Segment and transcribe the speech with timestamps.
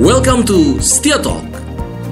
[0.00, 1.44] Welcome to Setia Talk.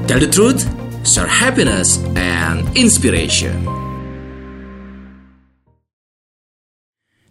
[0.05, 0.61] Tell the truth,
[1.09, 3.65] share happiness and inspiration.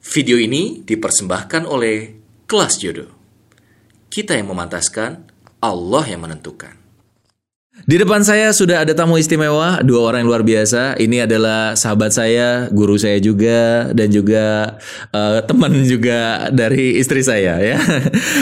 [0.01, 2.17] Video ini dipersembahkan oleh
[2.49, 3.13] Kelas Jodoh.
[4.10, 5.29] Kita yang memantaskan,
[5.62, 6.87] Allah yang menentukan.
[7.85, 10.97] Di depan saya sudah ada tamu istimewa, dua orang yang luar biasa.
[10.97, 14.75] Ini adalah sahabat saya, guru saya juga, dan juga
[15.13, 17.77] eh, teman juga dari istri saya ya.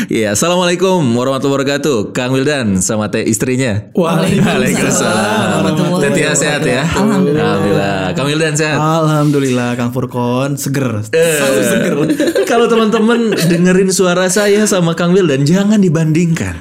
[0.06, 3.90] Iya, assalamualaikum warahmatullahi wabarakatuh, Kang Wildan sama teh istrinya.
[3.98, 5.74] Waalaikumsalam.
[6.00, 6.86] Tetia sehat ya.
[6.86, 8.14] Alhamdulillah.
[8.14, 8.78] Kang Wildan sehat.
[8.78, 11.04] Alhamdulillah Kang Furkon seger.
[11.12, 11.96] Selalu seger.
[12.46, 16.56] Kalau teman-teman dengerin suara saya sama Kang Wildan, jangan dibandingkan.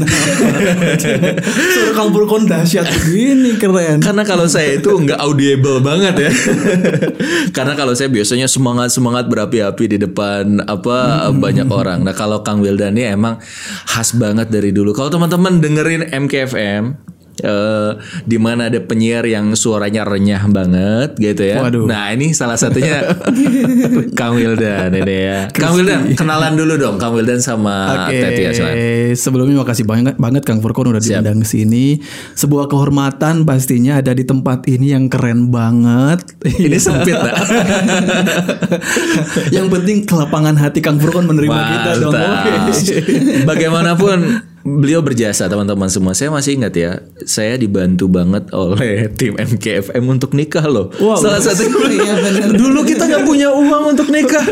[1.74, 4.00] Suara Kang Furkon dahsyat begini keren.
[4.00, 6.32] Karena kalau saya itu nggak audible banget ya.
[7.56, 12.06] Karena kalau saya biasanya semangat semangat berapi-api di depan apa banyak orang.
[12.06, 13.40] Nah kalau Kang Wildan ini emang
[13.88, 14.92] khas banget dari dulu.
[14.96, 17.11] Kalau teman-teman dengerin MKFM
[17.42, 17.90] eh
[18.24, 21.62] di mana ada penyiar yang suaranya renyah banget gitu ya.
[21.62, 21.84] Waduh.
[21.90, 23.02] Nah ini salah satunya
[24.18, 25.38] Kang Wildan ini ya.
[25.50, 28.76] Kang Wildan kenalan dulu dong Kang Wildan sama Oke, Tetia silakan.
[29.18, 31.98] sebelumnya makasih banget banget Kang Furkon udah diundang ke sini.
[32.38, 36.24] Sebuah kehormatan pastinya ada di tempat ini yang keren banget.
[36.62, 37.34] Ini sempit lah.
[39.56, 42.12] yang penting kelapangan hati Kang Furkon menerima kita dong.
[42.14, 42.70] Mantap.
[42.70, 42.98] Oke.
[43.48, 44.18] Bagaimanapun
[44.62, 46.14] beliau berjasa teman-teman semua.
[46.14, 46.90] Saya masih ingat ya,
[47.26, 50.90] saya dibantu banget oleh tim MKFM untuk nikah loh.
[51.02, 51.18] Wow.
[51.18, 52.14] Salah satu Iya,
[52.62, 54.42] dulu kita nggak punya uang untuk nikah.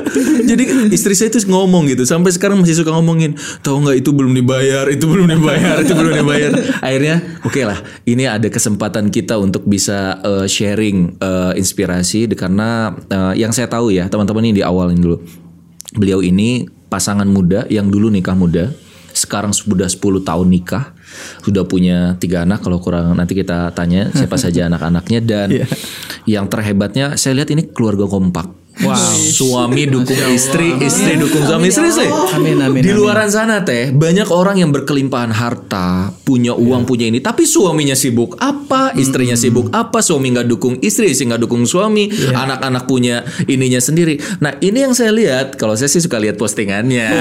[0.44, 4.34] Jadi istri saya itu ngomong gitu, sampai sekarang masih suka ngomongin, tahu nggak itu belum
[4.34, 6.50] dibayar, itu belum dibayar, itu belum dibayar.
[6.82, 13.40] Akhirnya, oke lah, ini ada kesempatan kita untuk bisa eh, sharing eh, inspirasi, karena eh,
[13.40, 15.16] yang saya tahu ya teman-teman ini di awalin dulu.
[15.96, 18.74] Beliau ini pasangan muda yang dulu nikah muda,
[19.20, 20.96] sekarang sudah 10 tahun nikah,
[21.44, 25.48] sudah punya tiga anak kalau kurang nanti kita tanya siapa saja anak-anaknya dan
[26.24, 28.59] yang terhebatnya saya lihat ini keluarga kompak.
[28.80, 28.96] Wow.
[29.12, 32.08] Suami dukung istri, istri dukung suami, istri sih.
[32.08, 37.20] Amin, amin, Di luaran sana teh banyak orang yang berkelimpahan harta, punya uang, punya ini,
[37.20, 42.08] tapi suaminya sibuk apa, istrinya sibuk apa, suami nggak dukung istri, istri nggak dukung suami,
[42.32, 44.16] anak-anak punya ininya sendiri.
[44.40, 47.12] Nah ini yang saya lihat, kalau saya sih suka lihat postingannya.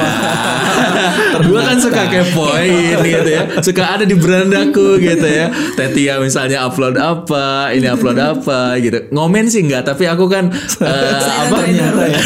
[1.49, 5.51] Gua kan suka kepoin gitu ya, suka ada di berandaku gitu ya.
[5.75, 9.11] Tetia misalnya upload apa, ini upload apa gitu.
[9.11, 10.47] Ngomen sih nggak, tapi aku kan
[10.87, 12.19] eh, Ternyata ya.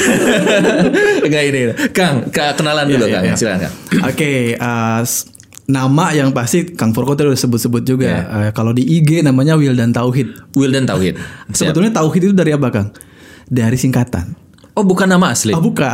[1.27, 1.59] Enggak ini.
[1.89, 3.23] Kang, kenalan dulu Iya, Kang.
[3.25, 3.35] iya.
[3.35, 3.73] Silakan Kang.
[4.05, 5.27] Oke, uh, s-
[5.63, 8.11] nama yang pasti Kang Furkon tadi udah sebut-sebut juga.
[8.27, 10.53] Uh, kalau di IG namanya Wildan Tauhid.
[10.53, 11.15] Wildan Tauhid.
[11.55, 12.91] Sebetulnya Tauhid itu dari apa, Kang?
[13.45, 14.35] Dari singkatan.
[14.73, 15.53] Oh, bukan nama asli.
[15.53, 15.93] Ah, bukan.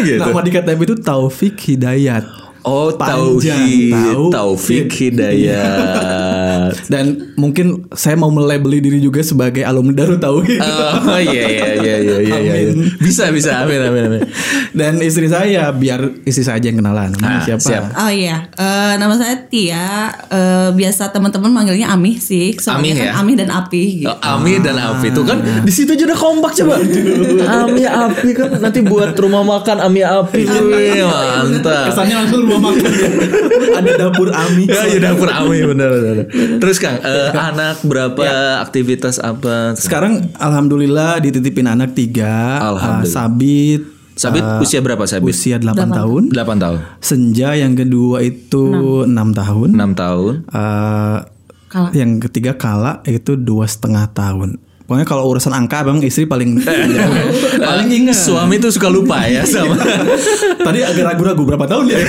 [0.00, 0.16] gitu.
[0.18, 2.24] Nama di KTP itu Taufik Hidayat.
[2.62, 3.56] Oh, Panjang,
[3.90, 4.30] Tauhid.
[4.30, 6.72] Taufik Hidayat.
[6.92, 10.60] Dan mungkin saya mau melabeli diri juga sebagai alumni Darut Tauhid.
[10.60, 12.52] Oh iya iya iya iya iya iya.
[12.70, 12.92] Amin.
[12.96, 14.22] Bisa bisa amin amin amin.
[14.70, 17.10] Dan istri saya biar istri saya aja yang kenalan.
[17.12, 17.62] Namanya Ah, siapa?
[17.62, 17.84] siap.
[17.96, 20.12] Oh iya, Eh, nama saya Tia.
[20.28, 22.52] Eh, biasa teman-teman manggilnya Amih sih.
[22.54, 23.12] Soalnya Amih kan ya?
[23.16, 23.82] Amih dan Api.
[23.98, 24.06] Gitu.
[24.06, 26.74] Oh, Ami dan Api itu kan di situ aja udah kompak coba.
[27.64, 30.42] Ami Api kan nanti buat rumah makan Ami Api.
[30.44, 31.88] Wih, mantap.
[31.88, 32.90] Kesannya langsung rumah makan.
[33.78, 34.66] Ada dapur Ami.
[34.66, 36.26] Ya, ya dapur Ami benar benar.
[36.58, 38.24] Terus Kang, eh, anak berapa
[38.66, 39.78] aktivitas apa?
[39.78, 42.58] Sekarang alhamdulillah dititipin anak tiga.
[42.58, 43.06] Alhamdulillah.
[43.06, 43.82] Uh, Sabit.
[44.18, 45.32] Sabit uh, usia berapa Sabit?
[45.32, 46.22] Usia 8 tahun.
[46.34, 46.78] 8 tahun.
[47.00, 49.68] Senja yang kedua itu 6 tahun.
[49.78, 50.34] 6 tahun.
[50.50, 51.18] Uh,
[51.70, 51.94] Kala.
[51.94, 54.58] Yang ketiga Kala itu dua setengah tahun.
[54.90, 56.58] Pokoknya kalau urusan angka abang istri paling
[57.70, 58.18] paling ingat.
[58.18, 59.78] Suami tuh suka lupa ya sama.
[60.66, 62.02] Tadi agak ragu-ragu berapa tahun ya?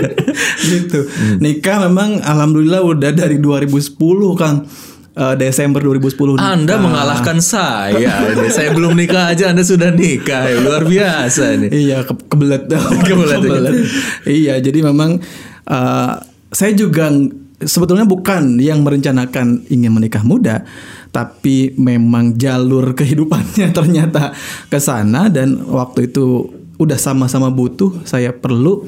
[0.72, 1.04] gitu.
[1.04, 1.44] Hmm.
[1.44, 4.00] Nikah memang alhamdulillah udah dari 2010
[4.32, 4.64] Kang.
[5.12, 6.56] Eh, Desember 2010 nikah.
[6.56, 8.32] Anda mengalahkan saya.
[8.48, 10.48] Saya belum nikah aja Anda sudah nikah.
[10.48, 11.68] Ya, Luar biasa ini.
[11.68, 12.64] Iya ke kebelet
[13.04, 13.76] Kebelet.
[14.24, 15.20] Iya jadi memang
[15.68, 16.12] eh,
[16.48, 17.12] saya juga
[17.58, 20.66] sebetulnya bukan yang merencanakan ingin menikah muda,
[21.08, 24.36] tapi memang jalur kehidupannya ternyata
[24.66, 28.84] ke sana dan waktu itu udah sama-sama butuh saya perlu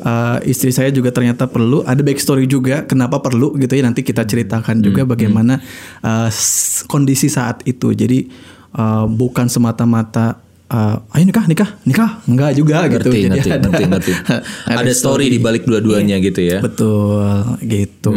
[0.00, 1.86] eh, istri saya juga ternyata perlu.
[1.86, 5.62] Ada backstory juga kenapa perlu gitu ya nanti kita ceritakan juga bagaimana
[6.02, 7.94] eh, s- kondisi saat itu.
[7.94, 8.26] Jadi
[8.74, 13.66] eh, bukan semata-mata eh, ayo nikah nikah nikah enggak juga gitu Ngerti, Jadi ngerti, ada,
[13.68, 14.12] ngerti, ngerti.
[14.80, 16.58] Ada story di balik dua-duanya gitu ya.
[16.62, 18.10] betul gitu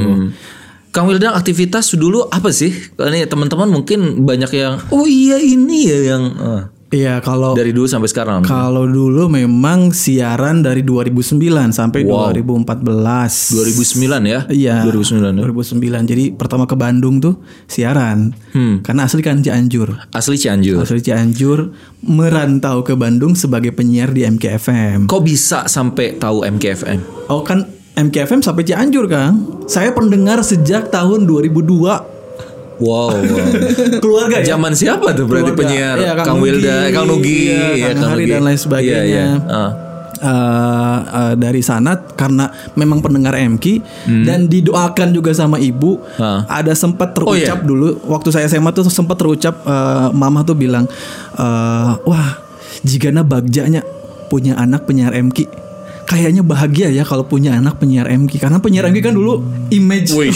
[0.93, 2.69] Kang Wildan aktivitas dulu apa sih?
[2.69, 6.61] Ini teman-teman mungkin banyak yang oh iya ini ya yang eh,
[6.93, 8.45] Iya, kalau Dari dulu sampai sekarang.
[8.45, 12.37] kalau dulu memang siaran dari 2009 sampai Wow.
[12.37, 13.49] 2014.
[13.49, 14.39] 2009 ya?
[14.45, 14.85] Iya.
[14.85, 15.43] 2009 ya?
[15.43, 16.05] 2009.
[16.05, 18.29] Jadi pertama ke Bandung tuh siaran.
[18.53, 18.85] Hmm.
[18.85, 19.89] Karena asli kan Cianjur.
[20.13, 20.85] Asli Cianjur.
[20.85, 21.73] Asli Cianjur
[22.05, 25.09] merantau ke Bandung sebagai penyiar di MKFM.
[25.09, 27.27] Kok bisa sampai tahu MKFM?
[27.27, 29.65] Oh kan MKFM sampai Cianjur Kang.
[29.65, 32.12] Saya pendengar sejak tahun 2002.
[32.79, 33.13] Wow.
[33.13, 33.47] wow.
[34.03, 34.55] Keluarga ya.
[34.55, 35.61] Zaman siapa tuh berarti Keluarga.
[35.61, 35.95] penyiar?
[35.97, 38.33] Iya, Kang, Wilda, Kang Nugi, iya, iya, Kang Hari Nugi.
[38.33, 39.03] dan lain sebagainya.
[39.03, 39.25] Iya, iya.
[39.45, 39.71] Ah.
[40.23, 44.23] Eh, eh, dari sana karena memang pendengar MK Hmm.
[44.23, 46.47] dan didoakan juga sama ibu Ah.
[46.47, 47.67] ada sempat Oh, terucap iya?
[47.67, 50.87] dulu waktu saya SMA tuh sempat terucap eh, mama tuh bilang
[51.33, 52.39] eh, wah
[52.79, 53.83] jika bagjanya
[54.31, 55.43] punya anak penyiar MK
[56.03, 59.39] kayaknya bahagia ya kalau punya anak penyiar MK karena penyiar MK kan dulu
[59.71, 60.35] image Wih,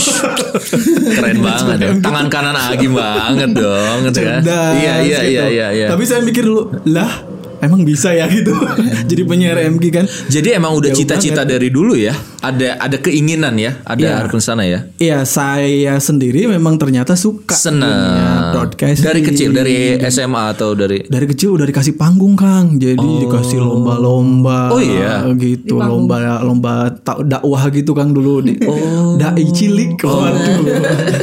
[1.17, 1.89] keren banget ya.
[2.01, 4.41] Tangan kanan Agi banget dong, gitu kan?
[4.41, 5.31] cerdas Iya, iya, gitu.
[5.31, 5.87] iya, iya, iya.
[5.91, 8.54] Tapi saya mikir dulu, lah emang bisa ya gitu.
[9.09, 10.06] Jadi penyiar MG kan.
[10.27, 12.13] Jadi emang udah cita-cita dari dulu ya?
[12.38, 13.81] Ada ada keinginan ya?
[13.81, 14.13] Ada Iya.
[14.15, 14.80] harapan sana ya?
[14.98, 18.54] Iya, saya sendiri memang ternyata suka Senang.
[18.54, 22.77] broadcast Dari kecil, dari SMA atau dari dari kecil udah dikasih panggung Kang.
[22.77, 24.69] Jadi dikasih lomba-lomba.
[24.69, 25.25] Oh, iya.
[25.33, 26.94] gitu, lomba lomba
[27.24, 29.18] dakwah gitu Kang dulu di Oh.
[29.18, 29.98] dai cilik.
[30.00, 30.62] Waduh.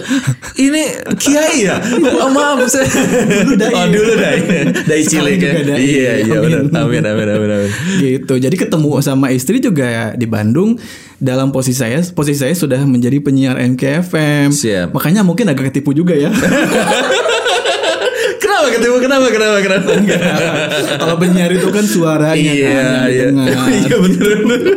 [0.65, 0.83] Ini
[1.17, 1.77] kiai ya?
[2.21, 2.87] Oh, maaf saya.
[3.55, 3.71] dai.
[3.71, 4.39] Oh dulu dai.
[4.87, 5.53] Dai cilik ya.
[5.65, 5.79] Dai.
[5.79, 6.69] Iya iya Amin.
[6.69, 6.83] benar.
[6.89, 7.71] Amin amin amin amin.
[8.05, 8.35] gitu.
[8.41, 10.81] Jadi ketemu sama istri juga di Bandung
[11.21, 14.51] dalam posisi saya posisi saya sudah menjadi penyiar MKFM.
[14.51, 14.89] Siap.
[14.97, 16.33] Makanya mungkin agak ketipu juga ya.
[18.65, 18.97] Kenapa ketemu?
[19.05, 19.27] Kenapa?
[19.29, 19.59] Kenapa?
[19.61, 19.91] Kenapa?
[20.97, 23.27] Kalau penyiar itu kan suaranya Iya kan iya.
[23.85, 24.77] Iya benar benar.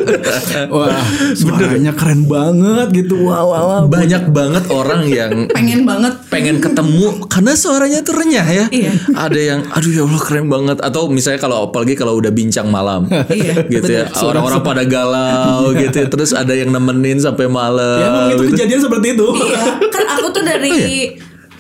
[0.68, 3.16] Wah, suaranya keren banget gitu.
[3.24, 3.82] Wah, wah, wah.
[3.88, 8.66] Banyak banget orang yang pengen banget pengen ketemu karena suaranya tuh renyah ya.
[8.68, 8.92] Iya.
[9.16, 13.08] Ada yang aduh ya Allah keren banget atau misalnya kalau apalagi kalau udah bincang malam.
[13.32, 14.04] Iya, gitu ya.
[14.12, 16.08] Orang-orang pada galau gitu ya.
[16.12, 18.00] Terus ada yang nemenin sampai malam.
[18.02, 18.52] Ya, emang itu gitu.
[18.56, 19.28] kejadian seperti itu.
[19.48, 21.08] Iya, kan aku tuh dari Oh, iya?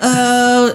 [0.03, 0.65] eh,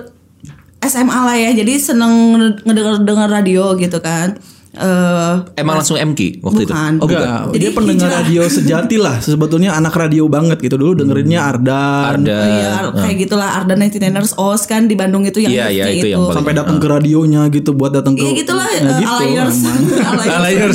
[0.83, 4.35] SMA lah ya, jadi seneng ngedenger denger radio gitu kan.
[4.73, 6.73] Eh, Emang langsung MK waktu itu?
[6.73, 6.93] Bukan.
[6.97, 7.21] Oh, bukan.
[7.21, 8.21] Enggak, Jadi dia pendengar hijrah.
[8.25, 9.17] radio sejati lah.
[9.21, 12.25] Sebetulnya anak radio banget gitu dulu dengerinnya Ardan.
[12.25, 12.33] Ada.
[12.33, 15.97] oh iya, kayak gitulah Arda 99ers OS kan di Bandung itu yang Iya, iya, kayak
[15.99, 18.95] itu yang paling- Sampai datang ke radionya gitu buat datang ke Iya gitulah Ya eh,
[18.97, 19.13] gitu.
[19.13, 19.57] Alliers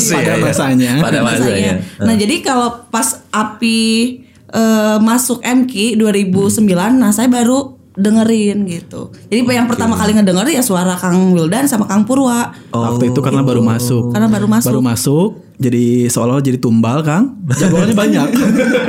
[0.05, 0.45] sih, Pada iya, iya.
[0.45, 0.91] masanya.
[1.01, 1.73] Pada masanya.
[1.97, 6.61] Nah, jadi kalau pas API eh, masuk MK 2009,
[6.93, 9.09] nah saya baru dengerin gitu.
[9.27, 12.53] Jadi yang pertama kali ngedenger ya suara Kang Wildan sama Kang Purwa.
[12.69, 14.13] Waktu itu karena baru masuk.
[14.13, 14.69] Karena baru masuk.
[14.69, 15.29] Baru masuk.
[15.57, 17.41] Jadi seolah-olah jadi tumbal, Kang.
[17.49, 18.27] Jadwalnya banyak.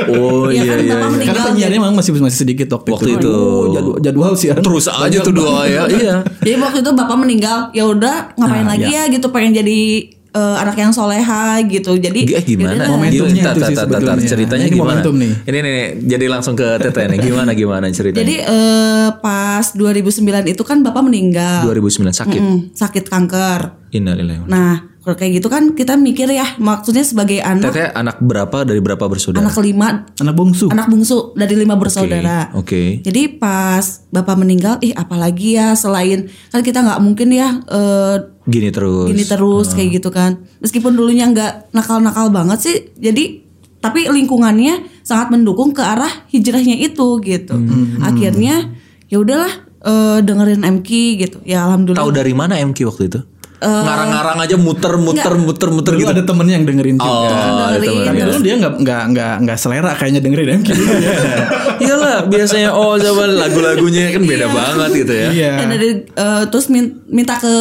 [0.08, 0.84] Oh Iya iya kan, iya.
[0.84, 0.96] Iya.
[1.08, 1.26] meninggal.
[1.32, 3.32] Karena penyiarnya memang masih masih sedikit waktu, Waktu itu.
[3.32, 4.49] Aduh, jadwal, jadwal sih.
[4.52, 5.88] Terus aja tuh doa ya.
[5.88, 6.16] Iya.
[6.44, 9.81] Jadi waktu itu bapak meninggal, ya udah ngapain Nah, lagi ya gitu pengen jadi
[10.28, 11.96] eh, anak yang soleha gitu.
[11.96, 12.84] Jadi Eh, gimana?
[12.86, 14.20] Momentumnya itu sih sebetulnya.
[14.20, 15.00] Ceritanya Ini gimana?
[15.00, 15.32] momentum nih.
[15.44, 17.19] Ini nih, nih, jadi langsung ke Teteh nih.
[17.22, 18.20] Gimana gimana ceritanya?
[18.22, 21.64] Jadi eh, pas 2009 itu kan bapak meninggal.
[21.64, 22.40] 2009 sakit.
[22.40, 23.60] Mm, sakit kanker.
[23.90, 24.44] Innalillahi.
[24.44, 28.76] Nah, kalau kayak gitu kan kita mikir ya, maksudnya sebagai anak Teteh anak berapa dari
[28.76, 29.40] berapa bersaudara?
[29.40, 30.69] anak kelima, Anak bungsu.
[30.69, 32.52] anak bungsu dari lima bersaudara.
[32.52, 33.00] Oke.
[33.00, 38.69] Jadi pas bapak meninggal, ih apalagi ya selain kan kita nggak mungkin ya eh, Gini
[38.69, 39.08] terus.
[39.08, 40.44] gini terus kayak gitu kan.
[40.60, 43.40] Meskipun dulunya nggak nakal-nakal banget sih, jadi
[43.80, 47.56] tapi lingkungannya sangat mendukung ke arah hijrahnya itu gitu.
[48.04, 48.76] Akhirnya
[49.09, 51.38] ya udahlah eh, dengerin MK gitu.
[51.49, 52.04] Ya alhamdulillah.
[52.04, 53.21] Tahu dari mana MK waktu itu?
[53.58, 56.12] Ngarang-ngarang aja muter muter muter muter Dulu gitu.
[56.12, 57.10] ada temennya yang dengerin juga.
[57.10, 57.90] Oh, ada dengerin.
[57.90, 58.06] temen.
[58.06, 61.12] Tapi dulu dia nggak nggak nggak nggak selera kayaknya dengerin MK dulu ya.
[61.82, 65.28] Iyalah, biasanya oh coba lagu-lagunya kan beda banget gitu ya.
[65.28, 65.52] Iya.
[65.56, 67.54] Dan dari eh, terus min- minta ke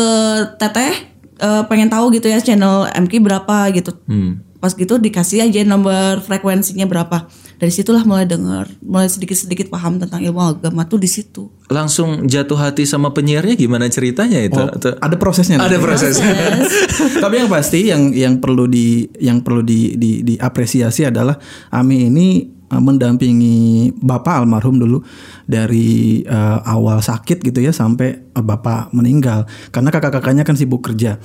[0.55, 0.93] teteh
[1.35, 3.97] eh, pengen tahu gitu ya channel MK berapa gitu.
[4.05, 4.41] Hmm.
[4.57, 7.25] Pas gitu dikasih aja nomor frekuensinya berapa.
[7.57, 11.49] Dari situlah mulai denger, mulai sedikit-sedikit paham tentang ilmu agama tuh di situ.
[11.67, 14.57] Langsung jatuh hati sama penyiarnya gimana ceritanya itu?
[14.57, 15.57] Atau- Ada prosesnya.
[15.57, 16.29] Ada prosesnya.
[17.23, 21.33] Tapi yang pasti yang yang perlu di yang perlu di, di diapresiasi adalah
[21.73, 24.99] Ami ini mendampingi bapak almarhum dulu
[25.47, 31.15] dari uh, awal sakit gitu ya sampai uh, bapak meninggal karena kakak-kakaknya kan sibuk kerja.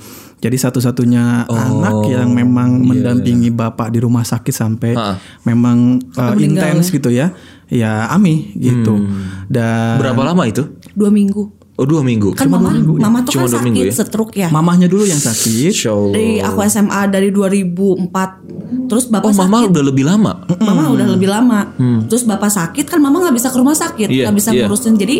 [0.43, 5.15] Jadi satu-satunya anak yang memang mendampingi bapak di rumah sakit sampai Ha.
[5.47, 7.31] memang uh, intens gitu ya.
[7.71, 9.07] Ya Ami gitu.
[9.47, 10.67] Dan Berapa lama itu?
[10.93, 11.62] Dua minggu.
[11.73, 12.37] Oh dua minggu.
[12.37, 14.05] Kan mama, mama tuh Cuma kan dua minggu sakit ya?
[14.05, 14.47] stroke ya.
[14.47, 15.73] mamahnya dulu yang sakit.
[16.13, 19.71] Dari aku SMA dari 2004 terus bapak Oh, mama sakit.
[19.73, 20.31] udah lebih lama.
[20.59, 21.73] Mama udah lebih lama.
[22.05, 24.63] Terus bapak sakit kan mama nggak bisa ke rumah sakit, Iya, nggak bisa iya.
[24.63, 24.93] ngurusin.
[24.95, 25.15] Jadi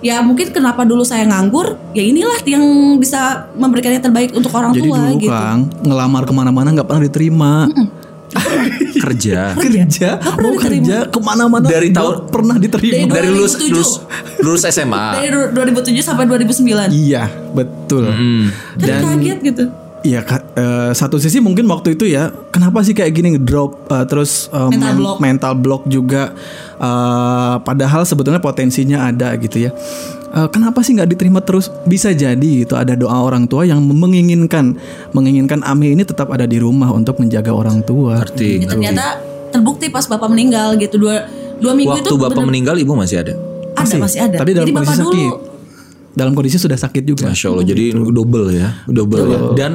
[0.00, 2.64] ya mungkin kenapa dulu saya nganggur, ya inilah yang
[2.96, 5.28] bisa memberikan yang terbaik untuk orang Jadi tua dulu gitu.
[5.28, 7.52] Kang ngelamar ke mana-mana nggak pernah diterima.
[8.98, 9.54] Kerja.
[9.54, 13.06] kerja, mau kerja ke mana-mana Dari tahun- pernah diterima.
[13.06, 13.70] Dari Dari lulus 2007.
[13.70, 13.90] lulus
[14.38, 15.04] lulus SMA.
[15.14, 16.90] Dari du- 2007 sampai 2009.
[16.90, 18.04] Iya betul.
[18.06, 19.64] Kan Dan kaget gitu.
[20.00, 20.22] Iya,
[20.54, 24.68] eh, satu sisi mungkin waktu itu ya, kenapa sih kayak gini ngedrop eh, terus eh,
[24.68, 25.16] Mental men- block.
[25.18, 26.22] mental block juga,
[26.76, 29.70] eh, padahal sebetulnya potensinya ada gitu ya.
[30.38, 31.66] Eh, kenapa sih nggak diterima terus?
[31.82, 34.78] Bisa jadi itu ada doa orang tua yang menginginkan,
[35.10, 38.22] menginginkan Ami ini tetap ada di rumah untuk menjaga orang tua.
[38.22, 38.62] Ngerti.
[38.62, 39.04] Ya, ternyata
[39.50, 41.26] terbukti pas bapak meninggal gitu dua
[41.58, 43.34] dua minggu Waktu itu bapak bener- meninggal ibu masih ada.
[43.74, 44.36] ada masih ada.
[44.38, 45.30] Tapi dalam Jadi kondisi bapak dulu sakit.
[46.14, 47.26] Dalam kondisi sudah sakit juga.
[47.30, 47.66] Masya Allah.
[47.66, 49.38] Jadi double ya, double ya.
[49.58, 49.72] Dan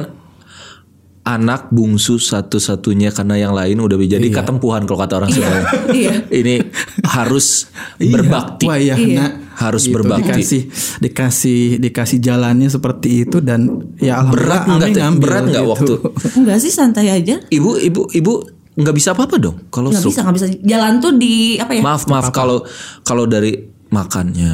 [1.24, 5.64] anak bungsu satu-satunya karena yang lain udah jadi ketempuhan kalau kata orang Sunda.
[5.88, 6.28] Iya.
[6.28, 6.54] Ini
[7.02, 7.64] harus
[7.96, 8.12] Iya.
[8.12, 8.64] berbakti.
[8.68, 9.26] Wah iya, Iya.
[9.54, 10.28] Harus Gitu, berbakti.
[10.34, 10.62] Dikasih,
[11.00, 13.64] dikasih, dikasih jalannya seperti itu dan
[13.96, 14.84] ya Berat alhamdulillah nggak?
[14.84, 15.00] Ami Teh?
[15.00, 15.72] ngambil Berat nggak gitu.
[15.72, 15.94] waktu?
[16.36, 17.36] enggak sih santai aja.
[17.48, 18.32] Ibu, ibu, ibu
[18.74, 21.80] nggak bisa apa-apa dong kalau Nggak bisa nggak bisa jalan tuh di apa ya?
[21.80, 22.66] Maaf, maaf kalau
[23.00, 23.54] kalau dari
[23.88, 24.52] makannya,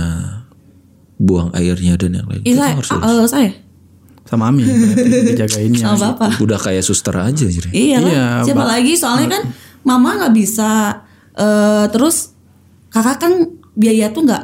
[1.17, 2.43] buang airnya dan yang lain.
[2.45, 3.51] Iya, eh, saya
[4.25, 4.63] sama Ami
[5.27, 5.83] dijagainnya.
[5.87, 6.39] sama bapak.
[6.39, 7.69] udah kayak suster aja jadi.
[7.71, 8.11] Iya lah.
[8.11, 8.71] Iya, Siapa Mbak.
[8.71, 8.93] lagi?
[8.95, 9.43] Soalnya kan
[9.83, 10.71] mama nggak bisa.
[11.33, 12.35] eh terus
[12.89, 13.33] kakak kan
[13.73, 14.43] biaya tuh nggak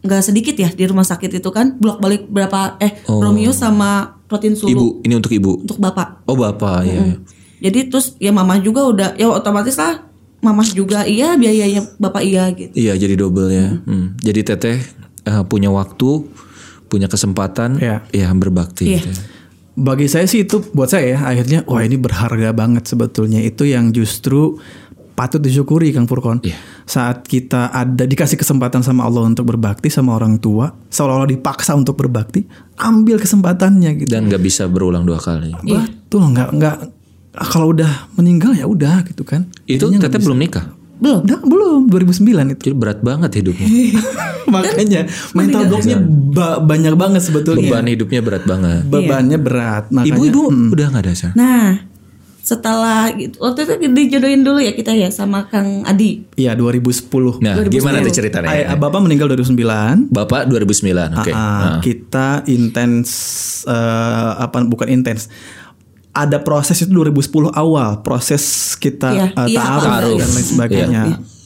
[0.00, 1.76] nggak sedikit ya di rumah sakit itu kan.
[1.76, 2.78] Bolak balik berapa?
[2.78, 5.58] Eh Romeo sama protein susu Ibu, ini untuk ibu.
[5.58, 6.22] untuk bapak.
[6.24, 6.98] Oh bapak, ya.
[6.98, 7.16] ya.
[7.60, 10.06] Jadi terus ya mama juga udah ya otomatis lah.
[10.38, 12.70] Mama juga iya biayanya bapak iya gitu.
[12.70, 13.74] Iya, jadi double ya.
[13.82, 14.14] Hmm.
[14.16, 14.78] Jadi teteh
[15.24, 16.22] eh, punya waktu,
[16.88, 18.02] punya kesempatan, Iya.
[18.10, 18.84] ya berbakti.
[18.88, 18.98] Iya.
[18.98, 19.20] gitu ya.
[19.78, 23.94] Bagi saya sih itu buat saya ya akhirnya wah ini berharga banget sebetulnya itu yang
[23.94, 24.58] justru
[25.14, 26.42] patut disyukuri Kang Furkon.
[26.42, 26.58] Iya.
[26.82, 31.98] Saat kita ada dikasih kesempatan sama Allah untuk berbakti sama orang tua, seolah-olah dipaksa untuk
[31.98, 32.46] berbakti,
[32.78, 34.10] ambil kesempatannya gitu.
[34.10, 35.54] Dan nggak bisa berulang dua kali.
[35.62, 36.76] Betul nggak nggak
[37.50, 39.46] kalau udah meninggal ya udah gitu kan.
[39.66, 40.26] Itu teteh bisa.
[40.26, 40.77] belum nikah.
[40.98, 41.20] Belum.
[41.22, 42.62] Udah, belum 2009 itu.
[42.64, 43.68] Jadi berat banget hidupnya.
[44.54, 45.00] Makanya
[45.32, 45.96] mental blocknya
[46.32, 47.68] ba- banyak banget sebetulnya.
[47.68, 48.82] Beban hidupnya berat banget.
[48.84, 49.84] Bebannya berat.
[49.90, 51.32] Makanya Ibu-ibu udah nggak ada San?
[51.34, 51.88] Nah
[52.38, 56.24] setelah gitu, waktu itu dijodohin dulu ya kita ya sama Kang Adi.
[56.32, 57.44] Iya 2010.
[57.44, 58.48] Nah, gimana tuh ceritanya?
[58.48, 60.08] Ay- Bapak meninggal 2009.
[60.08, 61.28] Bapak 2009, oke.
[61.28, 61.80] Ah, Nah.
[61.84, 63.08] Kita intens
[63.68, 65.28] eh, apa bukan intens.
[66.18, 68.42] Ada proses itu 2010 awal, proses
[68.74, 70.18] kita Iya, eh, iya, ta'aruf ta'aruf.
[70.18, 71.02] dan lain sebagainya.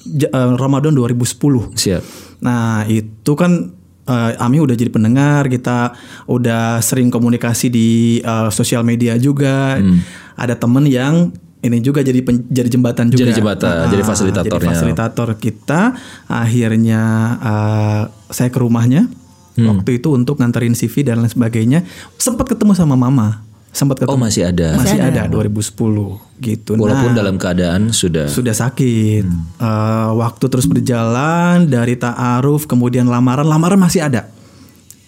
[0.09, 1.69] Ja- eh, Ramadan 2010.
[1.71, 2.03] Siap.
[2.41, 5.93] Nah, itu kan eh, Ami udah jadi pendengar, kita
[6.27, 9.77] udah sering komunikasi di eh, sosial media juga.
[9.77, 10.01] Hmm.
[10.35, 13.23] Ada temen yang ini juga jadi pen- jadi jembatan juga.
[13.23, 14.59] Jadi jembatan, jadi fasilitatornya.
[14.59, 15.95] Jadi fasilitator kita.
[16.27, 17.03] Akhirnya
[17.39, 19.07] eh, saya ke rumahnya
[19.53, 19.69] Hmm.
[19.69, 21.85] waktu itu untuk nganterin CV dan lain sebagainya.
[22.17, 23.45] Sempat ketemu sama mama.
[23.73, 24.13] Sempat ketemu.
[24.13, 24.77] Oh masih ada.
[24.77, 26.77] masih ada 2010 gitu.
[26.77, 28.29] Walaupun Nah, dalam keadaan sudah.
[28.29, 29.25] sudah sakit.
[29.59, 34.29] Eh, waktu terus berjalan dari ta'aruf kemudian lamaran, lamaran masih ada.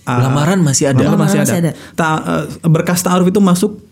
[0.03, 1.01] Eh, Lamaran masih ada.
[1.01, 1.45] lamaran masih ada.
[1.45, 1.71] masih ada.
[1.93, 3.85] Ta- eh, berkas ta'aruf itu masuk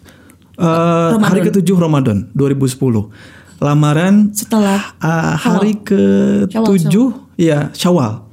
[0.55, 3.13] eh, hari ke-7 Ramadan 2010.
[3.59, 6.89] Lamaran Setelah eh, hari ke-7
[7.37, 8.25] ya Syawal.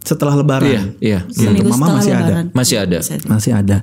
[0.00, 0.68] Setelah lebaran.
[0.68, 1.18] Iya, iya.
[1.24, 1.48] Gitu.
[1.48, 2.22] seminggu Mama setelah masih ada.
[2.26, 2.46] Lebaran.
[2.52, 2.98] Masih ada.
[3.24, 3.76] Masih ada.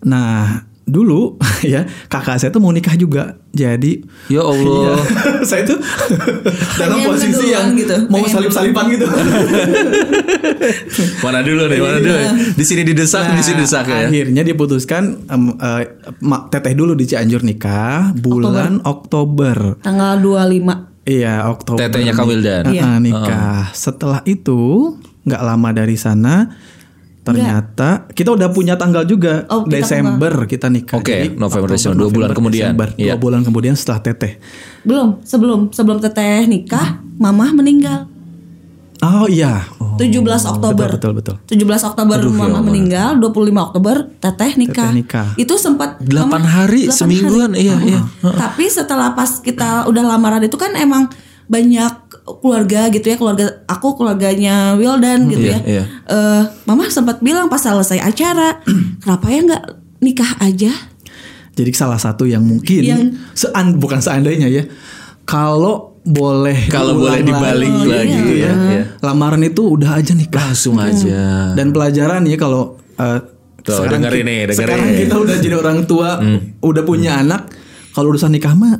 [0.00, 1.34] Nah, dulu
[1.66, 3.42] ya kakak saya tuh mau nikah juga.
[3.50, 4.94] Jadi Ya Allah.
[4.94, 4.94] Iya.
[5.48, 5.78] saya tuh
[6.76, 7.96] dalam Pengen posisi yang gitu.
[8.06, 9.06] mau Pengen salip-salipan gitu.
[11.20, 12.16] Mana dulu nih, mana dulu.
[12.54, 13.94] Di sini didesak, di sini didesak ya.
[13.96, 15.82] Nah, Akhirnya diputuskan eh,
[16.20, 19.80] ma- teteh dulu di Cianjur nikah bulan Oktober.
[19.82, 21.78] tanggal 25 Iya, Oktober.
[21.80, 22.66] Tetehnya Kang Wildan.
[22.66, 22.82] Iya.
[22.84, 23.70] Ah, nikah.
[23.70, 26.50] Setelah itu nggak lama dari sana
[27.26, 30.96] ternyata kita udah punya tanggal juga Oh, kita Desember kita nikah.
[30.96, 32.70] Oke, Jadi, November, Desember, dua bulan kemudian.
[32.70, 33.04] Desember, Iya.
[33.08, 34.38] Dua bulan kemudian setelah teteh.
[34.80, 38.06] belum sebelum sebelum teteh nikah mamah meninggal
[38.98, 39.60] Oh iya.
[39.76, 41.36] Oh, 17 Oktober betul betul.
[41.44, 43.28] 17 Oktober mamah meninggal 25
[43.66, 45.28] Oktober teteh nikah, Teteh nikah.
[45.36, 47.66] itu sempat Delapan Mama- hari, delapan semingguan, hari.
[47.66, 48.00] iya, iya.
[48.24, 51.12] tapi setelah pas kita udah lamaran itu kan emang
[51.44, 55.84] banyak keluarga gitu ya keluarga aku keluarganya Wildan gitu iya, ya iya.
[56.04, 58.58] Eh, mama sempat bilang pas selesai acara
[59.02, 59.64] kenapa ya nggak
[59.98, 60.72] nikah aja
[61.56, 64.68] Jadi salah satu yang mungkin Yang- sean bukan seandainya ya.
[65.24, 68.52] Kalau boleh Kalau boleh dibalik lagi, lagi, gitu ya.
[68.52, 68.82] iya.
[69.00, 70.52] Lamaran itu udah aja nikah.
[70.52, 71.56] Langsung aja.
[71.56, 73.20] Dan pelajaran ya kalau eh,
[73.64, 74.58] Tuh, sekarang dengerin ki- nih, dengerin.
[74.68, 76.10] Sekarang kita udah jadi orang tua,
[76.60, 77.48] udah punya anak,
[77.90, 78.76] kalau urusan nikah mah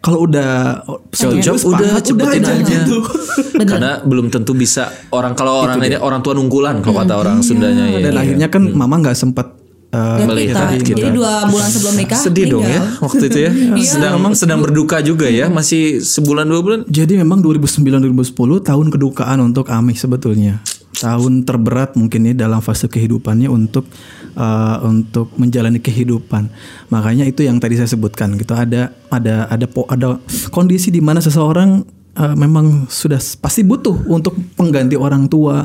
[0.00, 0.80] kalau udah
[1.12, 2.64] Cocok setuju, udah cepetin aja.
[2.64, 3.04] gitu.
[3.70, 7.84] Karena belum tentu bisa orang kalau orang ini orang tua nungkulan kalau kata orang Sundanya
[7.92, 8.08] ya.
[8.08, 9.52] Dan akhirnya kan mama nggak sempat
[9.92, 10.98] uh, Dan Melihat kita, kita.
[11.04, 13.50] jadi dua bulan sebelum nikah Sedih dong ya waktu itu ya.
[13.92, 16.80] sedang sedang berduka juga ya, masih sebulan dua bulan.
[16.88, 18.32] Jadi memang 2009-2010
[18.64, 20.64] tahun kedukaan untuk Amih sebetulnya.
[20.90, 23.86] Tahun terberat mungkin ya dalam fase kehidupannya untuk
[24.34, 26.50] uh, untuk menjalani kehidupan.
[26.90, 28.52] Makanya itu yang tadi saya sebutkan gitu.
[28.52, 30.18] Ada ada ada ada
[30.50, 31.86] kondisi di mana seseorang
[32.18, 35.62] uh, memang sudah pasti butuh untuk pengganti orang tua,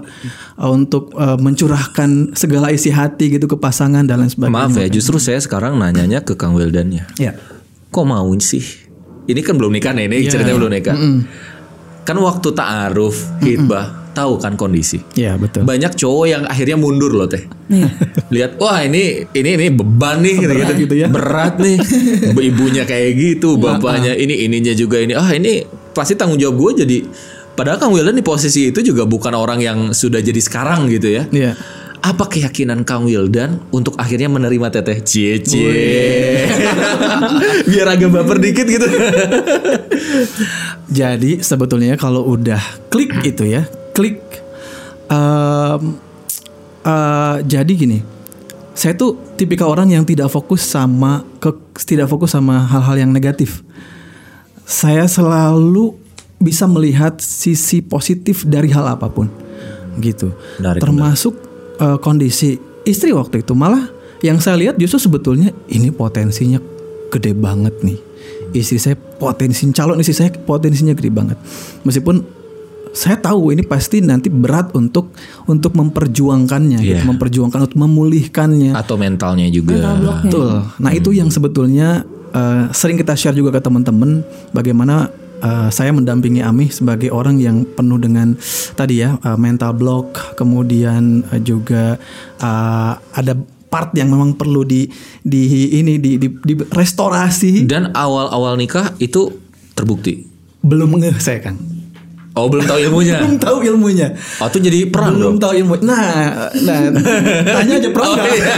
[0.61, 4.69] uh, untuk uh, mencurahkan segala isi hati gitu ke pasangan dan lain sebagainya.
[4.69, 7.09] Maaf ya, justru saya sekarang nanyanya ke Kang Wildannya.
[7.17, 7.33] Ya.
[7.89, 8.61] Kok mau sih?
[9.25, 10.95] Ini kan belum nikah nih, ini ceritanya belum nikah.
[12.05, 15.03] Kan waktu ta'aruf, hitbah, tahu kan kondisi.
[15.19, 15.67] Ya, betul.
[15.67, 17.43] Banyak cowok yang akhirnya mundur loh teh.
[17.67, 17.89] Iya.
[18.31, 21.07] Lihat, wah ini ini ini beban nih gitu, Berat gitu ya.
[21.11, 21.77] Berat nih.
[22.31, 25.11] Ibunya kayak gitu, bapaknya ini ininya juga ini.
[25.13, 26.97] Ah ini pasti tanggung jawab gue jadi
[27.55, 31.23] padahal Kang Wildan di posisi itu juga bukan orang yang sudah jadi sekarang gitu ya.
[31.31, 31.55] Iya.
[32.05, 36.45] Apa keyakinan Kang Wildan untuk akhirnya menerima teteh cie cie?
[37.71, 38.85] Biar agak baper dikit gitu.
[40.93, 42.61] Jadi sebetulnya kalau udah
[42.93, 44.19] klik itu ya, klik.
[45.05, 45.81] em,
[46.83, 48.01] eh, jadi gini,
[48.75, 51.53] saya tuh tipikal orang yang tidak fokus sama ke
[51.87, 53.63] tidak fokus sama hal-hal yang negatif.
[54.65, 55.95] Saya selalu
[56.41, 59.31] bisa melihat sisi positif dari hal apa pun,
[60.03, 60.35] gitu.
[60.59, 61.33] Menarik, Termasuk
[61.79, 63.87] eh, kondisi istri waktu itu malah
[64.25, 66.59] yang saya lihat justru sebetulnya ini potensinya
[67.13, 67.99] gede banget nih.
[68.55, 71.37] Istri saya potensi calon istri saya potensinya gede banget.
[71.85, 72.44] Meskipun
[72.95, 75.11] saya tahu ini pasti nanti berat untuk
[75.45, 77.05] untuk memperjuangkannya, gitu, Iya.
[77.05, 78.71] memperjuangkan untuk memulihkannya.
[78.71, 79.99] Atau mentalnya juga.
[80.23, 80.63] Betul.
[80.79, 86.39] Nah itu yang sebetulnya eh, sering kita share juga ke teman-teman bagaimana eh, saya mendampingi
[86.39, 88.39] Ami sebagai orang yang penuh dengan
[88.73, 91.99] tadi ya eh, mental block, kemudian eh, juga
[92.39, 93.33] eh, ada
[93.67, 94.87] part yang memang perlu di
[95.19, 97.67] di ini di di, di restorasi.
[97.67, 99.35] Dan awal-awal nikah itu
[99.75, 100.23] terbukti.
[100.63, 101.74] Belum ngeh saya kan.
[102.35, 103.15] Oh belum tahu ilmunya.
[103.23, 104.07] Belum tahu ilmunya.
[104.43, 105.47] Oh itu jadi perang Belum dong.
[105.47, 105.73] tahu ilmu.
[105.81, 106.79] Nah, nah
[107.47, 108.53] tanya aja perang Oh, iya.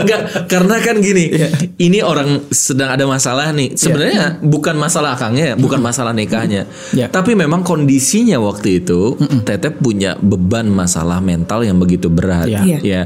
[0.00, 1.48] Enggak, karena kan gini, Iya.
[1.76, 3.76] ini orang sedang ada masalah nih.
[3.76, 6.64] Sebenarnya bukan masalah akangnya, bukan masalah nikahnya.
[6.96, 7.12] Iya.
[7.12, 12.48] Tapi memang kondisinya waktu itu Tetep punya beban masalah mental yang begitu berat.
[12.48, 12.60] Iya.
[12.64, 12.78] Iya.
[12.80, 13.02] Ya.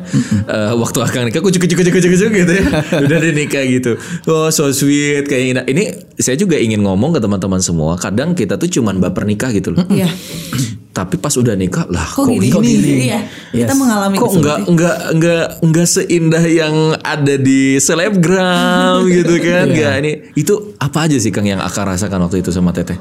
[0.47, 2.65] Eh, waktu akang nikah kucuk kucuk kucuk kucuk kucuk gitu ya.
[3.05, 3.99] Udah deh nikah gitu.
[4.31, 5.61] Oh, so sweet kayak ini.
[5.67, 5.85] Ini
[6.15, 9.80] saya juga ingin ngomong ke teman-teman semua, kadang kita tuh cuman baper nikah gitu loh.
[9.89, 10.09] Iya.
[10.91, 12.51] Tapi pas udah nikah lah Kok, gini?
[13.09, 13.25] Iya.
[13.55, 19.71] Kita mengalami kok itu nggak nggak nggak nggak seindah yang ada di selebgram gitu kan?
[19.71, 22.99] Nggak ini itu apa aja sih kang yang akar rasakan waktu itu sama teteh?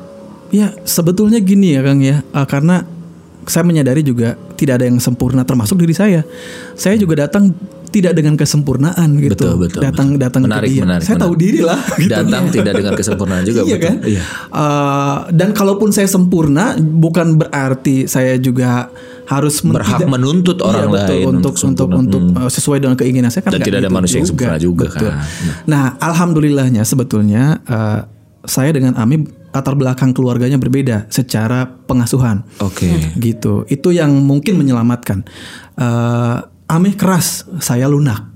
[0.53, 2.21] Ya sebetulnya gini ya Kang ya.
[2.21, 2.81] Eh, Karena
[3.49, 6.21] saya menyadari juga Tidak ada yang sempurna termasuk diri saya.
[6.75, 7.55] Saya juga datang
[7.89, 10.21] tidak dengan kesempurnaan gitu Betul, betul, Datang betul.
[10.21, 11.43] datang Menarik, ke dia menarik, Saya tahu menarik.
[11.43, 12.11] diri lah gitu.
[12.11, 14.21] datang tidak dengan kesempurnaan juga Iya betul kan iya
[14.51, 18.89] Eh, Dan kalaupun saya sempurna Bukan berarti saya juga
[19.25, 22.77] harus men- Berhak tidak- menuntut Iya, orang betul, lain untuk untuk untuk untuk eh, sesuai
[22.79, 25.01] dengan keinginan saya kan Dan tidak ada gitu manusia yang sempurna juga Betul.
[25.05, 25.13] kan.
[25.65, 27.99] Nah, alhamdulillahnya sebetulnya eh,
[28.43, 32.41] saya dengan Ami latar belakang keluarganya berbeda secara pengasuhan.
[32.57, 33.65] oke Gitu.
[33.67, 35.25] Itu yang mungkin menyelamatkan.
[35.75, 36.37] Eh
[36.69, 37.27] Ami keras,
[37.59, 38.29] saya lunak.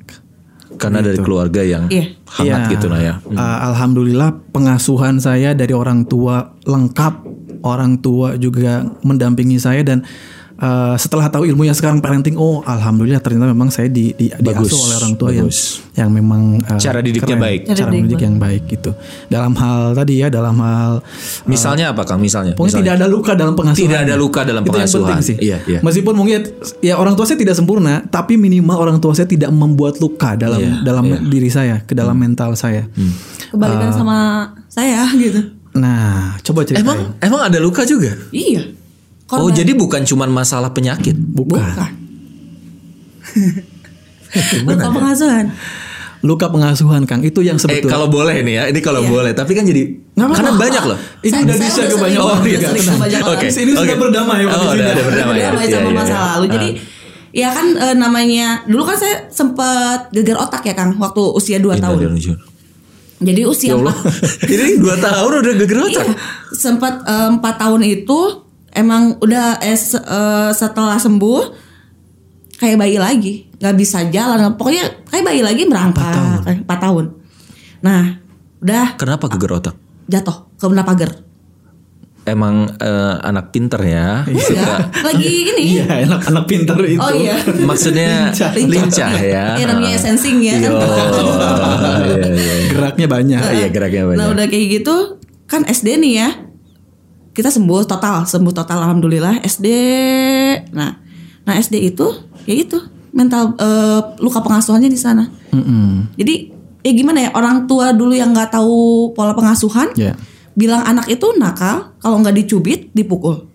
[0.74, 2.18] karena dari keluarga yang Iya.
[2.28, 2.72] hangat Iya.
[2.76, 7.14] gitu nah ya Eh, alhamdulillah pengasuhan saya dari orang tua lengkap,
[7.62, 10.02] orang tua juga mendampingi saya dan
[10.64, 14.80] eh, setelah tahu ilmunya sekarang parenting, oh alhamdulillah ternyata memang saya di, di Bagus, diasuh
[14.82, 15.84] oleh orang tua yang bagus.
[15.94, 17.44] yang memang eh, Cara didiknya keren.
[17.44, 17.60] baik.
[17.66, 18.92] Cara cara didik mendidik yang baik gitu.
[19.28, 20.92] Dalam hal tadi ya, dalam hal
[21.44, 22.86] misalnya apa kang misalnya Pokoknya Misalnya.
[22.86, 23.84] tidak ada luka dalam pengasuhan.
[23.84, 25.04] Tidak ada luka dalam Itu yang pengasuhan.
[25.06, 25.36] penting sih.
[25.38, 25.80] Iya, iya.
[25.82, 26.40] Meskipun mungkin
[26.80, 30.58] ya orang tua saya tidak sempurna, tapi minimal orang tua saya tidak membuat luka dalam
[30.58, 31.18] Iya, dalam iya.
[31.20, 32.88] diri saya, ke dalam mental saya.
[33.50, 33.94] Kebalikan Ah.
[33.94, 34.18] sama
[34.68, 35.42] saya gitu.
[35.74, 36.82] Nah, coba ceritain.
[36.82, 38.83] emang emang ada luka juga Iya.
[39.40, 41.62] Oh jadi bukan cuman masalah penyakit bukan.
[41.62, 41.92] bukan.
[44.68, 45.46] Luka pengasuhan.
[46.24, 47.20] Luka pengasuhan, Kang.
[47.20, 47.92] Itu yang Eh sebetulnya.
[47.92, 49.36] kalau boleh nih ya, ini kalau boleh.
[49.36, 50.98] Tapi kan jadi Nggak karena banyak loh.
[51.20, 51.90] ini udah bisa ya.
[51.92, 52.44] ke banyak orang.
[52.48, 53.96] Ini sudah oke.
[54.00, 55.52] berdamai Oh, udah ada berdamai ya.
[55.52, 56.24] Berdamai Iya, sama iya, masa iya.
[56.32, 56.46] lalu.
[56.48, 56.70] Jadi
[57.34, 61.76] ya kan eh, namanya dulu kan saya sempat geger otak ya Kang waktu usia 2
[61.84, 62.16] tahun.
[63.24, 63.96] Jadi usia Ya Allah.
[64.48, 66.08] ini dua tahun udah geger otak.
[66.08, 66.16] Iya,
[66.56, 68.20] sempat eh, empat tahun itu
[68.74, 71.42] emang udah eh, se- eh, setelah sembuh
[72.56, 77.06] kayak bayi lagi, nggak bisa jalan, pokoknya kayak bayi lagi merangkak, empat tahun.
[77.82, 78.18] Nah,
[78.60, 79.76] udah Kenapa geger otak?
[80.06, 81.12] jatuh ke benda pagar.
[82.24, 84.24] Emang eh, anak pinter ya.
[84.24, 85.76] Ya, lagi ini.
[85.76, 86.96] Iya, anak-anak pintar itu.
[86.96, 87.36] Oh iya.
[87.68, 89.60] Maksudnya lincah, ya.
[89.60, 90.56] Ya namanya sensing ya.
[90.56, 92.54] Yo, iya, iya.
[92.72, 93.42] Geraknya banyak.
[93.44, 94.20] Iya geraknya banyak.
[94.20, 96.30] Nah udah kayak gitu kan SD nih ya.
[97.34, 99.68] Kita sembuh total, sembuh total alhamdulillah SD.
[100.72, 100.92] Nah,
[101.44, 102.06] nah SD itu
[102.46, 102.78] ya itu
[103.10, 105.26] mental eh, luka pengasuhannya di sana.
[105.50, 106.14] Mm-mm.
[106.14, 110.14] Jadi ya gimana ya orang tua dulu yang nggak tahu pola pengasuhan Ya.
[110.54, 113.50] bilang anak itu nakal kalau nggak dicubit dipukul,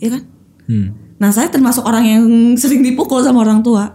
[0.00, 0.22] ya kan?
[0.64, 0.96] Hmm.
[1.20, 2.24] Nah saya termasuk orang yang
[2.60, 3.92] sering dipukul sama orang tua,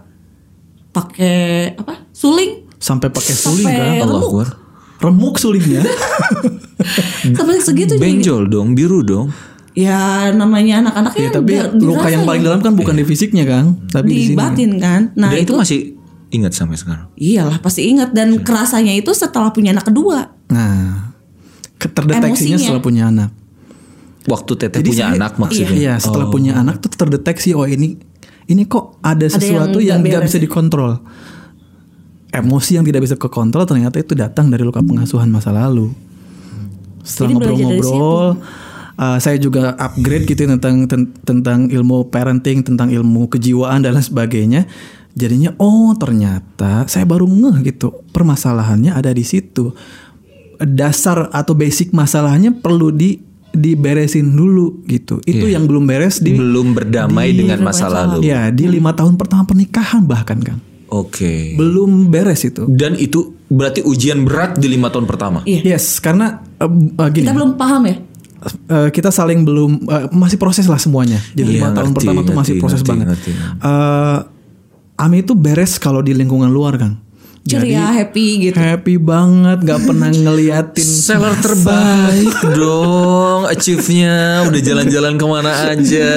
[0.90, 2.06] pakai apa?
[2.10, 4.04] Suling, Sampai pakai suling kan.
[4.04, 4.20] Allah
[5.00, 5.36] remuk.
[5.36, 5.82] Sulingnya.
[7.36, 9.28] sampai segitu jadi- Benjol dong, biru dong.
[9.70, 12.46] Ya namanya anak-anak ya, ya tapi di- luka yang paling ya.
[12.50, 15.14] dalam kan bukan di fisiknya kan, tapi di di batin kan.
[15.14, 15.80] Nah Dan itu itu, masih
[16.30, 17.06] ingat sampai sekarang.
[17.14, 20.26] iyalah pasti ingat dan kerasanya itu setelah punya anak kedua.
[20.48, 21.14] Nah,
[21.78, 22.58] terdeteksinya Emosinya.
[22.58, 23.30] setelah punya anak.
[24.20, 25.70] Waktu teteh Jadi punya saya- anak maksudnya.
[25.72, 27.94] Iya, setelah punya anak tuh terdeteksi oh ini
[28.46, 30.98] ini kok ada Ada sesuatu yang yang nggak bisa dikontrol.
[32.30, 35.90] Emosi yang tidak bisa kekontrol ternyata itu datang dari luka pengasuhan masa lalu.
[37.02, 38.38] Setelah ngobrol-ngobrol,
[38.94, 44.06] uh, saya juga upgrade gitu tentang ten- tentang ilmu parenting, tentang ilmu kejiwaan dan lain
[44.06, 44.70] sebagainya.
[45.10, 49.74] Jadinya oh ternyata saya baru ngeh gitu permasalahannya ada di situ.
[50.60, 53.18] Dasar atau basic masalahnya perlu di
[53.50, 55.18] diberesin dulu gitu.
[55.26, 58.22] Itu yang belum beres di Belum berdamai dengan masa lalu.
[58.22, 61.54] ya di lima tahun pertama pernikahan bahkan kan Oke.
[61.54, 62.66] belum beres itu.
[62.66, 65.42] Dan itu berarti ujian berat di lima tahun pertama.
[65.46, 65.74] Iya.
[65.74, 67.26] Yes, karena uh, uh, gini.
[67.26, 67.96] Kita belum paham ya.
[68.70, 71.20] Uh, kita saling belum uh, masih proses lah semuanya.
[71.36, 73.06] Jadi Iya, lima tahun ngerti, pertama tuh masih ngerti, proses ngerti, banget.
[73.12, 73.30] ngerti.
[73.60, 74.18] Uh,
[75.00, 76.92] Ami itu beres kalau di lingkungan luar kan.
[77.40, 78.54] Ceria, happy gitu.
[78.54, 86.12] happy banget, nggak pernah ngeliatin Seller terbaik dong, achieve-nya udah jalan-jalan ke mana aja,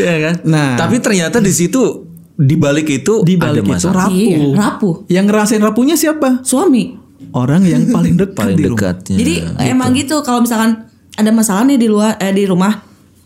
[0.00, 0.34] Iya kan?
[0.48, 0.80] Nah.
[0.80, 2.08] tapi ternyata di situ
[2.40, 4.08] di balik itu di ada balik itu masalah.
[4.08, 4.16] rapuh.
[4.16, 4.94] Iya, rapuh.
[5.12, 6.40] Yang ngerasain rapuhnya siapa?
[6.40, 6.96] Suami.
[7.36, 8.80] Orang yang paling dekat paling di rumah.
[8.80, 9.16] dekatnya.
[9.20, 9.34] Jadi
[9.68, 12.72] emang gitu kalau misalkan ada masalah nih di luar eh, di rumah,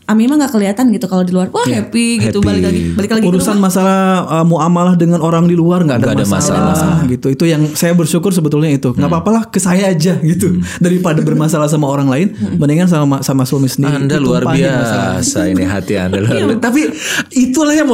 [0.05, 1.49] Ami mah nggak kelihatan gitu kalau di luar.
[1.49, 2.45] Wah happy gitu happy.
[2.45, 6.17] balik lagi balik lagi urusan masalah uh, muamalah dengan orang di luar nggak ada, Nggak
[6.21, 6.99] ada masalah, masalah.
[7.09, 11.19] gitu itu yang saya bersyukur sebetulnya itu nggak apa-apa lah ke saya aja gitu daripada
[11.19, 16.21] bermasalah sama orang lain mendingan sama sama suami sendiri Anda luar biasa ini hati Anda
[16.21, 16.61] luar biasa.
[16.61, 16.81] Tapi
[17.33, 17.89] itulah yang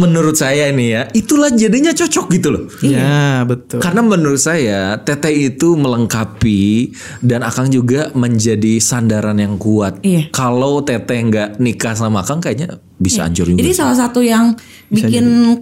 [0.00, 2.64] menurut saya nih ya, itulah jadinya cocok gitu loh.
[2.80, 10.00] ya betul Karena menurut saya Teteh itu melengkapi dan Akang juga menjadi sandaran yang kuat.
[10.00, 10.30] Iya.
[10.30, 13.58] Kalau Teteh nggak nikah sama Akang kayaknya bisa hancur juga.
[13.58, 14.54] Jadi salah satu yang
[14.92, 15.58] bikin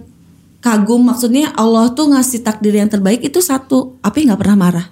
[0.61, 4.87] kagum maksudnya Allah tuh ngasih takdir yang terbaik itu satu, Api nggak pernah marah.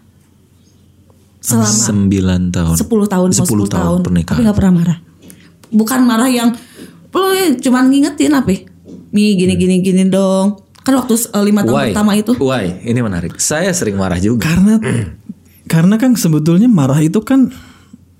[1.39, 2.75] Selama Sembilan tahun.
[2.75, 4.37] 10 tahun, 10 10 tahun pernikahan.
[4.37, 4.97] Tapi gak pernah marah.
[5.71, 6.49] Bukan marah yang
[7.09, 8.49] lo ya cuman ngingetin apa?
[8.53, 8.59] ya?
[9.15, 10.59] Nih gini gini gini dong.
[10.83, 11.87] Kan waktu eh, lima tahun Why?
[11.91, 12.83] pertama itu Why?
[12.83, 13.39] Ini menarik.
[13.39, 14.51] Saya sering marah juga.
[14.51, 14.83] karena
[15.69, 17.53] karena kan sebetulnya marah itu kan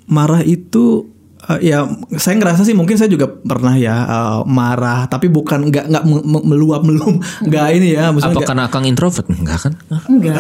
[0.09, 1.11] marah itu
[1.49, 1.83] eh, ya
[2.13, 6.21] saya ngerasa sih mungkin saya juga pernah ya eh, marah tapi bukan nggak nggak me-
[6.23, 9.25] me- meluap melum nggak ini ya maksudnya Apa nggak- karena Akang introvert?
[9.27, 9.73] Enggak kan?
[10.07, 10.35] enggak.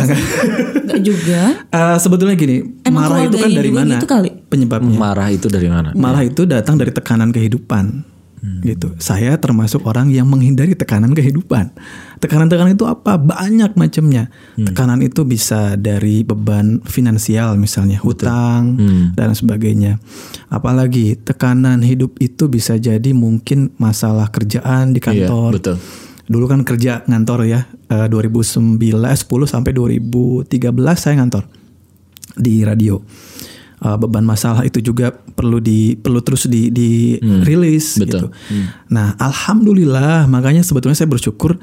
[0.85, 1.41] enggak juga.
[1.79, 4.29] Eh, sebetulnya gini Emang marah itu kan dari mana gitu kali?
[4.45, 5.93] penyebabnya Marah itu dari mana?
[5.93, 8.05] Marah itu datang dari tekanan kehidupan.
[8.39, 8.95] Gitu.
[8.97, 11.75] Saya termasuk orang yang menghindari tekanan kehidupan.
[12.19, 13.15] Tekanan-tekanan itu apa?
[13.15, 14.27] Banyak macamnya.
[14.53, 18.75] Tekanan itu bisa dari beban finansial misalnya, hutang
[19.13, 20.03] dan sebagainya.
[20.47, 25.51] Apalagi tekanan hidup itu bisa jadi mungkin masalah kerjaan di Iya, kantor.
[25.55, 25.75] betul.
[26.25, 28.77] Dulu kan kerja ngantor ya, eh, 2009
[29.15, 30.45] 10 sampai 2013
[30.99, 31.47] saya ngantor
[32.35, 32.99] di radio.
[33.79, 38.19] Uh, beban masalah itu juga perlu di perlu terus di di rilis Hmm, betul.
[38.19, 38.27] gitu.
[38.91, 41.55] Nah, alhamdulillah makanya sebetulnya saya bersyukur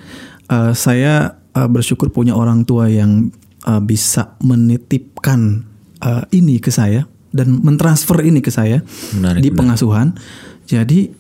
[0.50, 3.30] uh, saya uh, bersyukur punya orang tua yang
[3.66, 5.66] uh, bisa menitipkan
[6.02, 8.80] uh, ini ke saya dan mentransfer ini ke saya
[9.16, 10.16] Menarik, di pengasuhan.
[10.66, 11.12] Jadi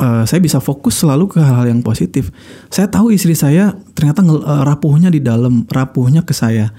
[0.00, 2.34] uh, saya bisa fokus selalu ke hal-hal yang positif.
[2.68, 6.72] Saya tahu istri saya ternyata uh, rapuhnya di dalam, rapuhnya ke saya.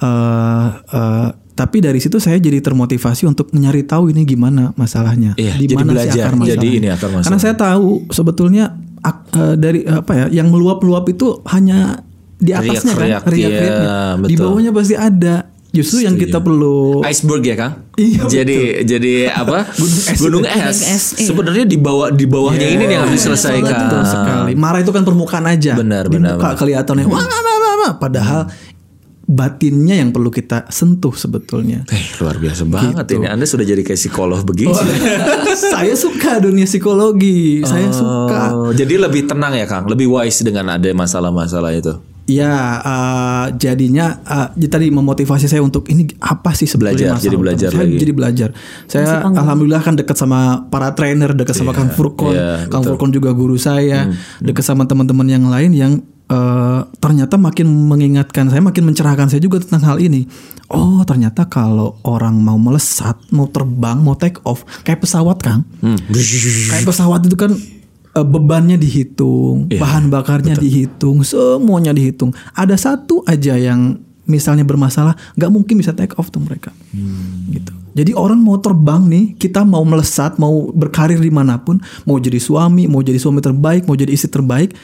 [0.00, 5.54] Uh, uh, tapi dari situ saya jadi termotivasi untuk nyari tahu ini gimana masalahnya, Iya,
[5.54, 6.58] di mana sih akar masalahnya.
[6.58, 7.24] Jadi ini akar masalah.
[7.30, 8.74] Karena saya tahu sebetulnya
[9.04, 12.00] ak- eh, dari apa ya, yang meluap-luap itu hanya
[12.34, 13.70] di atasnya Riak-riak, kan, riak-riaknya.
[13.78, 14.42] iya, Di betul.
[14.42, 15.36] bawahnya pasti ada.
[15.70, 17.72] Justru yang kita perlu Iceberg ya Kang?
[17.94, 19.66] Iya, Jadi jadi apa?
[19.74, 20.16] Gunung es.
[20.16, 20.78] Gunung es,
[21.18, 21.26] iya.
[21.26, 23.74] Sebenarnya di bawah di bawahnya ini nih yang harus diselesaikan.
[23.84, 24.52] Betul sekali.
[24.54, 25.74] Marah itu kan permukaan aja.
[25.74, 26.58] Benar, Di benar, muka benar.
[26.58, 27.92] kelihatannya wah, wah, wah, wah, wah.
[27.98, 28.40] padahal
[29.24, 31.84] batinnya yang perlu kita sentuh sebetulnya.
[31.88, 33.18] Eh, luar biasa banget Gitu.
[33.18, 33.26] ini.
[33.26, 34.70] Anda sudah jadi kayak psikolog begitu.
[34.70, 34.80] Oh,
[35.74, 38.42] saya suka dunia psikologi, saya suka.
[38.52, 41.94] Oh, jadi lebih tenang ya Kang, lebih wise dengan ada masalah-masalah itu.
[42.24, 44.16] Ya, eh, jadinya
[44.52, 47.68] jadi tadi memotivasi saya untuk ini apa sih Belajar, sebetulnya masalah jadi belajar?
[47.70, 47.96] Saya lagi.
[48.00, 48.48] jadi belajar.
[48.86, 52.32] Saya alhamdulillah kan dekat sama para trainer, dekat sama Kang Furkon.
[52.32, 54.08] iya, Kang Furkon juga guru saya,
[54.40, 55.92] dekat sama teman-teman yang lain yang
[56.34, 60.26] eh, ternyata makin mengingatkan saya, makin mencerahkan saya juga tentang hal ini.
[60.74, 65.62] Oh, ternyata kalau orang mau melesat, mau terbang, mau take off kayak pesawat, Kang.
[65.78, 65.98] Hmm.
[66.74, 67.54] Kayak pesawat itu kan
[68.18, 72.34] eh, bebannya dihitung, Iya, bahan bakarnya dihitung, semuanya dihitung.
[72.58, 76.72] Ada satu aja yang misalnya bermasalah, nggak mungkin bisa take off tuh mereka.
[76.90, 77.52] Hmm.
[77.52, 77.72] Gitu.
[77.94, 82.42] Jadi orang mau terbang nih, kita mau melesat, mau berkarir di mana pun, mau jadi
[82.42, 84.74] suami, mau jadi suami terbaik, mau jadi istri terbaik,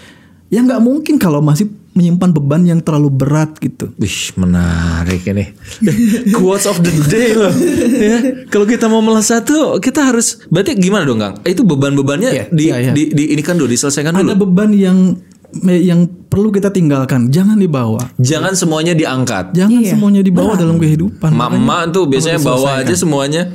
[0.51, 3.91] ya nggak mungkin kalau masih menyimpan beban yang terlalu berat gitu.
[3.99, 5.51] Wih, menarik ini.
[6.39, 7.51] Quotes of the day loh.
[8.11, 11.35] ya, kalau kita mau melesat tuh kita harus berarti gimana dong, Kang?
[11.43, 12.93] Itu beban-bebannya Iya, di, iya, iya.
[12.95, 14.47] di di ini kan dulu diselesaikan Ada dulu.
[14.47, 15.19] beban yang
[15.67, 17.99] yang perlu kita tinggalkan, jangan dibawa.
[18.23, 19.51] Jangan semuanya diangkat.
[19.51, 19.91] Jangan Iya.
[19.91, 21.35] semuanya dibawa dalam kehidupan.
[21.35, 23.51] Mama tuh biasanya bawa aja semuanya.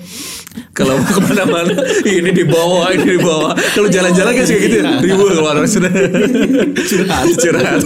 [0.75, 3.55] Kalau mau ke mana-mana ini dibawa, ini dibawa.
[3.75, 5.91] Kalau jalan-jalan kan suka gitu ya, ribu keluar sudah.
[6.75, 7.79] Curhat, curhat.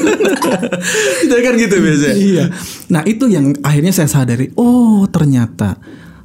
[1.25, 2.15] Itu kan gitu biasanya.
[2.17, 2.45] Iya.
[2.89, 4.49] Nah itu yang akhirnya saya sadari.
[4.58, 5.77] Oh ternyata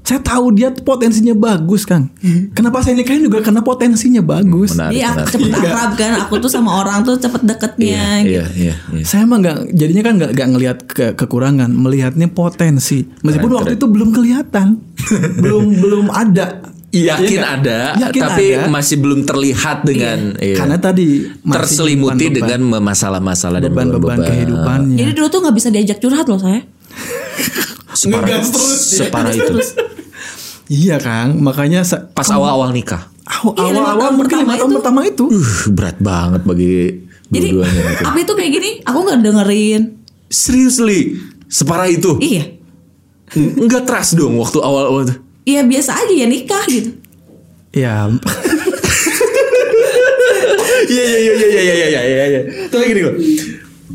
[0.05, 2.13] saya tahu dia potensinya bagus kang.
[2.53, 4.77] Kenapa saya nikahin juga karena potensinya bagus.
[4.77, 5.33] Menarik, Iya, menarik.
[5.33, 6.13] cepet akrab kan.
[6.21, 8.21] Aku tuh sama orang tuh cepet deketnya.
[8.21, 8.29] gitu.
[8.31, 9.01] Iya, iya, iya.
[9.03, 13.01] Saya mah nggak jadinya kan nggak nggak ngelihat ke, kekurangan, melihatnya potensi.
[13.19, 13.81] Meskipun Keren, waktu keren.
[13.81, 14.67] itu belum kelihatan,
[15.43, 16.47] belum belum ada.
[16.91, 17.55] Yakin Iya nggak?
[17.59, 18.71] ada, Yakin tapi ada.
[18.71, 20.55] masih belum terlihat dengan iya.
[20.55, 24.29] Karena tadi masih terselimuti beban-beban- dengan masalah-masalah dan beban-beban beban-beban.
[24.31, 24.99] kehidupannya.
[25.01, 26.63] Jadi dulu tuh nggak bisa diajak curhat loh saya.
[27.95, 29.07] Separah, terus ya.
[29.07, 29.55] separah itu.
[30.65, 31.85] Iya kang, makanya
[32.17, 34.77] Pas awal-awal nikah, Iya, awal-awal tahun mungkin lima pertama tahun itu.
[34.81, 35.25] pertama itu.
[35.29, 36.75] uh, berat banget bagi
[37.29, 37.61] Jadi gitu.
[38.01, 38.71] apa itu kayak gini?
[38.89, 39.83] Aku nggak dengerin.
[40.33, 41.21] Seriously,
[41.53, 42.17] separah itu?
[42.17, 42.57] Iya.
[43.37, 45.21] Enggak trust dong waktu awal-awal tuh.
[45.45, 46.91] Iya biasa aja ya nikah gitu.
[47.77, 48.09] Ya,
[50.85, 52.41] Iya iya iya iya iya iya iya iya.
[52.69, 53.15] Tapi gini loh.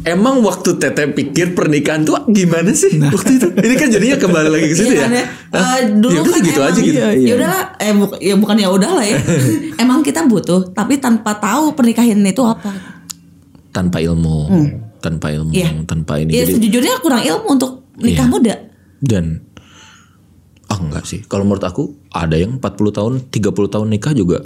[0.02, 3.48] Emang waktu Teteh pikir pernikahan tuh gimana sih waktu itu?
[3.52, 5.02] Ini kan jadinya kembali lagi ke situ Iya ya.
[5.02, 5.26] kan ya?
[5.50, 5.60] Hah?
[5.60, 6.96] Eh, dulu ya kan gitu emang- aja gitu.
[6.96, 7.28] Iya, iya.
[7.28, 9.18] Ya udahlah, eh bu- ya bukan ya udahlah ya.
[9.84, 12.72] emang kita butuh, tapi tanpa tahu pernikahan itu apa.
[13.70, 14.38] Tanpa ilmu,
[14.98, 15.84] tanpa ilmu, Iya.
[15.84, 16.32] tanpa ini.
[16.32, 18.32] Ya Jadi- sejujurnya kurang ilmu untuk nikah Iya.
[18.32, 18.56] muda.
[19.00, 19.48] dan
[20.66, 21.24] ah enggak sih.
[21.24, 24.44] Kalau menurut aku ada yang 40 tahun, 30 tahun nikah juga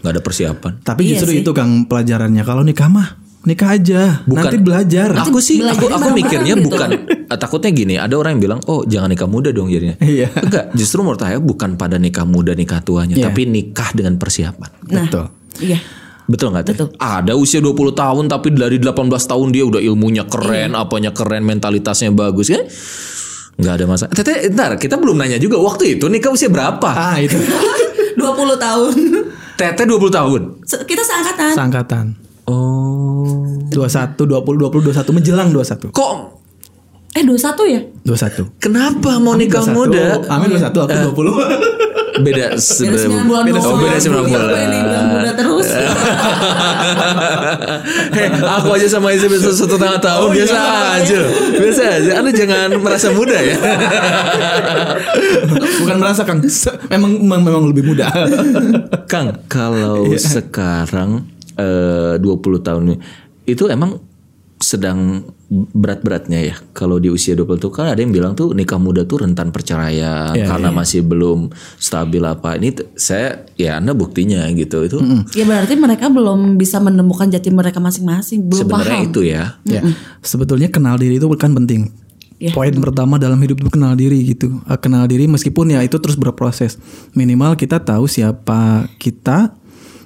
[0.00, 0.72] nggak ada persiapan.
[0.80, 1.40] tapi Iya justru sih.
[1.40, 2.40] itu kang pelajarannya.
[2.40, 5.12] Kalau nikah mah nikah aja, nanti belajar.
[5.20, 6.64] Aku sih aku aku mikirnya gitu.
[6.66, 10.32] bukan eh, takutnya gini, ada orang yang bilang, "Oh, jangan nikah muda dong jadinya." Iya.
[10.32, 13.28] Enggak, justru menurut saya bukan pada nikah muda nikah tuanya, Iya.
[13.28, 14.70] tapi nikah dengan persiapan.
[14.88, 15.24] Nah, Betul.
[15.60, 15.78] Iya.
[16.24, 16.64] Betul nggak?
[16.66, 16.88] Betul.
[16.96, 18.96] Ada usia 20 tahun tapi dari 18
[19.28, 20.80] tahun dia udah ilmunya keren, Iya.
[20.80, 22.64] apanya keren, mentalitasnya bagus kan?
[23.54, 24.10] Nggak ada masalah.
[24.10, 26.90] Teteh, ntar kita belum nanya juga waktu itu nikah usia berapa?
[26.90, 27.36] Ah itu
[28.18, 28.24] 20
[28.56, 28.92] tahun.
[29.54, 30.40] Teteh 20 tahun.
[30.64, 31.52] Kita seangkatan.
[31.52, 32.06] sangkatan.
[32.44, 33.44] Oh.
[33.72, 35.90] 21, 20, 20, 21 menjelang 21.
[35.90, 36.12] Kok
[37.14, 37.38] eh 21
[37.70, 37.80] ya?
[38.02, 38.58] 21.
[38.58, 39.70] kenapa mau nikah 21.
[39.70, 40.04] muda?
[40.28, 41.74] Amin 21, aku 20.
[42.14, 43.26] Beda Beda sebenarnya.
[43.26, 43.80] 9 bulan Beda, oh, doang.
[43.82, 45.04] beda 9 Iya, bulan.
[45.10, 45.66] muda terus.
[48.14, 50.58] Hei, aku aja sama istri bisa satu setengah tahun biasa
[50.94, 51.20] aja,
[51.58, 52.10] biasa aja.
[52.22, 53.56] Anda jangan merasa muda ya.
[55.82, 56.38] Bukan merasa Kang,
[56.86, 58.06] memang memang, memang lebih muda.
[59.10, 62.98] Kang, kalau sekarang eh, 20 tahun nih,
[63.46, 64.00] itu emang
[64.54, 66.56] sedang berat-beratnya ya.
[66.72, 70.32] Kalau di usia 20 tuh kan ada yang bilang tuh nikah muda tuh rentan perceraian
[70.32, 72.56] Iya, karena masih belum stabil apa.
[72.56, 74.88] Ini saya ya Anda buktinya gitu.
[74.88, 75.04] Itu
[75.36, 79.08] Ya berarti mereka belum bisa menemukan jati mereka masing-masing, belum sebenarnya paham.
[79.12, 79.42] itu ya.
[79.68, 79.84] ya.
[80.24, 81.92] Sebetulnya kenal diri itu kan penting.
[82.40, 82.50] Iya.
[82.50, 84.58] Poin pertama dalam hidup itu kenal diri gitu.
[84.64, 86.80] Eh, Kenal diri meskipun ya itu terus berproses.
[87.12, 89.54] Minimal kita tahu siapa kita,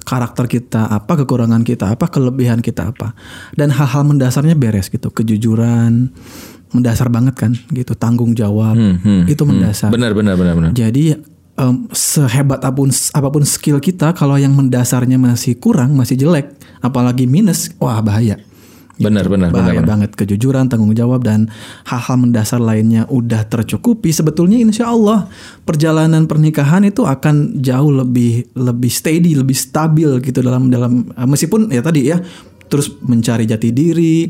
[0.09, 3.13] karakter kita apa, kekurangan kita apa, kelebihan kita apa.
[3.53, 5.13] Dan hal-hal mendasarnya beres gitu.
[5.13, 6.09] Kejujuran
[6.73, 7.93] mendasar banget kan gitu.
[7.93, 9.93] Tanggung jawab hmm, itu mendasar.
[9.93, 10.71] Benar benar benar benar.
[10.73, 11.13] Jadi
[11.61, 16.57] em, sehebat apa pun apa pun skill kita kalau yang mendasarnya masih kurang, masih jelek,
[16.81, 18.41] apalagi minus, wah bahaya.
[18.99, 19.63] Benar benar benar.
[19.63, 21.47] Bahaya banget kejujuran, tanggung jawab dan
[21.87, 24.11] hal-hal mendasar lainnya udah tercukupi.
[24.11, 25.31] Sebetulnya insya Allah
[25.63, 31.71] perjalanan pernikahan itu akan jauh lebih lebih steady, lebih stabil gitu dalam dalam eh, meskipun
[31.71, 32.19] ya tadi ya
[32.69, 34.29] terus mencari jati diri,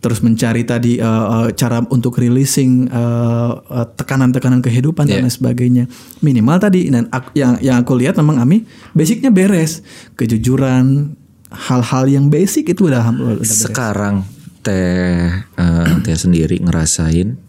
[0.00, 3.52] terus mencari tadi eh, cara untuk releasing eh,
[3.98, 5.22] tekanan-tekanan kehidupan dan Iya.
[5.26, 5.84] lain sebagainya.
[6.22, 8.64] Minimal tadi dan yang yang aku lihat memang Ami
[8.96, 9.84] basicnya beres,
[10.16, 11.12] kejujuran,
[11.54, 13.64] hal-hal yang basic itu udah, udah beres.
[13.64, 14.26] Sekarang
[14.60, 17.40] teh eh, teh sendiri ngerasain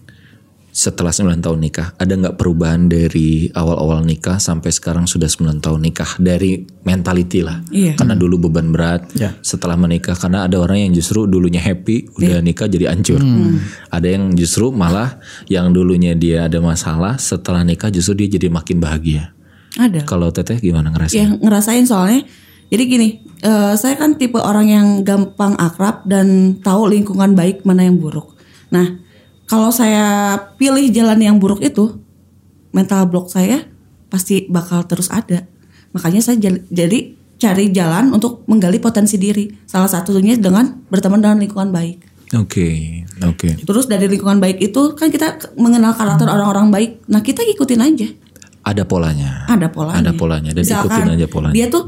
[0.75, 5.79] setelah 9 tahun nikah ada nggak perubahan dari awal-awal nikah sampai sekarang sudah 9 tahun
[5.79, 6.19] nikah?
[6.19, 7.63] Dari mentality lah.
[7.71, 7.95] Iya.
[7.95, 9.39] karena dulu beban berat Ya.
[9.39, 13.23] setelah menikah karena ada orang yang justru dulunya happy udah nikah jadi hancur.
[13.87, 15.15] Ada yang justru malah
[15.47, 19.31] yang dulunya dia ada masalah setelah nikah justru dia jadi makin bahagia.
[19.75, 20.03] Ada.
[20.07, 21.19] kalau teteh gimana ngerasain?
[21.19, 22.23] Yang ngerasain soalnya
[22.69, 23.09] jadi gini
[23.45, 28.33] eh, saya kan tipe orang yang gampang akrab dan tahu lingkungan baik mana yang buruk.
[28.73, 28.97] Nah
[29.45, 32.01] kalau saya pilih jalan yang buruk itu
[32.73, 33.69] mental block saya
[34.09, 35.45] pasti bakal terus ada.
[35.93, 36.99] Makanya saya jadi
[37.35, 39.47] cari jalan untuk menggali potensi diri.
[39.69, 41.97] Salah satunya dengan berteman dengan lingkungan baik.
[42.33, 43.61] Oke oke.
[43.61, 46.91] Terus dari lingkungan baik itu kan kita mengenal karakter orang-orang baik.
[47.05, 48.09] Nah kita ikutin aja.
[48.65, 49.45] Ada polanya.
[49.45, 50.01] Ada polanya.
[50.01, 51.53] Ada polanya, dan ikutin aja polanya.
[51.53, 51.85] Dia tuh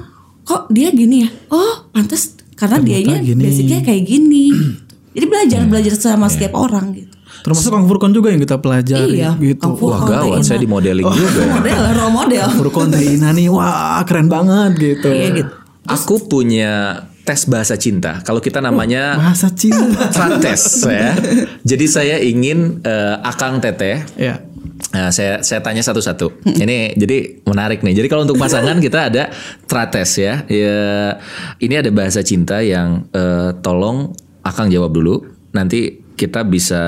[0.47, 1.29] kok dia gini ya?
[1.51, 3.43] Oh, pantas karena dianya gini.
[3.43, 4.47] basicnya kayak gini.
[5.17, 7.11] Jadi belajar belajar sama setiap orang gitu.
[7.43, 9.61] Termasuk Kang Furkon juga yang kita pelajari Iya, gitu.
[9.61, 10.07] Kang Furkon.
[10.07, 11.59] Wah gawat, saya di modeling juga.
[11.59, 12.47] Model, role model.
[12.55, 15.09] Furkon teh Ina nih, wah keren banget gitu.
[15.11, 15.51] Iya gitu.
[15.87, 18.23] Aku punya tes bahasa cinta.
[18.23, 20.07] Kalau kita namanya Bahasa cinta.
[20.07, 21.11] Trates ya.
[21.75, 24.46] Jadi saya ingin eh, Akang Teteh ya.
[24.93, 26.45] Nah, saya saya tanya satu-satu.
[26.45, 27.97] Ini jadi menarik nih.
[27.97, 29.29] Jadi kalau untuk pasangan kita ada
[29.65, 30.45] trates ya.
[30.47, 31.17] ya
[31.59, 34.13] ini ada bahasa cinta yang eh, tolong
[34.47, 35.27] Akang jawab dulu.
[35.51, 36.81] Nanti kita bisa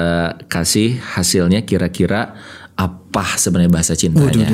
[0.47, 2.39] kasih hasilnya kira-kira
[2.79, 4.47] apa sebenarnya bahasa cintanya.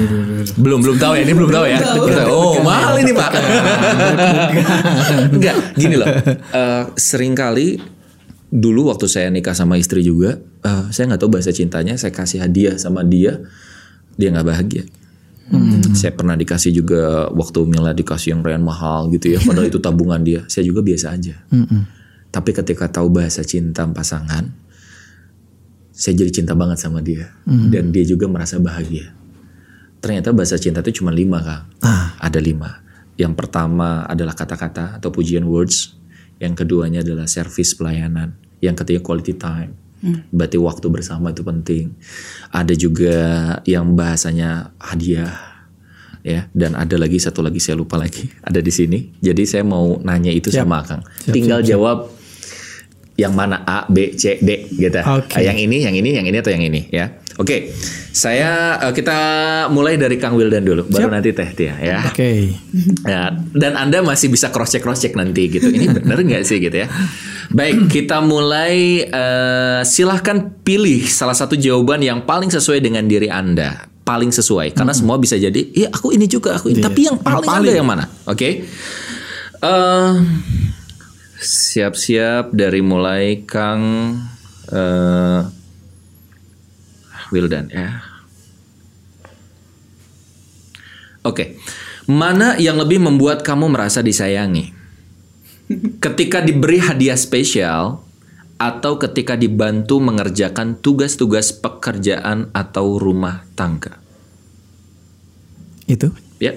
[0.57, 1.21] Belum belum tahu ya.
[1.21, 1.79] Ini belum tahu ya.
[2.25, 3.31] Oh, mahal ini, Pak.
[5.37, 6.09] Enggak, gini loh.
[6.33, 7.77] Eh, sering kali
[8.49, 11.93] dulu waktu saya nikah sama istri juga, eh, saya nggak tahu bahasa cintanya.
[11.95, 13.45] Saya kasih hadiah sama dia,
[14.17, 14.83] dia nggak bahagia.
[15.93, 20.17] Saya pernah dikasih juga waktu Mila dikasih yang rayan mahal gitu ya, padahal itu tabungan
[20.25, 20.41] dia.
[20.49, 21.37] Saya juga biasa aja.
[22.33, 24.49] Tapi ketika tahu bahasa cinta pasangan,
[25.93, 29.13] saya jadi cinta banget sama dia, dan dia juga merasa bahagia.
[30.01, 31.69] Ternyata bahasa cinta itu cuma lima kang,
[32.17, 32.81] ada lima.
[33.13, 35.93] Yang pertama adalah kata-kata atau pujian words.
[36.41, 38.35] Yang keduanya adalah service pelayanan.
[38.59, 39.77] Yang ketiga quality time.
[40.29, 41.97] Berarti waktu bersama itu penting.
[42.53, 43.15] Ada juga
[43.65, 45.33] yang bahasanya hadiah.
[46.25, 49.13] Ya, dan ada lagi satu lagi saya lupa lagi ada di sini.
[49.21, 51.05] Jadi saya mau nanya itu sama Kang.
[51.29, 52.09] Tinggal jawab
[53.15, 54.99] yang mana A, B, C, D gitu.
[55.05, 55.37] Oke.
[55.37, 57.13] Ah, Yang ini, yang ini, yang ini atau yang ini ya.
[57.35, 57.75] Oke.
[58.15, 59.17] Saya eh, kita
[59.67, 61.99] mulai dari Kang Wildan dulu, baru nanti Teh Tia ya.
[62.07, 62.31] Oke.
[63.05, 65.69] Ya, dan Anda masih bisa cross check cross check nanti gitu.
[65.69, 66.87] Ini benar nggak sih gitu ya?
[67.53, 69.05] Baik, kita mulai.
[69.05, 74.73] eh, silahkan pilih salah satu jawaban yang paling sesuai dengan diri Anda, paling sesuai.
[74.73, 76.81] Karena semua bisa jadi, iya aku ini juga aku ini.
[76.81, 78.09] Tapi yang paling, ada yang mana?
[78.25, 78.65] Oke.
[79.61, 80.11] Eh,
[81.39, 83.83] siap-siap dari mulai Kang
[84.71, 85.39] eh,
[87.33, 88.03] Wildan ya.
[91.25, 91.57] Oke,
[92.05, 94.77] mana yang lebih membuat kamu merasa disayangi?
[95.97, 98.05] Ketika diberi hadiah spesial
[98.61, 103.97] atau ketika dibantu mengerjakan tugas-tugas pekerjaan atau rumah tangga?
[105.89, 106.51] Itu Ya,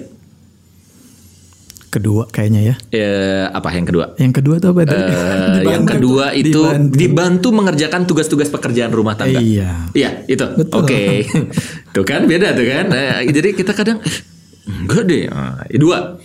[1.89, 2.75] kedua kayaknya ya.
[2.89, 4.13] Eh, apa yang kedua?
[4.15, 5.03] Yang kedua tuh apa tadi?
[5.03, 6.95] Eh, yang kedua itu Dibantu.
[6.95, 7.47] dibantu.
[7.49, 9.41] mengerjakan tugas-tugas pekerjaan rumah tangga.
[9.41, 9.89] Iya.
[9.91, 10.45] Iya, itu.
[10.71, 11.25] Oke.
[11.97, 12.85] tuh kan beda tuh kan.
[12.87, 14.17] Nah, jadi kita kadang "Eh,
[14.69, 15.25] enggak deh.
[15.27, 16.21] Nah, dua.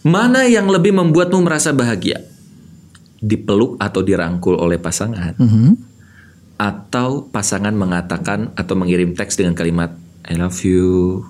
[0.00, 2.22] Mana yang lebih membuatmu merasa bahagia?
[3.20, 5.36] Dipeluk atau dirangkul oleh pasangan?
[5.36, 5.76] Mhm.
[6.56, 9.92] Atau pasangan mengatakan atau mengirim teks dengan kalimat
[10.24, 11.22] I love you.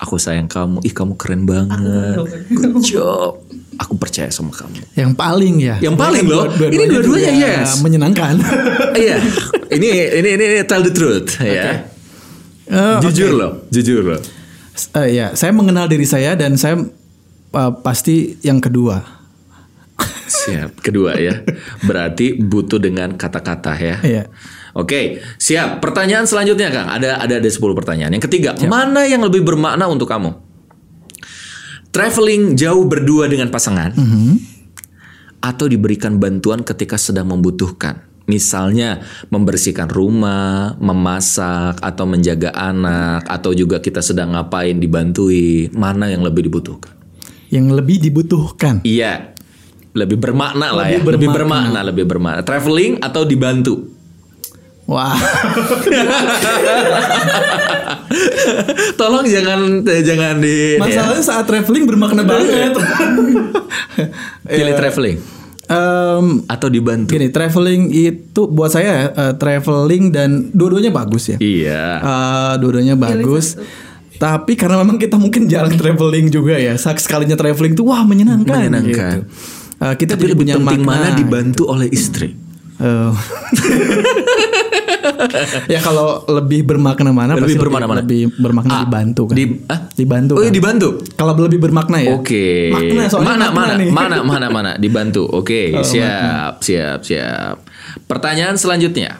[0.00, 0.80] Aku sayang kamu.
[0.80, 2.24] Ih, kamu keren banget.
[2.48, 3.44] Good job.
[3.80, 4.80] Aku percaya sama kamu.
[4.96, 5.76] Yang paling ya.
[5.80, 6.44] Yang paling loh.
[6.48, 7.70] Dua-duanya Ini dua-duanya juga yes.
[7.84, 8.34] Menyenangkan.
[9.00, 9.16] Iya,
[9.70, 9.88] ini,
[10.20, 11.88] ini ini ini tell the truth ya.
[12.68, 14.20] Eh, Jujur loh, jujur loh.
[14.98, 16.80] Eh, ya, saya mengenal diri saya dan saya
[17.54, 19.00] eh, pasti yang kedua.
[20.30, 20.80] Siap.
[20.84, 21.42] Kedua ya.
[21.84, 23.96] Berarti butuh dengan kata-kata ya.
[24.00, 24.24] Iya.
[24.80, 25.00] Oke,
[25.36, 25.78] siap.
[25.78, 26.88] Pertanyaan selanjutnya Kang.
[26.88, 28.16] Ada ada ada 10 pertanyaan.
[28.16, 30.32] Yang ketiga, mana yang lebih bermakna untuk kamu?
[31.90, 33.90] Traveling jauh berdua dengan pasangan
[35.40, 38.06] atau diberikan bantuan ketika sedang membutuhkan?
[38.30, 46.22] Misalnya membersihkan rumah, memasak atau menjaga anak atau juga kita sedang ngapain dibantuin, mana yang
[46.22, 46.94] lebih dibutuhkan?
[47.50, 48.86] Yang lebih dibutuhkan.
[48.86, 49.34] Iya.
[49.90, 51.66] lebih bermakna lah ya, Lebih lebih bermakna.
[51.66, 52.40] bermakna, lebih bermakna.
[52.46, 53.89] Traveling atau dibantu?
[54.90, 55.14] Wah.
[58.98, 60.82] Tolong jangan eh, jangan di ya.
[60.82, 62.74] Masalahnya saat traveling bermakna banget.
[64.50, 65.22] pilih traveling
[65.70, 67.14] Em, atau dibantu.
[67.14, 71.38] gini, traveling itu buat saya eh, traveling dan dua-duanya bagus ya.
[71.38, 71.84] Iya.
[72.02, 73.54] Eh, dua-duanya bagus.
[74.18, 76.74] Tapi karena memang kita mungkin jarang traveling juga ya.
[76.74, 78.66] Sekalinya traveling tuh wah menyenangkan.
[78.66, 79.22] Menyenangkan.
[79.22, 79.30] gitu.
[79.78, 81.06] Eh, kita Tapi jadi lebih punya penting makna.
[81.06, 82.34] mana dibantu oleh istri?
[82.80, 83.10] Eh.
[85.68, 87.98] ya kalau lebih bermakna mana Lebih pasti bermakna mana?
[88.00, 89.34] lebih bermakna Ah, dibantu kan.
[89.34, 89.78] di ah?
[89.90, 90.32] dibantu.
[90.32, 90.54] Oh iya kan.
[90.54, 90.88] dibantu.
[91.12, 92.08] Kalau lebih bermakna ya.
[92.14, 92.70] Oke.
[92.70, 93.88] Makna soalnya mana makna mana nih.
[93.90, 95.22] mana mana mana dibantu.
[95.26, 97.54] Oke, Oh, siap siap siap.
[98.06, 99.18] Pertanyaan selanjutnya.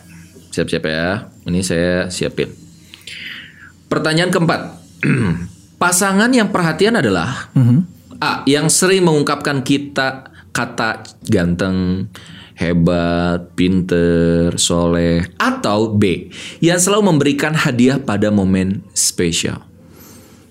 [0.50, 1.28] Siap-siap ya.
[1.44, 2.48] Ini saya siapin.
[3.86, 4.61] Pertanyaan keempat.
[5.78, 7.78] Pasangan yang perhatian adalah Mhm.
[8.16, 8.44] A.
[8.44, 12.04] Yang sering mengungkapkan kita kata ganteng,
[12.61, 16.28] hebat, pinter, soleh, atau B.
[16.61, 19.64] Yang selalu memberikan hadiah pada momen spesial.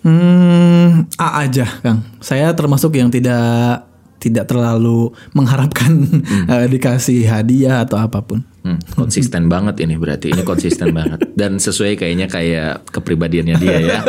[0.01, 2.01] Hmm, A aja, Kang.
[2.17, 3.85] Saya termasuk yang tidak
[4.19, 5.91] tidak terlalu mengharapkan
[6.51, 8.43] eh, dikasih hadiah atau apa pun.
[8.59, 13.99] Hmm, konsisten banget ini berarti ini konsisten banget dan sesuai kayaknya kayak kepribadiannya dia ya.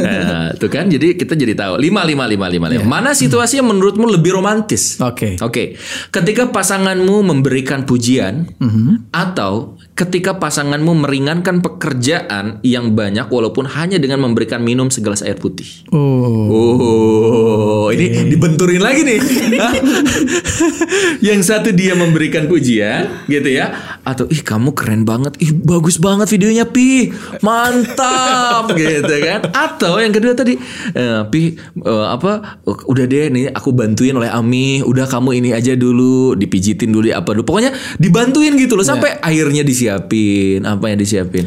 [0.00, 2.84] Nah, tuh kan jadi kita jadi tahu lima lima lima lima lima.
[2.88, 4.96] Mana situasi yang menurutmu lebih romantis?
[5.04, 5.36] Oke.
[5.44, 5.76] Oke,
[6.08, 8.48] ketika pasanganmu memberikan pujian
[9.12, 15.86] atau ketika pasanganmu meringankan pekerjaan yang banyak walaupun hanya dengan memberikan minum segelas air putih.
[15.94, 16.50] Oh.
[16.50, 19.20] Oh, ini dibenturin lagi nih.
[21.26, 26.28] Yang satu dia memberikan pujian, gitu ya, atau ih kamu keren banget, ih bagus banget
[26.30, 29.50] videonya pi, mantap, gitu kan?
[29.52, 30.56] Atau yang kedua tadi,
[30.94, 32.60] eh, pi eh, apa?
[32.64, 37.36] Udah deh nih aku bantuin oleh Ami, udah kamu ini aja dulu, dipijitin dulu apa
[37.36, 41.46] dulu, pokoknya dibantuin gitu loh sampai airnya disiapin, apa yang disiapin.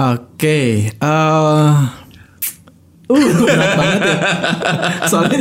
[0.00, 0.88] Oke.
[0.96, 2.00] eh
[3.10, 4.16] Uh, berat banget ya.
[5.10, 5.38] Soalnya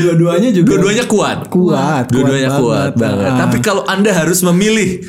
[0.00, 1.38] dua-duanya juga Dua-duanya kuat.
[1.52, 3.30] kuat, Dua-duanya kuat, banget.
[3.36, 3.38] Ah.
[3.46, 5.04] Tapi kalau Anda harus memilih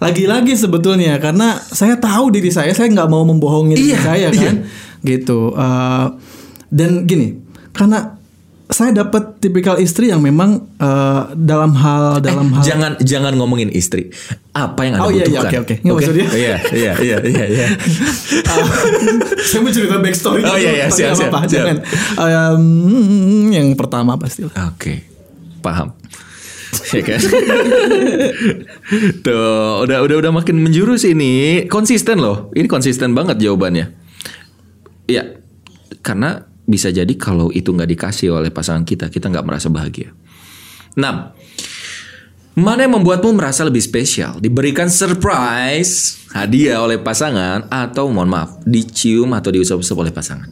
[0.00, 4.40] Lagi-lagi sebetulnya karena saya tahu diri saya, saya nggak mau membohongi diri Iya, saya iya.
[4.42, 4.56] kan,
[5.02, 5.52] gitu.
[5.52, 6.06] Eh,
[6.68, 7.36] dan gini,
[7.70, 8.16] karena
[8.64, 14.08] saya dapat tipikal istri yang memang eh, dalam hal dalam hal jangan jangan ngomongin istri.
[14.50, 15.50] Apa yang Anda Oh, iya, iya, butuhkan?
[15.52, 15.74] oke, oke.
[15.76, 17.66] Nggak, maksudnya- Iya, iya, iya, iya, iya.
[18.50, 18.66] Ah,
[19.38, 21.76] saya mau cerita backstory Oh, iya, iya, siap, siap, jangan.
[22.16, 22.64] Em,
[23.52, 25.04] yang pertama pasti Oke.
[25.60, 25.92] Paham.
[26.96, 27.20] Ya kan?
[29.22, 31.66] Tuh, udah udah udah makin menjurus ini.
[31.70, 32.50] Konsisten loh.
[32.54, 33.90] Ini konsisten banget jawabannya.
[35.06, 35.38] Iya.
[36.02, 40.14] Karena bisa jadi kalau itu nggak dikasih oleh pasangan kita, kita nggak merasa bahagia.
[40.94, 41.02] 6.
[42.58, 44.38] Mana yang membuatmu merasa lebih spesial?
[44.42, 50.50] Diberikan surprise, hadiah oleh pasangan, atau mohon maaf, dicium atau diusap-usap oleh pasangan?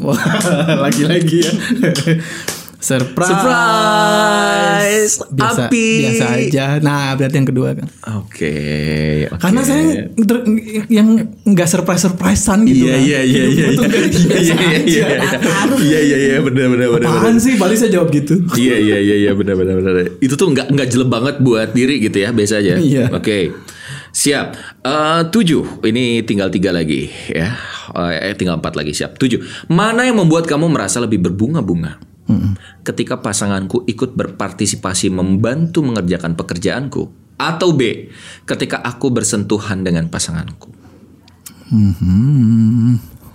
[0.00, 0.16] Wah,
[0.88, 1.52] lagi-lagi ya.
[2.76, 3.32] Surprise.
[3.32, 5.14] Surprise.
[5.32, 5.88] Biasa, Api.
[6.04, 6.66] biasa aja.
[6.84, 7.88] Nah, berarti yang kedua kan.
[8.20, 8.52] Oke.
[9.32, 9.40] oke.
[9.40, 10.12] Karena saya
[10.92, 11.08] yang
[11.46, 12.86] nggak surprise surprisean gitu.
[12.86, 13.02] Iya kan.
[13.02, 15.38] iya iya iya iya iya iya aja.
[15.80, 17.08] iya iya iya iya benar benar benar.
[17.08, 17.56] Apaan sih?
[17.56, 18.44] Balik saya jawab gitu.
[18.54, 19.92] Iya iya iya iya benar benar benar.
[20.20, 22.76] Itu tuh nggak nggak jelek banget buat diri gitu ya biasa aja.
[22.76, 23.08] Iya.
[23.12, 23.52] Oke.
[24.16, 24.46] Siap.
[24.80, 25.84] Eh, tujuh.
[25.84, 27.52] Ini tinggal tiga lagi ya.
[27.96, 29.20] Eh tinggal empat lagi siap.
[29.20, 29.68] Tujuh.
[29.68, 32.15] Mana yang membuat kamu merasa lebih berbunga-bunga?
[32.82, 38.10] Ketika pasanganku ikut berpartisipasi membantu mengerjakan pekerjaanku, atau B.
[38.48, 40.72] Ketika aku bersentuhan dengan pasanganku.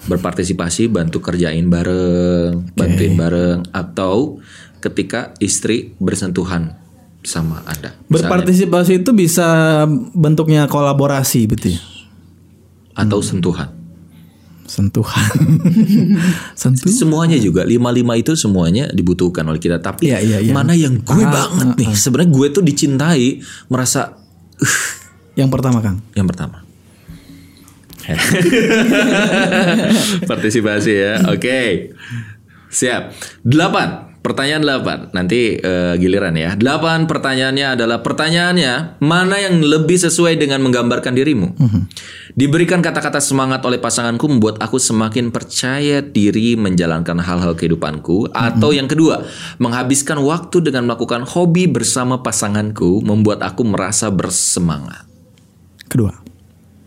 [0.02, 4.42] berpartisipasi bantu kerjain bareng, bantuin bareng atau
[4.82, 6.74] ketika istri bersentuhan
[7.22, 7.94] sama Anda.
[8.10, 8.10] Misalnya.
[8.10, 9.84] Berpartisipasi itu bisa
[10.18, 11.82] bentuknya kolaborasi betul ya?
[12.98, 13.81] atau sentuhan.
[14.72, 15.28] Sentuhan.
[16.62, 16.88] Sentuh.
[16.88, 19.84] Semuanya juga lima-lima itu semuanya dibutuhkan oleh kita.
[19.84, 20.56] Tapi Iya, iya, iya.
[20.56, 21.92] mana yang gue banget nih?
[21.92, 24.16] Sebenarnya gue tuh dicintai, merasa
[24.64, 24.80] uh,
[25.36, 26.00] Yang pertama, Kang.
[26.16, 26.64] yang pertama.
[30.30, 31.14] Partisipasi ya.
[31.32, 31.92] Oke.
[32.72, 33.12] Siap.
[33.44, 34.11] Delapan.
[34.22, 35.10] Pertanyaan delapan.
[35.18, 36.54] Nanti eh, giliran ya.
[36.54, 41.58] Delapan pertanyaannya adalah pertanyaannya mana yang lebih sesuai dengan menggambarkan dirimu.
[42.38, 48.30] Diberikan kata-kata semangat oleh pasanganku membuat aku semakin percaya diri menjalankan hal-hal kehidupanku.
[48.30, 49.26] Atau yang kedua,
[49.58, 55.10] menghabiskan waktu dengan melakukan hobi bersama pasanganku membuat aku merasa bersemangat.
[55.90, 56.14] Kedua.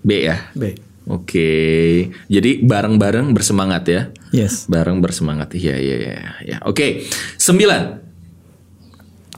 [0.06, 0.38] B ya.
[0.54, 0.83] B.
[1.04, 1.52] Oke,
[2.32, 4.02] jadi bareng-bareng bersemangat ya.
[4.32, 4.64] Yes.
[4.72, 5.52] Bareng bersemangat.
[5.52, 6.16] Iya, iya, iya.
[6.40, 6.56] Ya.
[6.64, 7.04] Oke,
[7.36, 8.00] sembilan.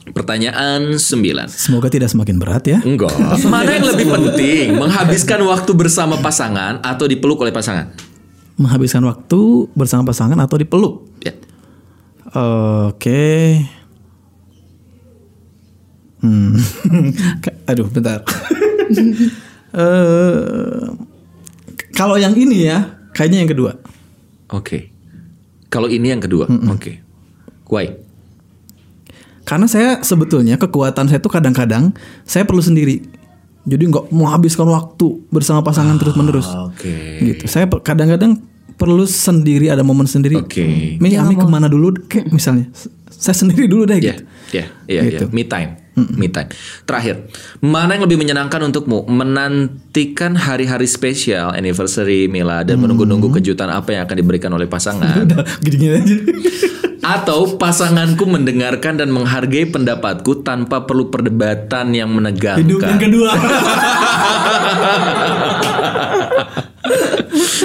[0.07, 1.51] Pertanyaan 9.
[1.51, 2.79] Semoga tidak semakin berat ya.
[2.87, 3.11] Enggak.
[3.51, 4.79] Mana yang lebih penting?
[4.79, 7.91] Menghabiskan waktu bersama pasangan atau dipeluk oleh pasangan?
[8.55, 11.11] Menghabiskan waktu bersama pasangan atau dipeluk.
[11.27, 11.35] Ya.
[12.87, 13.59] Oke.
[16.23, 16.55] Hmm.
[17.43, 18.23] Ka- Aduh, bentar.
[19.77, 20.89] Eh,
[21.97, 23.73] kalau yang ini ya, kayaknya yang kedua.
[24.53, 24.93] Oke.
[25.73, 26.47] Kalau ini yang kedua.
[26.71, 27.01] Oke.
[27.67, 27.97] Why?
[29.47, 33.03] Karena saya sebetulnya kekuatan saya tuh kadang-kadang saya perlu sendiri.
[33.67, 36.47] Jadi nggak mau habiskan waktu bersama pasangan terus-menerus.
[36.71, 37.19] Oke.
[37.19, 37.51] Gitu.
[37.51, 38.39] Saya kadang-kadang
[38.77, 40.39] perlu sendiri ada momen sendiri.
[40.39, 41.01] Oke.
[41.03, 41.97] Mi, Ami ke mana dulu?
[42.07, 42.71] Kayak misalnya,
[43.11, 44.23] saya sendiri dulu deh Ya, gitu.
[44.55, 45.27] ya, ya, ya.
[45.33, 45.86] Me time.
[45.97, 46.53] Me time.
[46.85, 47.33] Terakhir,
[47.65, 49.09] mana yang lebih menyenangkan untukmu?
[49.09, 55.25] Menantikan hari-hari spesial, anniversary, Mila, dan menunggu-nunggu kejutan apa yang akan diberikan oleh pasangan?
[55.65, 56.17] Gini-gini aja.
[57.17, 62.61] Atau pasanganku mendengarkan dan menghargai pendapatku tanpa perlu perdebatan yang menegangkan?
[62.61, 63.31] Hidup yang kedua.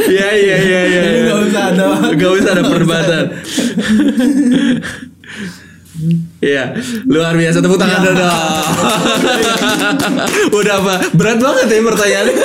[0.08, 1.02] Iya iya iya iya.
[1.28, 1.86] Nggak usah ada.
[2.16, 3.24] Gak usah ada perdebatan.
[6.42, 6.74] Iya,
[7.06, 8.18] luar biasa tepuk tangan dong.
[10.60, 10.94] Udah apa?
[11.14, 12.36] Berat banget ya pertanyaannya.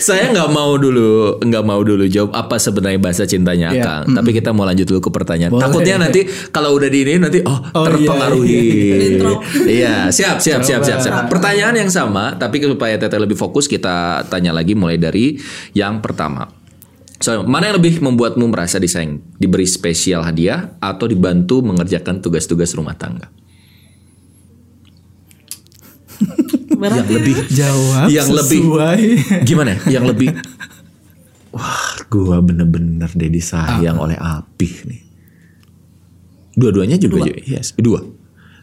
[0.00, 4.04] Saya nggak mau dulu, nggak mau dulu jawab apa sebenarnya bahasa cintanya Iya, Kang.
[4.16, 5.52] Tapi kita mau lanjut dulu ke pertanyaan.
[5.52, 5.64] Boleh.
[5.64, 8.60] Takutnya nanti kalau udah di ini nanti oh, Oh, terpengaruhi.
[9.14, 9.40] Intro.
[9.64, 11.28] Iya, siap siap siap siap siap.
[11.28, 15.40] Pertanyaan yang sama, tapi supaya Teteh lebih fokus kita tanya lagi mulai dari
[15.72, 16.59] yang pertama.
[17.20, 19.20] So, mana yang lebih membuatmu merasa disayang?
[19.36, 23.28] Diberi spesial hadiah atau dibantu mengerjakan tugas-tugas rumah tangga?
[26.70, 27.12] Berat Yang ya.
[27.12, 28.60] lebih Jawab Yang lebih.
[28.62, 29.00] sesuai.
[29.44, 29.72] gimana?
[29.84, 30.28] Yang lebih
[31.50, 35.02] Wah, gua bener-bener deh disayang oleh Apih nih.
[36.52, 37.36] Dua-duanya juga Dua.
[37.42, 38.00] yes, dua.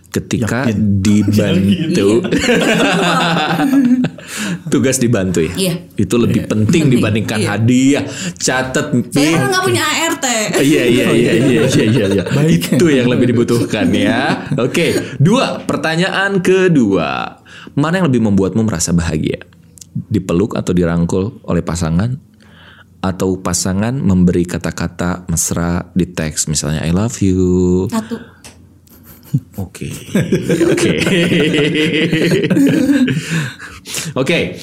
[0.08, 1.04] Ketika Yakin.
[1.04, 2.10] dibantu
[4.68, 5.54] tugas dibantu ya.
[5.56, 5.74] Iya.
[5.96, 7.48] Itu lebih penting dibandingkan Iya.
[7.54, 8.04] hadiah.
[8.36, 9.34] Catat Saya Pi.
[9.34, 10.26] kan nggak punya ART.
[10.60, 12.06] Iya iya iya iya iya iya.
[12.12, 12.24] iya.
[12.28, 12.76] Baik.
[12.76, 14.48] Itu yang lebih dibutuhkan ya.
[14.58, 17.42] Oke, dua pertanyaan kedua.
[17.74, 19.44] Mana yang lebih membuatmu merasa bahagia?
[19.94, 22.18] Dipeluk atau dirangkul oleh pasangan?
[22.98, 27.86] Atau pasangan memberi kata-kata mesra di teks misalnya I love you.
[27.88, 28.18] Satu.
[29.60, 29.92] Oke.
[30.72, 30.92] Oke.
[34.18, 34.58] Oke.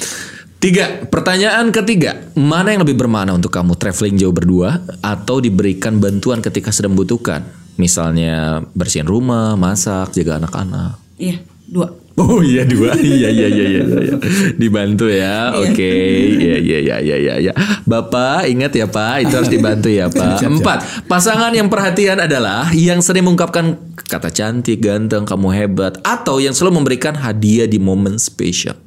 [0.59, 2.25] Tiga, pertanyaan ketiga.
[2.35, 3.77] Mana yang lebih bermakna untuk kamu?
[3.77, 7.45] Traveling jauh berdua atau diberikan bantuan ketika sedang membutuhkan?
[7.77, 10.97] Misalnya bersihin rumah, masak, jaga anak-anak.
[11.21, 11.93] Iya, dua.
[12.15, 14.17] Oh iya dua, iya iya iya iya iya.
[14.55, 15.95] Dibantu ya, oke,
[16.39, 17.35] iya iya iya iya iya.
[17.51, 17.53] Ya.
[17.83, 20.39] Bapak ingat ya Pak, itu harus dibantu ya Pak.
[20.47, 20.79] Empat,
[21.11, 26.81] pasangan yang perhatian adalah yang sering mengungkapkan kata cantik, ganteng, kamu hebat, atau yang selalu
[26.87, 28.79] memberikan hadiah di momen spesial.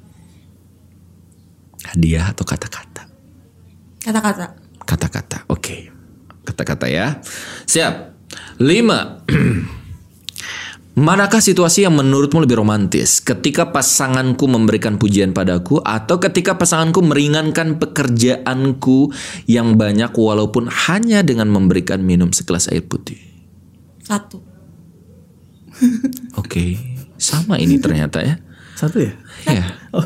[1.94, 3.08] Hadiah atau kata-kata?
[4.04, 4.46] Kata-kata.
[4.88, 5.92] Kata-kata, oke.
[6.48, 7.20] Kata-kata ya.
[7.68, 7.94] Siap.
[8.64, 9.20] Lima.
[10.98, 13.22] Manakah situasi yang menurutmu lebih romantis?
[13.22, 19.14] Ketika pasanganku memberikan pujian padaku atau ketika pasanganku meringankan pekerjaanku
[19.46, 23.22] yang banyak walaupun hanya dengan memberikan minum segelas air putih?
[24.02, 24.42] Satu.
[26.34, 26.82] Oke,
[27.22, 28.42] sama ini ternyata ya.
[28.74, 29.14] Satu ya?
[29.46, 29.78] Ya.
[29.94, 30.02] Oh,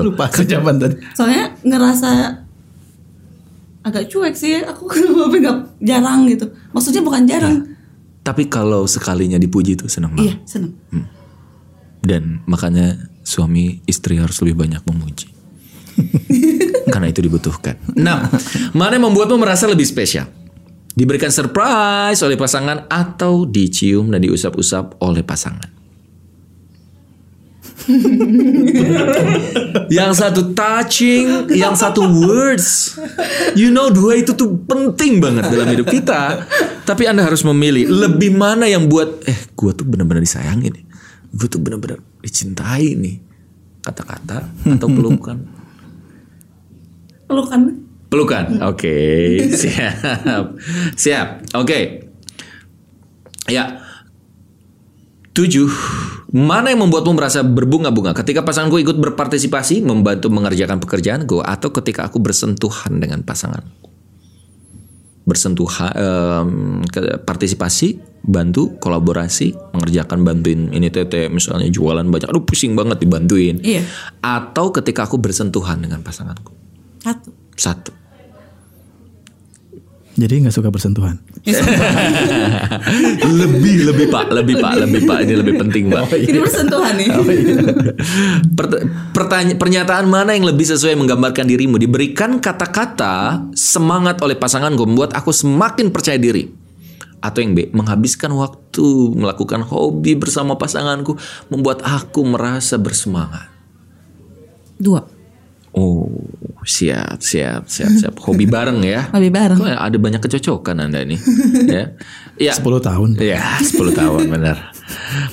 [0.00, 0.10] Tuh.
[0.10, 0.96] lupa jawaban tadi.
[1.14, 2.10] Soalnya ngerasa
[3.84, 4.64] agak cuek sih.
[4.64, 6.50] Aku kenapa nggak jarang gitu.
[6.72, 7.56] Maksudnya bukan jarang.
[8.24, 10.32] Tapi kalau sekalinya dipuji itu senang banget.
[10.32, 10.72] Iya, seneng.
[12.00, 15.28] Dan makanya suami istri harus lebih banyak memuji.
[16.92, 17.76] Karena itu dibutuhkan.
[18.00, 18.32] Nah,
[18.72, 20.24] mana yang membuatmu merasa lebih spesial?
[20.94, 25.73] Diberikan surprise oleh pasangan atau dicium dan diusap-usap oleh pasangan?
[29.96, 32.96] yang satu touching, yang satu words.
[33.52, 36.48] You know dua itu tuh penting banget dalam hidup kita.
[36.88, 40.84] Tapi Anda harus memilih lebih mana yang buat eh gue tuh benar-benar disayangi nih.
[41.34, 43.16] Gue tuh benar-benar dicintai nih.
[43.84, 45.38] Kata-kata atau pelukan?
[47.28, 47.60] Pelukan.
[48.08, 48.44] Pelukan.
[48.70, 48.96] Oke,
[49.60, 50.56] siap.
[50.94, 51.28] Siap.
[51.58, 52.06] Oke.
[53.50, 53.83] Ya.
[55.34, 55.66] Tujuh.
[56.34, 62.22] Mana yang membuatmu merasa berbunga-bunga ketika pasanganku ikut berpartisipasi membantu mengerjakan pekerjaanku atau ketika aku
[62.22, 63.90] bersentuhan dengan pasanganku?
[65.26, 65.94] Bersentuhan,
[66.86, 73.58] ke- partisipasi, bantu, kolaborasi, mengerjakan bantuin ini tete misalnya jualan banyak, aduh pusing banget dibantuin.
[73.62, 73.82] Iya.
[74.22, 76.50] Atau ketika aku bersentuhan dengan pasanganku.
[77.02, 77.30] Satu.
[77.54, 78.03] Satu.
[80.14, 81.18] Jadi nggak suka bersentuhan.
[83.40, 84.30] lebih lebih pak.
[84.30, 84.72] Lebih pak.
[84.86, 85.18] Lebih pak.
[85.26, 86.06] Ini lebih penting pak.
[86.14, 87.08] Ini bersentuhan nih.
[88.54, 91.82] Pert- pertanya- pernyataan mana yang lebih sesuai menggambarkan dirimu?
[91.82, 96.46] Diberikan kata-kata semangat oleh pasanganku membuat aku semakin percaya diri.
[97.18, 98.84] Atau yang B menghabiskan waktu
[99.16, 101.16] melakukan hobi bersama pasanganku
[101.48, 103.48] membuat aku merasa bersemangat.
[104.76, 105.13] Dua.
[105.74, 106.06] Oh
[106.64, 109.58] siap siap siap siap hobi bareng ya Hobi bareng.
[109.60, 111.18] Kok ada banyak kecocokan anda ini
[111.74, 111.92] ya
[112.38, 113.08] ya 10 tahun.
[113.22, 114.74] Ya, 10 tahun benar.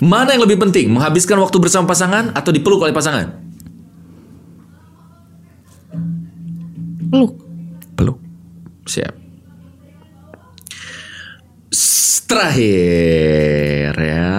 [0.02, 3.42] Mana yang lebih penting, menghabiskan waktu bersama pasangan atau dipeluk oleh pasangan?
[7.12, 7.34] Peluk.
[7.98, 8.18] Peluk.
[8.88, 9.14] Siap.
[12.32, 14.32] Terakhir ya,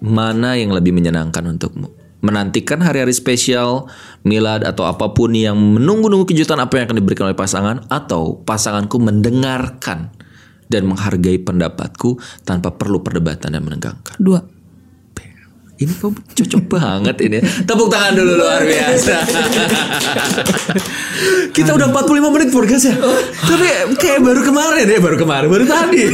[0.00, 1.99] mana yang lebih menyenangkan untukmu?
[2.20, 3.88] Menantikan hari-hari spesial,
[4.28, 9.00] milad atau apa pun yang menunggu-nunggu kejutan apa yang akan diberikan oleh pasangan atau pasanganku
[9.00, 10.12] mendengarkan
[10.70, 14.16] dan menghargai pendapatku tanpa perlu perdebatan dan menegangkan.
[14.20, 14.59] Dua
[15.80, 17.40] ini kamu cocok banget ini.
[17.40, 17.64] Ya.
[17.64, 19.16] Tepuk tangan dulu luar biasa.
[21.56, 22.94] Kita udah 45 menit podcast ya.
[23.00, 23.16] Oh.
[23.48, 26.12] Tapi kayak baru kemarin ya, baru kemarin, baru tadi.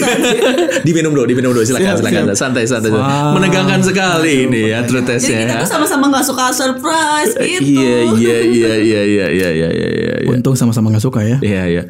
[0.86, 2.38] diminum dulu, diminum dulu silakan, silakan.
[2.38, 2.94] Santai, santai.
[2.94, 3.34] Wow.
[3.34, 5.42] Menegangkan sekali Aduh, ini ya true test ya.
[5.50, 7.82] kita sama-sama gak suka surprise eh, gitu.
[7.82, 10.30] Iya, iya, iya, iya, iya, iya, iya, iya, iya.
[10.30, 11.42] Untung sama-sama gak suka ya.
[11.42, 11.82] Iya, iya.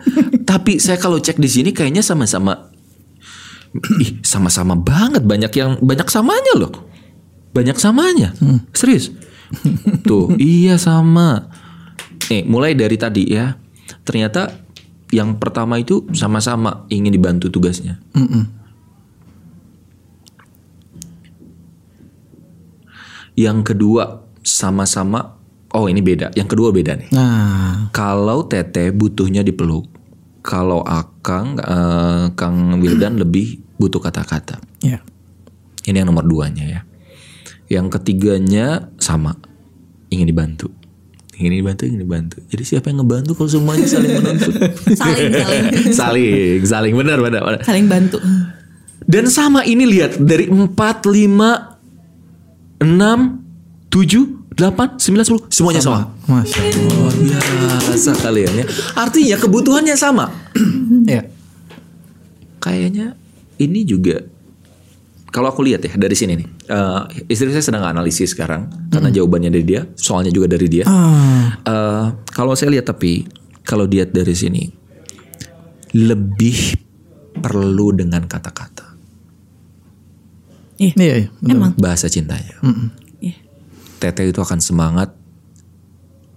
[0.48, 2.72] Tapi saya kalau cek di sini kayaknya sama-sama
[4.00, 6.95] Ih, sama-sama banget banyak yang banyak samanya loh.
[7.56, 8.36] Banyak samanya.
[8.76, 9.08] Serius.
[10.08, 11.48] Tuh, iya sama.
[12.28, 13.56] Nih, mulai dari tadi ya.
[14.04, 14.52] Ternyata
[15.14, 17.96] yang pertama itu sama-sama ingin dibantu tugasnya.
[18.12, 18.44] Mm-mm.
[23.36, 25.36] Yang kedua sama-sama
[25.76, 26.32] oh ini beda.
[26.32, 27.08] Yang kedua beda nih.
[27.12, 29.88] Nah, Kalau Tete butuhnya dipeluk,
[30.40, 34.60] kalau Akang, eh, Kang Wildan lebih butuh kata-kata.
[34.80, 35.00] ya.
[35.86, 36.80] Ini yang nomor duanya ya.
[37.66, 39.34] Yang ketiganya sama,
[40.10, 40.70] ingin dibantu.
[41.36, 42.38] Ingin dibantu, ingin dibantu.
[42.48, 44.56] Jadi siapa yang ngebantu kalau semuanya saling menuntut?
[45.00, 46.94] Saling, saling, saling, saling.
[46.96, 47.60] Benar, benar, benar.
[47.60, 48.16] saling bantu.
[49.04, 50.72] Dan sama ini lihat dari 4, 5,
[52.80, 52.88] 6,
[53.92, 56.08] 7, 8, 9, 10 semuanya sama.
[56.24, 57.12] Masya Allah.
[57.12, 57.14] Luar
[57.84, 58.64] biasa kalian ya.
[58.96, 60.32] Artinya kebutuhannya sama.
[61.06, 61.22] Ya.
[62.58, 63.14] Kayaknya
[63.62, 64.26] ini juga
[65.30, 66.48] kalau aku lihat ya dari sini nih.
[66.66, 70.84] Eh, istri saya sedang analisis sekarang karena jawabannya dari dia, soalnya juga dari dia.
[70.86, 73.26] Ah, Eh, kalau saya lihat tapi
[73.62, 74.62] kalau lihat dari sini
[75.94, 76.78] lebih
[77.36, 78.86] perlu dengan kata-kata
[80.76, 80.92] Iya.
[80.94, 81.28] iya, iya.
[81.48, 81.72] Emang.
[81.80, 82.60] bahasa cintanya.
[83.18, 83.36] Iya.
[83.96, 85.16] Tete itu akan semangat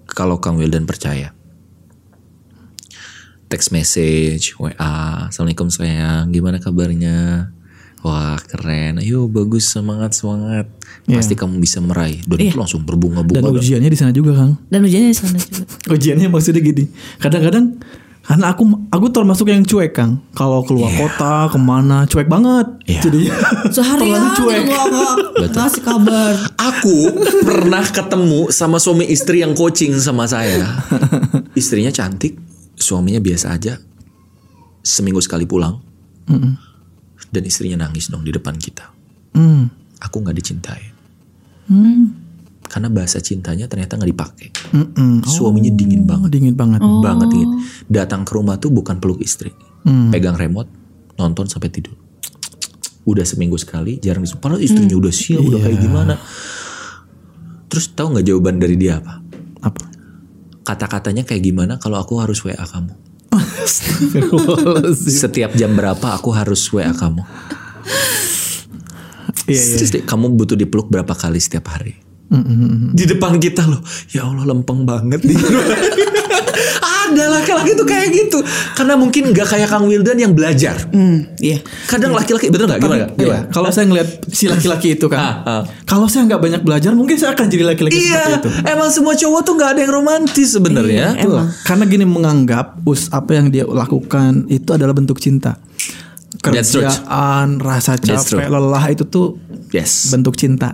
[0.07, 1.35] kalau Kang Wildan percaya.
[3.49, 7.49] Text message, WA, Assalamualaikum sayang, gimana kabarnya?
[7.99, 10.71] Wah keren, ayo bagus semangat semangat.
[11.03, 12.23] Pasti kamu bisa meraih.
[12.23, 13.59] Dan itu langsung Dan berbunga-bunga.
[13.59, 14.55] ujiannya di sana juga, Kang.
[14.71, 15.63] Dan ujiannya di sana juga.
[15.91, 16.87] Ujiannya maksudnya gini.
[17.19, 17.75] Kadang-kadang
[18.23, 20.23] karena aku aku termasuk yang cuek, Kang.
[20.31, 22.67] Kalau keluar kota, ke mana, cuek banget.
[22.87, 23.01] Iya.
[23.03, 23.33] Jadinya
[23.75, 24.63] Seharian cuek.
[25.35, 26.33] nggak ngasih kabar.
[26.55, 26.95] Aku
[27.43, 30.87] pernah ketemu sama suami istri yang coaching sama saya.
[31.51, 32.39] Istrinya cantik,
[32.77, 33.75] suaminya biasa aja.
[34.79, 35.83] Seminggu sekali pulang.
[37.29, 38.89] Dan istrinya nangis dong di depan kita.
[39.37, 39.69] Hmm.
[40.01, 40.83] Aku nggak dicintai.
[42.69, 44.47] Karena bahasa cintanya ternyata nggak dipakai.
[44.73, 45.25] Mm-mm.
[45.25, 46.81] Suaminya dingin Oh, banget, dingin banget.
[46.81, 47.49] banget dingin.
[47.89, 49.49] Datang ke rumah tuh bukan peluk istri,
[50.09, 50.69] pegang remote,
[51.17, 51.93] nonton sampai tidur.
[53.09, 54.41] Udah seminggu sekali, jarang disuruh.
[54.41, 56.13] Padahal istrinya udah siap, udah kayak gimana.
[57.69, 59.21] Terus tahu nggak jawaban dari dia apa?
[59.65, 59.83] Apa?
[60.65, 62.93] Kata-katanya kayak gimana kalau aku harus WA kamu?
[65.21, 67.21] Setiap jam berapa aku harus WA kamu?
[69.49, 69.61] Iya, iya.
[69.61, 72.08] Serius deh, kamu butuh dipeluk berapa kali setiap hari?
[72.29, 72.93] Mm-mm.
[72.93, 75.33] Di depan kita loh, ya Allah lempeng banget nih.
[77.09, 78.37] Ada laki-laki tuh kayak gitu,
[78.75, 80.77] karena mungkin nggak kayak Kang Wildan yang belajar.
[80.93, 81.57] Hmm, iya.
[81.87, 82.79] Kadang laki-laki bener nggak?
[82.79, 82.97] Gimana?
[82.97, 83.41] Iya, Gimana?
[83.49, 85.63] kalau saya ngeliat si laki-laki itu kan, Ah, ah.
[85.83, 88.49] kalau saya nggak banyak belajar, mungkin saya akan jadi laki-laki Iya, seperti itu.
[88.67, 91.05] emang semua cowok tuh nggak ada yang romantis sebenarnya.
[91.17, 91.41] Iya.
[91.65, 95.57] Karena gini menganggap us apa yang dia lakukan itu adalah bentuk cinta.
[96.39, 99.35] Kerjaan, rasa capek, lelah itu tuh
[99.75, 100.09] Yes.
[100.15, 100.73] bentuk cinta.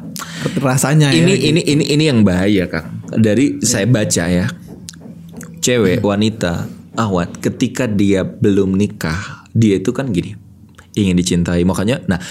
[0.61, 1.25] Rasanya ya.
[1.25, 3.01] Ini ini ini ini yang bahaya kang.
[3.09, 4.45] Dari saya baca ya,
[5.59, 10.37] cewek wanita awat ketika dia belum nikah, dia itu kan gini
[10.95, 11.65] ingin dicintai.
[11.65, 12.21] Makanya, nah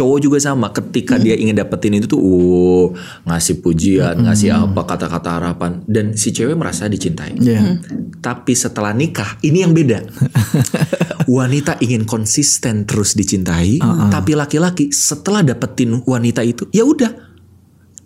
[0.00, 0.72] cowok juga sama.
[0.72, 2.86] Ketika dia ingin dapetin itu tuh uh
[3.28, 5.84] ngasih pujian ngasih apa kata-kata harapan.
[5.84, 7.36] Dan si cewek merasa dicintai.
[7.40, 7.82] Iya.
[8.20, 10.00] tapi setelah nikah ini yang beda.
[11.36, 13.78] Wanita ingin konsisten terus dicintai
[14.10, 17.10] tapi laki-laki setelah dapetin wanita itu ya udah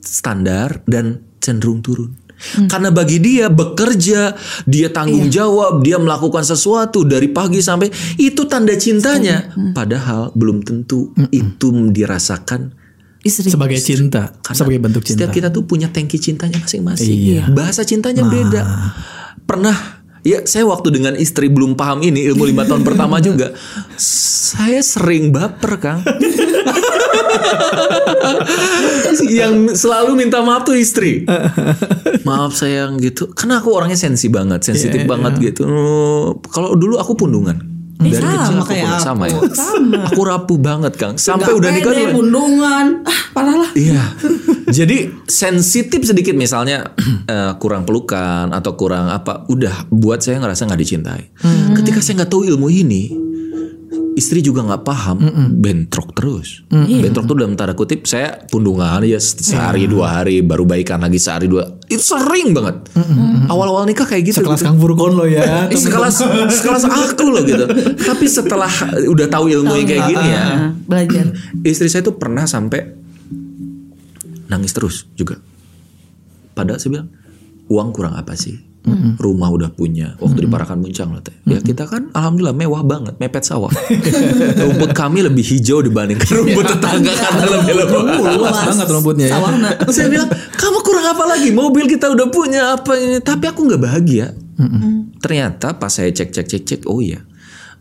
[0.00, 2.23] standar dan cenderung turun
[2.68, 4.34] Karena bagi dia bekerja,
[4.68, 7.88] dia tanggung jawab, dia melakukan sesuatu dari pagi sampai
[8.20, 9.54] itu tanda cintanya.
[9.72, 12.84] Padahal belum tentu itu dirasakan
[13.24, 13.56] Istri.
[13.56, 15.24] Sebagai cinta, karena sebagai bentuk cinta.
[15.24, 17.08] Setiap kita tuh punya tangki cintanya masing-masing.
[17.08, 17.42] Iya.
[17.56, 18.92] Bahasa cintanya beda.
[19.48, 23.56] Pernah ya saya waktu dengan istri belum paham ini ilmu lima tahun pertama juga.
[23.96, 26.04] Saya sering baper kang.
[29.30, 31.24] yang selalu minta maaf tuh istri.
[32.28, 33.30] maaf sayang gitu.
[33.30, 35.62] Karena aku orangnya sensi banget, sensitif Iya, banget gitu.
[35.66, 37.72] Oh, Kalau dulu aku pundungan.
[38.04, 39.00] Eh, Dari sama kecil aku kayak aku.
[39.00, 39.38] sama ya.
[39.48, 39.96] Sama.
[40.10, 41.14] Aku rapuh banget kang.
[41.16, 42.12] Sampai Nggak udah nikah dulu.
[42.20, 42.86] pundungan.
[43.06, 43.70] Ah, parah lah.
[43.72, 44.02] Iya.
[44.76, 46.90] Jadi sensitif sedikit misalnya
[47.30, 51.22] eh, kurang pelukan atau kurang apa, udah buat saya ngerasa nggak dicintai.
[51.72, 53.02] Ketika saya nggak tahu ilmu ini,
[54.14, 55.18] istri juga nggak paham,
[55.54, 56.62] bentrok terus.
[56.70, 61.46] Bentrok tuh dalam tanda kutip saya pundungan ya sehari dua hari baru baikan lagi sehari
[61.46, 61.66] dua.
[61.84, 62.90] Itu sering banget.
[63.46, 64.40] Awal-awal nikah kayak gitu.
[64.40, 65.68] Sekelas Kang Furkon lo ya.
[65.68, 66.14] Eh, sekelas
[66.50, 67.66] sekelas aku loh gitu.
[67.94, 68.70] Tapi setelah
[69.04, 71.26] udah tahu ilmu yang kayak gini ya, Ah, belajar.
[71.66, 72.94] istri saya tuh pernah sampai
[74.46, 75.40] nangis terus juga.
[76.54, 77.08] Padahal saya bilang
[77.66, 78.54] uang kurang apa sih?
[79.16, 80.12] Rumah udah punya.
[80.20, 81.32] Waktu di Parakan Muncang loh teh.
[81.48, 83.72] Ya kita kan alhamdulillah mewah banget, mepet sawah.
[84.60, 87.72] rumput kami lebih hijau dibandingkan rumput tetangga karena lebih.
[88.36, 89.40] Luas banget rumputnya ya.
[89.40, 89.70] Sawana.
[89.88, 91.48] saya bilang kamu kurang apa lagi?
[91.48, 93.18] Mobil kita udah punya apa ini?
[93.24, 94.36] Tapi aku nggak bahagia.
[95.18, 97.24] Ternyata pas saya cek cek cek cek, oh iya.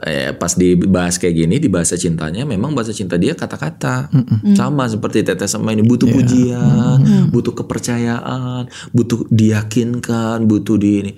[0.04, 4.12] Eh, pas dibahas kayak gini di bahasa cintanya memang bahasa cinta dia kata-kata.
[4.52, 11.12] Sama seperti teteh sama ini butuh pujian butuh kepercayaan butuh diyakinkan butuh di ini.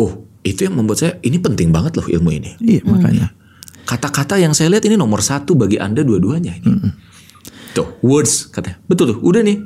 [0.00, 2.56] Oh itu yang membuat saya ini penting banget loh ilmu ini.
[2.64, 3.28] Iya makanya.
[3.84, 6.72] kata-kata yang saya lihat ini nomor satu bagi anda dua-duanya ini.
[7.76, 8.80] Tuh words katanya.
[8.88, 9.60] Betul tuh udah nih.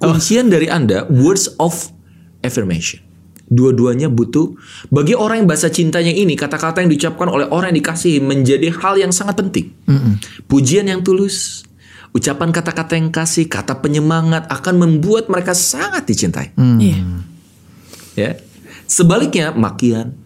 [0.00, 1.92] Kuncian dari anda words of
[2.40, 3.11] affirmation
[3.52, 4.56] dua-duanya butuh.
[4.88, 8.96] Bagi orang yang bahasa cintanya ini kata-kata yang diucapkan oleh orang yang dikasihi menjadi hal
[8.96, 9.76] yang sangat penting.
[10.48, 11.68] Pujian yang tulus
[12.12, 16.52] ucapan kata-kata yang kasih kata penyemangat akan membuat mereka sangat dicintai.
[16.56, 16.96] Iya.
[18.16, 18.30] ya.
[18.84, 20.16] Sebaliknya makian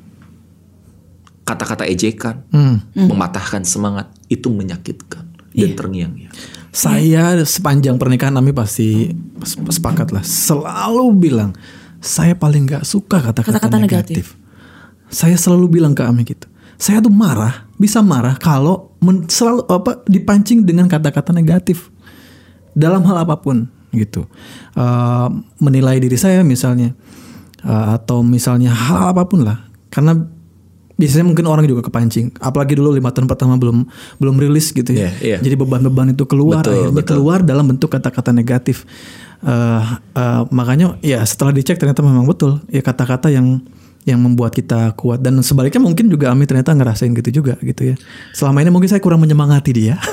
[1.47, 2.83] kata-kata ejekan Hmm.
[2.95, 5.23] mematahkan semangat itu menyakitkan
[5.55, 6.35] dan terngiang-ngiang.
[6.75, 10.21] Saya sepanjang pernikahan kami pasti sep- sepakat lah.
[10.21, 11.55] Selalu bilang
[12.07, 14.39] saya paling nggak suka kata-kata Kata-kata negatif.
[15.11, 16.47] Saya selalu bilang ke Ami gitu.
[16.79, 21.91] Saya tuh marah, bisa marah kalau men- selalu apa dipancing dengan kata-kata negatif
[22.77, 24.29] dalam hal apa pun gitu.
[24.77, 25.29] Eh,
[25.59, 26.95] menilai diri saya misalnya
[27.67, 29.67] Eh, atau misalnya hal apa pun lah.
[29.91, 30.15] Karena
[30.95, 32.39] biasanya mungkin orang juga kepancing.
[32.39, 33.83] Apalagi dulu lima tahun pertama belum
[34.23, 35.11] belum rilis gitu ya.
[35.11, 35.39] Iya, iya.
[35.43, 37.11] Jadi beban-beban itu keluar Betul, akhirnya betul.
[37.19, 38.87] keluar dalam bentuk kata-kata negatif.
[39.47, 39.83] Eh,
[40.19, 43.63] eh, makanya ya setelah dicek ternyata memang betul ya kata-kata yang
[44.07, 47.97] yang membuat kita kuat dan sebaliknya mungkin juga Ami ternyata ngerasain gitu juga gitu ya.
[48.35, 49.95] Selama ini mungkin saya kurang menyemangati dia.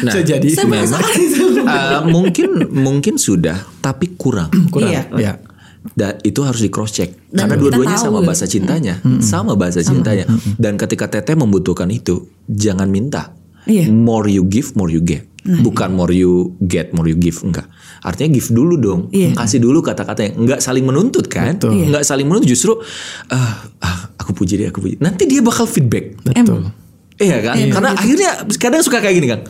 [0.00, 0.86] Nah, Bisa jadi Saya
[1.18, 1.60] itu.
[1.60, 4.88] Uh, mungkin mungkin sudah tapi kurang kurang.
[4.96, 5.02] Iya.
[5.18, 5.32] Ya.
[5.92, 10.24] dan itu harus di cross check Dan karena dua-duanya sama bahasa cintanya sama bahasa cintanya
[10.56, 13.32] dan ketika teteh membutuhkan itu jangan minta
[13.68, 13.92] Iya.
[13.92, 17.64] more you give more you get bukan more you get more you give enggak
[18.00, 19.32] artinya give dulu dong Iya.
[19.34, 21.72] kasih dulu kata-kata yang enggak saling menuntut kan Betul.
[21.74, 21.84] Iya.
[21.88, 22.76] enggak saling menuntut justru
[23.28, 26.68] ah, ah, aku puji dia aku puji nanti dia bakal feedback Betul.
[27.16, 27.52] Iya kan?
[27.52, 29.44] Karena akhirnya kadang suka kayak gini kan.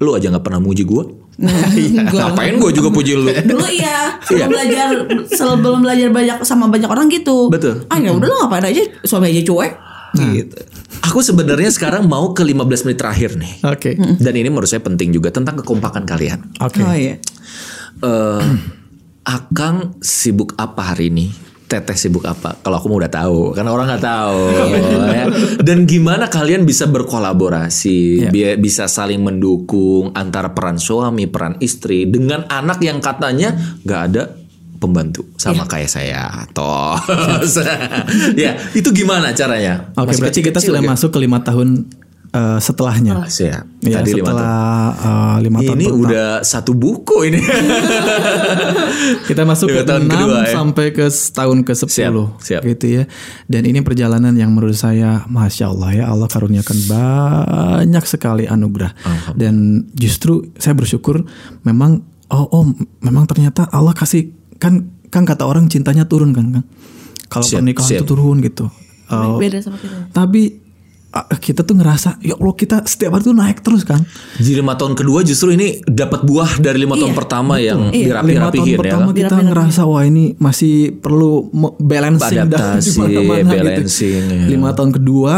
[0.00, 1.04] Lu aja nggak pernah muji gue.
[1.04, 3.28] Gua- Ngapain gue juga puji lu?
[3.28, 4.48] Dulu iya, Iya.
[4.48, 4.88] sebelum belajar
[5.28, 7.52] sebelum belajar banyak sama banyak orang gitu.
[7.52, 7.84] Betul.
[7.86, 9.72] Ah ya udah lo ngapain aja suami aja cuek.
[10.12, 10.56] Gitu.
[11.02, 13.54] Aku sebenarnya sekarang mau ke 15 menit terakhir nih.
[13.64, 13.96] Oke.
[13.96, 16.52] Dan ini menurut saya penting juga tentang kekompakan kalian.
[16.60, 16.80] Oke.
[16.80, 17.16] Oh iya.
[18.02, 18.42] Eh,
[19.22, 21.30] Akang sibuk apa hari ini?
[21.70, 22.58] Teteh sibuk apa?
[22.58, 24.40] Kalau aku mau udah tahu, karena orang nggak tahu.
[25.16, 25.24] ya.
[25.62, 32.44] Dan gimana kalian bisa berkolaborasi, bi- bisa saling mendukung antara peran suami, peran istri dengan
[32.50, 33.54] anak yang katanya
[33.86, 34.22] nggak ada
[34.82, 36.26] pembantu sama kayak saya.
[36.50, 36.98] Toh,
[38.42, 39.94] ya itu gimana caranya?
[39.94, 40.90] Oke, Masih berarti kita kecil-kecil sudah ya?
[40.90, 41.68] masuk ke lima tahun
[42.28, 43.14] eh, setelahnya.
[43.24, 43.64] Siap.
[43.82, 44.38] Ya, Tadi lima tahun.
[44.42, 44.58] setelah
[44.98, 46.02] eh, lima tahun Ini pertama.
[46.02, 47.40] udah satu buku ini.
[49.28, 50.52] kita masuk Lima ke tahun 6 kedua, ya.
[50.52, 52.60] sampai ke tahun ke 10 Siap, siap.
[52.66, 53.04] gitu ya.
[53.46, 58.92] Dan ini perjalanan yang menurut saya masya Allah ya Allah karuniakan banyak sekali anugerah.
[59.34, 61.22] Dan justru saya bersyukur
[61.62, 62.64] memang oh oh
[63.00, 64.32] memang ternyata Allah kasih
[64.62, 64.72] kan
[65.08, 66.64] kan kata orang cintanya turun kan kan.
[67.26, 67.98] Kalau pernikahan siap.
[67.98, 68.70] itu turun gitu.
[69.08, 70.08] Eh, Beda sama kita.
[70.10, 70.62] tapi
[71.10, 74.00] ah, kita tuh ngerasa ya Allah kita setiap hari tuh naik terus kan.
[74.34, 78.04] Di lima tahun kedua justru ini dapat buah dari lima tahun pertama yang Lima tahun
[78.22, 78.78] dirapi-rapihin ya.
[78.78, 79.46] pertama kita Dirapi-rapihin.
[79.50, 84.34] ngerasa wah ini masih perlu balancing dan Adaptasi, di mana-mana balancing, gitu.
[84.34, 84.46] ya.
[84.48, 85.32] Lima tahun kedua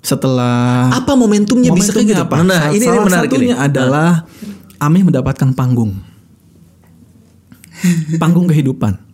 [0.00, 2.16] setelah Apa momentumnya, bisa kayak gitu?
[2.16, 2.36] Momentumnya apa?
[2.42, 3.60] Nah, Salah- ini, salah menarik satunya ini.
[3.62, 4.10] adalah
[4.78, 5.92] Ami mendapatkan panggung.
[8.22, 9.10] Panggung kehidupan.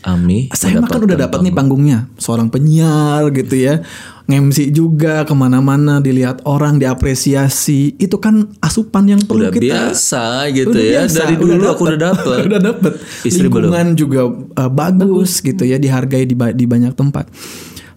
[0.00, 0.48] Ami.
[0.56, 3.84] Saya mah kan udah dapat nih panggungnya, seorang penyiar gitu ya,
[4.24, 10.48] ngemsi juga ke mana-mana, dilihat orang, diapresiasi, itu kan asupan yang perlu Udah kita biasa
[10.56, 10.92] gitu Udah ya.
[11.04, 12.38] biasa, Dari dulu aku udah dapet.
[12.48, 12.92] udah dapet.
[13.28, 13.68] Istri belum.
[13.68, 17.28] Lingkungan juga uh, bagus gitu ya, dihargai di, di banyak tempat.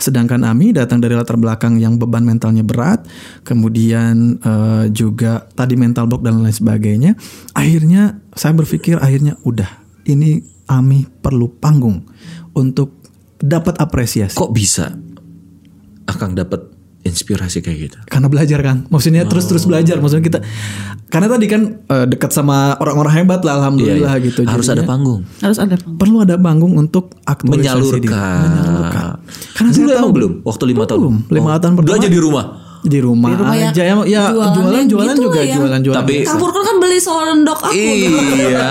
[0.03, 3.07] Sedangkan Ami datang dari latar belakang yang beban mentalnya berat,
[3.47, 7.15] kemudian uh, juga tadi mental block dan lain sebagainya.
[7.55, 9.71] Akhirnya saya berpikir akhirnya udah
[10.03, 12.03] ini Ami perlu panggung
[12.51, 12.99] untuk
[13.39, 14.35] dapat apresiasi.
[14.35, 14.91] Kok bisa
[16.03, 16.72] Akang dapat
[17.03, 17.97] inspirasi kayak gitu?
[18.05, 19.99] Karena belajar kan, maksudnya terus-terus belajar.
[19.99, 20.39] Maksudnya kita,
[21.07, 24.25] karena tadi kan uh, dekat sama orang-orang hebat lah, alhamdulillah Iya, iya.
[24.25, 24.41] gitu.
[24.43, 25.21] Harus ada Jadinya- panggung.
[25.37, 28.07] Harus ada perlu ada panggung untuk aktualisasi diri.
[28.07, 28.47] Menyalurkan.
[28.49, 29.05] Menyalurkan.
[29.53, 30.31] Karena Dulu saya emang tahu belum?
[30.41, 30.99] Waktu lima tahun?
[30.99, 31.15] Belum.
[31.29, 31.87] Lima Oh, tahun pertama.
[31.91, 32.45] Belajar di rumah?
[32.83, 35.55] Di rumah, Di rumah aja ya, ya jualannya jualan jualan gitu juga ya.
[35.55, 35.97] jualan jualan.
[36.03, 37.71] Tapi- Kang Purkon kan beli sondok aku.
[37.73, 38.69] Iya,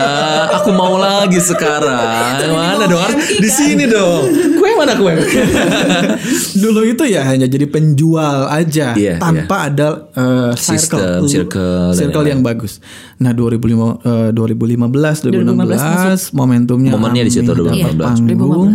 [0.52, 2.44] aku mau lagi sekarang.
[2.46, 3.00] Mana dong?
[3.00, 3.56] MT Di kan?
[3.56, 4.22] sini dong.
[4.54, 5.16] Kue mana kue?
[6.62, 11.98] Dulu itu ya hanya jadi penjual aja Iya, tanpa ada uh, Sistem, circle, circle, dan
[11.98, 12.78] circle yang bagus.
[13.16, 17.96] Nah 2005, eh, 2015, 2016 momentumnya Momennya di situ, Ami 2015.
[17.96, 18.70] dapat panggung,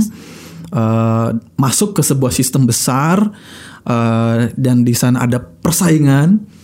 [0.67, 3.21] eh, masuk ke sebuah sistem besar
[3.87, 6.59] eh, dan di sana ada persaingan.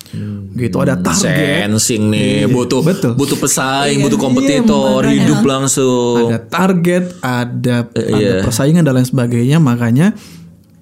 [0.54, 3.18] Gitu ada target Sensing nih, butuh betul.
[3.18, 5.18] butuh pesaing, Iya, butuh iya, kompetitor, makanya.
[5.26, 6.30] hidup langsung.
[6.30, 8.46] ada target, ada ada iya.
[8.46, 10.14] persaingan dan lain sebagainya, makanya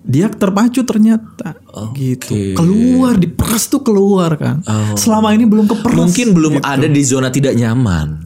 [0.02, 1.62] dia terpacu ternyata
[1.94, 2.58] gitu.
[2.58, 4.66] Keluar diperas tuh keluar kan.
[4.98, 5.94] Selama ini belum keperas.
[5.94, 6.10] Oh.
[6.10, 6.66] Mungkin belum gitu.
[6.66, 8.26] ada di zona tidak nyaman.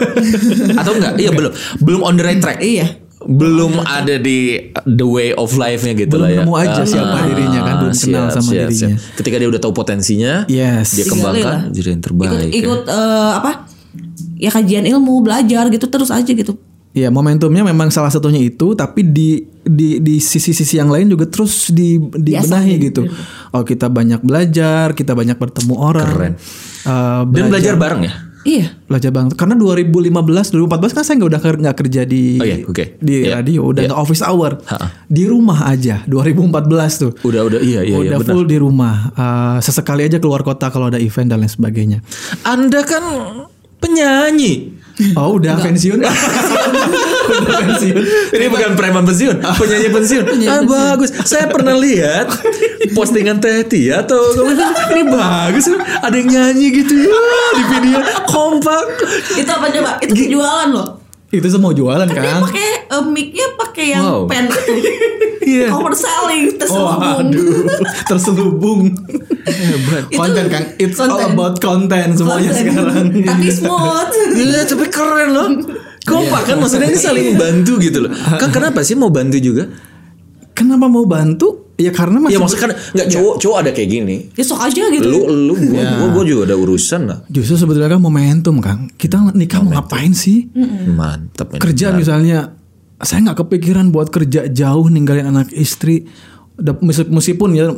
[0.80, 1.18] Atau enggak?
[1.18, 1.52] Iya belum.
[1.82, 2.62] Belum on the right track.
[2.62, 3.05] Iya.
[3.26, 6.38] Belum ada di the way of life-nya gitu Belum lah ya.
[6.40, 8.96] nemu aja Ah, siapa dirinya kan, belum kenal sama dirinya.
[9.12, 10.94] Ketika dia udah tahu potensinya, Yes.
[10.94, 12.30] dia kembangkan jadi yang Ikut terbaik.
[12.32, 12.48] ya.
[12.54, 13.50] ikut eh, apa?
[14.36, 16.54] Ya kajian ilmu, belajar gitu terus aja gitu.
[16.92, 21.68] Ya momentumnya memang salah satunya itu, tapi di di di sisi-sisi yang lain juga terus
[21.68, 23.04] di dibenahi gitu.
[23.50, 26.08] Oh kita banyak belajar, kita banyak bertemu orang.
[26.08, 26.32] Keren.
[26.86, 28.12] Eh, Dan belajar bareng ya.
[28.46, 28.78] Iya.
[28.86, 30.54] belajar banget karena 2015 2014
[30.92, 32.84] kan saya nggak udah nggak kerja di Oh iya, oke.
[32.96, 33.34] di Iya.
[33.34, 34.86] radio udah nggak office hour Ha-ha.
[35.04, 36.62] di rumah aja 2014
[36.96, 38.32] tuh Udah udah iya iya iya udah benar.
[38.32, 41.98] full di rumah Eh, sesekali aja keluar kota kalau ada event dan lain sebagainya
[42.42, 43.02] Anda kan
[43.86, 44.74] penyanyi.
[45.14, 46.00] oh udah pensiun
[47.36, 48.00] udah pensiun
[48.32, 50.24] Ini bukan preman pensiun, penyanyi pensiun.
[50.48, 51.12] Ah bagus.
[51.22, 52.32] Saya pernah lihat
[52.96, 54.18] postingan Teh Tia atau
[54.96, 55.68] ini bagus.
[56.00, 57.12] Ada yang nyanyi gitu ya
[57.54, 58.84] di video kompak.
[59.36, 59.90] Itu apa coba?
[60.00, 61.05] Itu jualan loh.
[61.28, 64.20] Itu semua jualan Dia kan pakai eh, mic-nya pakai yang Wow.
[64.26, 64.46] pen.
[65.46, 65.70] Iya.
[65.70, 67.30] Overselling, terselubung.
[67.30, 67.70] Waduh,
[68.10, 68.80] terselubung.
[70.10, 71.38] konten kan, it's all konten.
[71.38, 72.66] about content semuanya Konten.
[72.66, 73.06] sekarang.
[73.30, 74.10] Tapi smooth.
[74.34, 75.46] Iya, tapi keren loh.
[76.02, 78.10] Kompak kan maksudnya ini saling bantu gitu loh.
[78.10, 79.70] Kan kenapa sih mau bantu juga?
[80.50, 81.65] Kenapa mau bantu?
[81.76, 84.16] Ya karena Ya masih maksudnya kan nggak cowok cowok ada kayak gini.
[84.32, 85.04] Ya sok aja gitu.
[85.04, 87.18] Lu lu gua, gua, gua juga ada urusan lah.
[87.26, 88.88] Justru sebetulnya kan momentum kan.
[88.90, 90.48] Kita nikah mau ngapain sih?
[90.88, 91.60] Mantap ini.
[91.60, 92.56] Kerja misalnya,
[92.98, 96.08] saya nggak kepikiran buat kerja jauh ninggalin anak istri.
[97.06, 97.68] Meskipun ya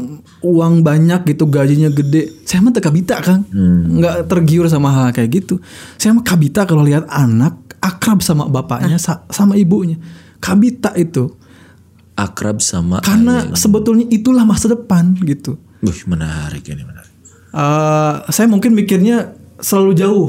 [0.41, 3.43] uang banyak gitu gajinya gede, saya mah kabita kan,
[3.91, 5.59] nggak tergiur sama hal kayak gitu.
[5.95, 9.99] Saya mah kabita kalau lihat anak akrab sama bapaknya, sa- sama ibunya,
[10.39, 11.35] kabita itu.
[12.19, 15.55] Akrab sama Karena sebetulnya itulah masa depan gitu.
[15.87, 17.13] Wih, menarik ini menarik.
[17.55, 20.27] Eh, saya mungkin mikirnya selalu jauh.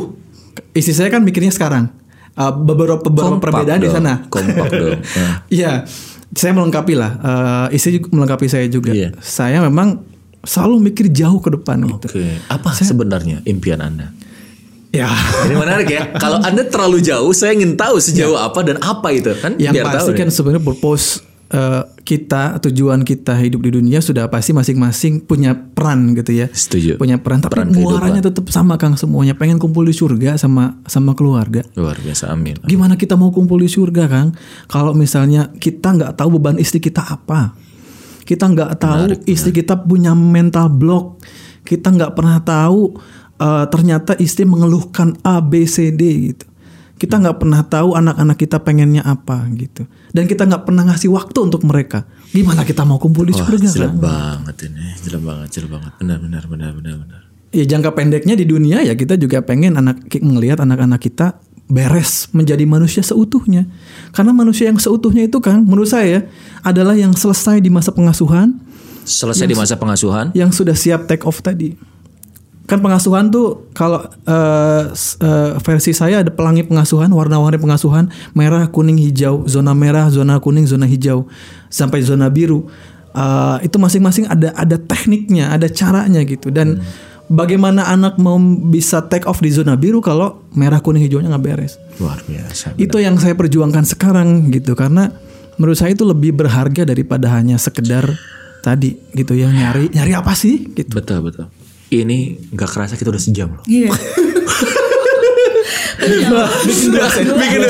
[0.77, 1.89] Istri saya kan mikirnya sekarang.
[2.37, 4.13] Eh, beberapa beberapa Kompak perbedaan di dong, sana.
[4.29, 5.01] kompak dong.
[5.57, 5.89] Iya,
[6.37, 7.11] saya melengkapi lah.
[7.69, 8.93] Eh, istri juga melengkapi saya juga.
[8.93, 9.17] Iya.
[9.17, 10.05] Saya memang
[10.45, 12.07] selalu mikir jauh ke depan gitu.
[12.13, 14.13] Oke, apa sebenarnya impian Anda?
[14.89, 15.05] Ya,
[15.45, 16.17] Ini menarik ya.
[16.17, 19.85] Kalau Anda terlalu jauh, saya ingin tahu sejauh apa dan apa itu kan yang biar
[19.85, 25.53] pasti kan sebenarnya purpose eh, kita tujuan kita hidup di dunia sudah pasti masing-masing punya
[25.53, 26.47] peran gitu ya.
[26.49, 26.97] Setuju.
[26.97, 29.37] Punya peran tapi Peran muaranya tetap sama Kang semuanya.
[29.37, 31.61] Pengen kumpul di surga sama sama keluarga.
[31.77, 32.57] Luar biasa amin.
[32.65, 34.33] Gimana kita mau kumpul di surga Kang?
[34.69, 37.53] Kalau misalnya kita nggak tahu beban istri kita apa,
[38.25, 41.21] kita nggak tahu istri kita punya mental block,
[41.65, 42.97] kita nggak pernah tahu
[43.37, 46.45] eh, ternyata istri mengeluhkan A B C D gitu.
[46.99, 51.39] Kita nggak pernah tahu anak-anak kita pengennya apa gitu, dan kita nggak pernah ngasih waktu
[51.47, 52.03] untuk mereka.
[52.35, 54.03] Gimana kita mau kumpul di surga jelek Kang?
[54.03, 54.85] banget ini.
[55.07, 55.91] Jelek banget, jelek banget.
[55.95, 57.21] Benar, benar, benar, benar, benar.
[57.49, 62.67] Ya jangka pendeknya di dunia ya kita juga pengen anak melihat anak-anak kita beres menjadi
[62.67, 63.63] manusia seutuhnya.
[64.11, 66.27] Karena manusia yang seutuhnya itu kan menurut saya
[66.61, 68.59] adalah yang selesai di masa pengasuhan,
[69.07, 70.35] Selesai di masa pengasuhan.
[70.35, 71.73] yang sudah siap take off tadi.
[72.69, 78.69] Kan pengasuhan tuh kalau eh, s- eh, versi saya ada pelangi pengasuhan, warna-warni pengasuhan, merah,
[78.69, 81.25] kuning, hijau, zona merah, zona kuning, zona hijau,
[81.67, 82.69] sampai zona biru.
[83.09, 86.53] Eh, itu masing-masing ada ada tekniknya, ada caranya gitu.
[86.53, 86.85] Dan
[87.25, 91.81] bagaimana anak mau bisa take off di zona biru kalau merah, kuning, hijaunya nggak beres?
[91.97, 92.77] Luar biasa.
[92.77, 95.09] Itu yang saya perjuangkan sekarang gitu karena
[95.57, 98.13] menurut saya itu lebih berharga daripada hanya sekedar
[98.59, 100.93] tadi gitu ya nyari nyari apa sih gitu.
[100.93, 101.49] Betul, betul.
[101.89, 102.17] Ini
[102.53, 103.63] nggak kerasa kita udah sejam loh.
[103.65, 103.89] Iya.
[105.99, 106.45] bikin dua
[107.37, 107.61] bikin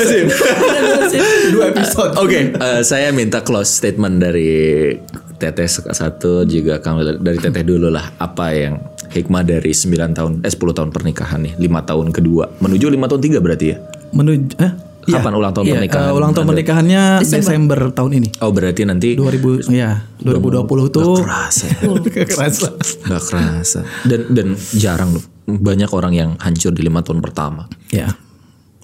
[1.54, 2.12] dua episode.
[2.20, 4.92] Oke, eh, saya minta close statement dari
[5.40, 7.16] Teteh satu juga Kang Lila.
[7.16, 8.76] dari Teteh dulu lah apa yang
[9.10, 13.22] hikmah dari 9 tahun eh 10 tahun pernikahan nih, 5 tahun kedua menuju 5 tahun
[13.24, 13.76] tiga berarti ya.
[14.14, 16.52] Menuju eh Kapan ulang tahun iya, pernikahan eh, ulang tahun Anda?
[16.54, 17.80] pernikahannya Desember.
[17.90, 18.28] tahun ini.
[18.42, 21.66] Oh, berarti nanti 2000 ya, 2020 tuh kerasa.
[22.12, 22.68] kerasa.
[23.06, 23.80] Gak kerasa.
[24.06, 25.24] Dan dan jarang loh.
[25.50, 27.66] Banyak orang yang hancur di lima tahun pertama.
[27.90, 28.14] Ya.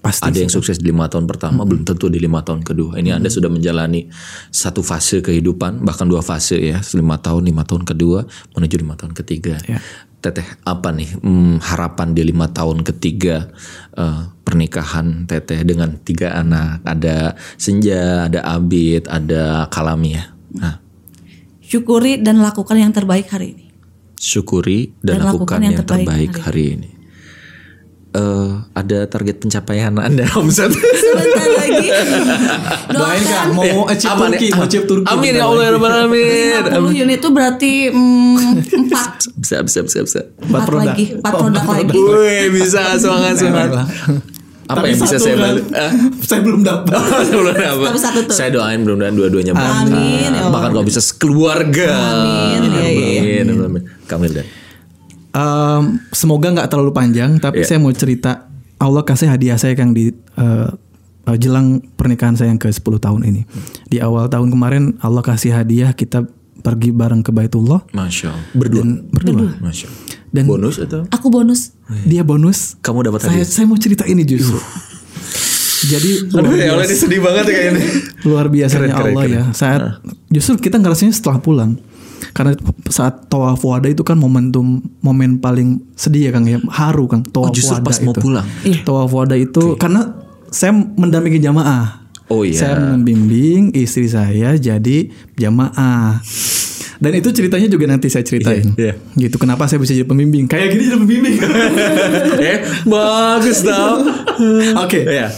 [0.03, 0.22] Pasti.
[0.22, 2.95] Ada yang sukses di lima tahun pertama, belum tentu di lima tahun kedua.
[3.03, 4.07] Ini Anda sudah menjalani
[4.55, 8.22] satu fase kehidupan, bahkan dua fase ya, lima tahun, lima tahun kedua
[8.55, 9.59] menuju lima tahun ketiga.
[9.66, 9.83] Ya.
[10.27, 13.47] Teteh apa nih hmm, harapan di lima tahun ketiga
[13.95, 16.83] eh, pernikahan Teteh dengan tiga anak?
[16.83, 20.35] Ada Senja, ada Abid, ada Kalamia.
[20.59, 20.83] Nah,
[21.62, 23.66] Syukuri dan lakukan yang terbaik hari ini.
[24.16, 26.95] syukuri dan, Dan lakukan yang, terbaik, hari ini.
[28.17, 30.73] Eh, ada target pencapaian Anda omset?
[30.73, 31.87] Sebentar lagi.
[32.97, 34.25] Doain Kang mau achieve Apa?
[34.33, 35.05] Turki, mau achieve Turki.
[35.05, 35.71] Amin ya Allah ya.
[35.77, 36.64] Rabbal Alamin.
[36.64, 38.37] 50 unit itu berarti mm,
[38.89, 40.21] empat Bisa bisa bisa bisa.
[40.41, 40.89] Empat Empat produk.
[40.89, 41.93] lagi, empat produk lagi.
[41.93, 43.85] Wih bisa semangat semangat.
[44.67, 45.64] Apa Tapi yang bisa saya kan, balik?
[45.79, 45.93] Ah,
[46.27, 46.91] saya belum dapat.
[47.31, 47.85] belum apa.
[47.87, 48.35] Tapi satu tuh.
[48.35, 49.95] Saya doain mudah-mudahan dua-duanya berangkat.
[49.95, 50.43] Amin, ya.
[50.51, 51.95] Bahkan kalau bisa sekeluarga.
[51.95, 53.41] Amin, iya, iya.
[53.47, 53.83] Amin, amin.
[54.11, 54.66] Kamil dan.
[55.37, 57.68] Em, semoga nggak terlalu panjang, tapi Iya.
[57.68, 60.68] saya mau cerita Allah kasih hadiah saya Kang di eh,
[61.37, 63.43] jelang pernikahan saya yang ke 10 tahun ini.
[63.84, 66.24] Di awal tahun kemarin Allah kasih hadiah kita
[66.59, 68.45] pergi bareng ke Baitullah Masya Allah.
[68.53, 68.80] Berdua.
[68.80, 69.49] dan berdua.
[69.61, 70.03] Masya Allah.
[70.26, 71.05] Dan Bonus atau?
[71.11, 71.72] Aku bonus.
[72.05, 72.76] dia bonus.
[72.78, 73.47] Kamu dapat Saya hadiah?
[73.47, 74.57] saya mau cerita ini justru.
[75.78, 77.84] Jadi luar biasa, sedih banget ya kayaknya.
[78.24, 79.37] luar biasanya Keren, keren, Allah keren.
[79.37, 79.45] ya.
[79.53, 79.80] Saat
[80.28, 81.76] justru kita ngerasanya setelah pulang.
[82.33, 82.53] Karena
[82.89, 86.61] saat tawaf wada itu kan momentum momen paling sedih ya Kang ya.
[86.69, 88.21] Haru Kang tawaf Oh, justru wada pas mau itu.
[88.21, 88.47] pulang?
[88.85, 90.17] Tawaf wada itu karena
[90.53, 92.07] saya mendampingi jamaah.
[92.27, 92.59] Oh iya.
[92.59, 95.09] Saya membimbing istri saya jadi
[95.39, 96.19] jamaah.
[96.97, 98.73] Dan itu ceritanya juga nanti saya ceritain.
[98.73, 100.49] Iya, Gitu kenapa saya bisa jadi pembimbing?
[100.49, 101.37] Kayak gini jadi pembimbing.
[102.41, 102.59] eh,
[102.89, 104.01] bagus tau.
[104.81, 105.05] Oke.
[105.05, 105.29] Iya.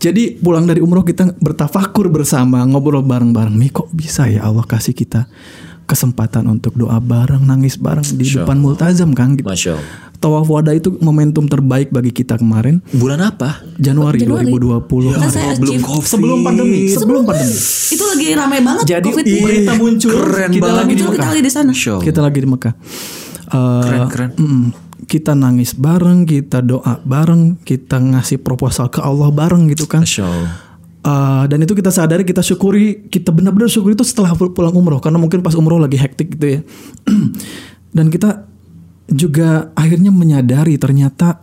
[0.00, 3.52] Jadi pulang dari umroh kita bertafakur bersama, ngobrol bareng-bareng.
[3.52, 5.28] Nih kok bisa ya Allah kasih kita
[5.90, 9.44] kesempatan untuk doa bareng, nangis bareng di Masya depan multazam kan gitu.
[9.44, 9.88] Masya Allah.
[10.16, 13.64] Tawaf wada itu momentum terbaik bagi kita kemarin Bulan apa?
[13.74, 14.52] Januari, Januari.
[14.52, 15.16] 2020.
[15.16, 15.82] Kan saya belum achieve.
[15.82, 16.06] COVID.
[16.06, 17.56] Sebelum pandemi, sebelum pandemi.
[17.88, 20.76] Itu lagi ramai banget Jadi COVID iya, berita muncul, keren kita banget.
[20.76, 21.32] lagi di Muncul kita Mekah.
[21.32, 21.72] lagi di sana.
[21.72, 22.02] Allah.
[22.04, 22.74] Kita lagi di Mekah.
[23.50, 24.30] Eh, Keren, keren.
[24.36, 24.64] mm,
[25.06, 30.04] kita nangis bareng, kita doa bareng, kita ngasih proposal ke Allah bareng gitu kan.
[30.04, 30.52] Masya Allah.
[31.00, 35.00] Uh, dan itu kita sadari kita syukuri kita benar-benar syukuri itu setelah pul- pulang umroh
[35.00, 36.60] karena mungkin pas umroh lagi hektik gitu ya
[37.96, 38.44] dan kita
[39.08, 41.40] juga akhirnya menyadari ternyata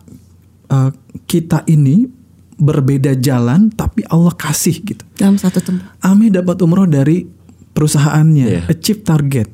[0.68, 0.94] uh,
[1.24, 2.06] kita ini
[2.54, 5.90] berbeda jalan tapi Allah kasih gitu Dalam satu tempat.
[6.00, 7.26] Ami dapat umroh dari
[7.68, 8.62] perusahaannya Iya.
[8.68, 9.50] achieve target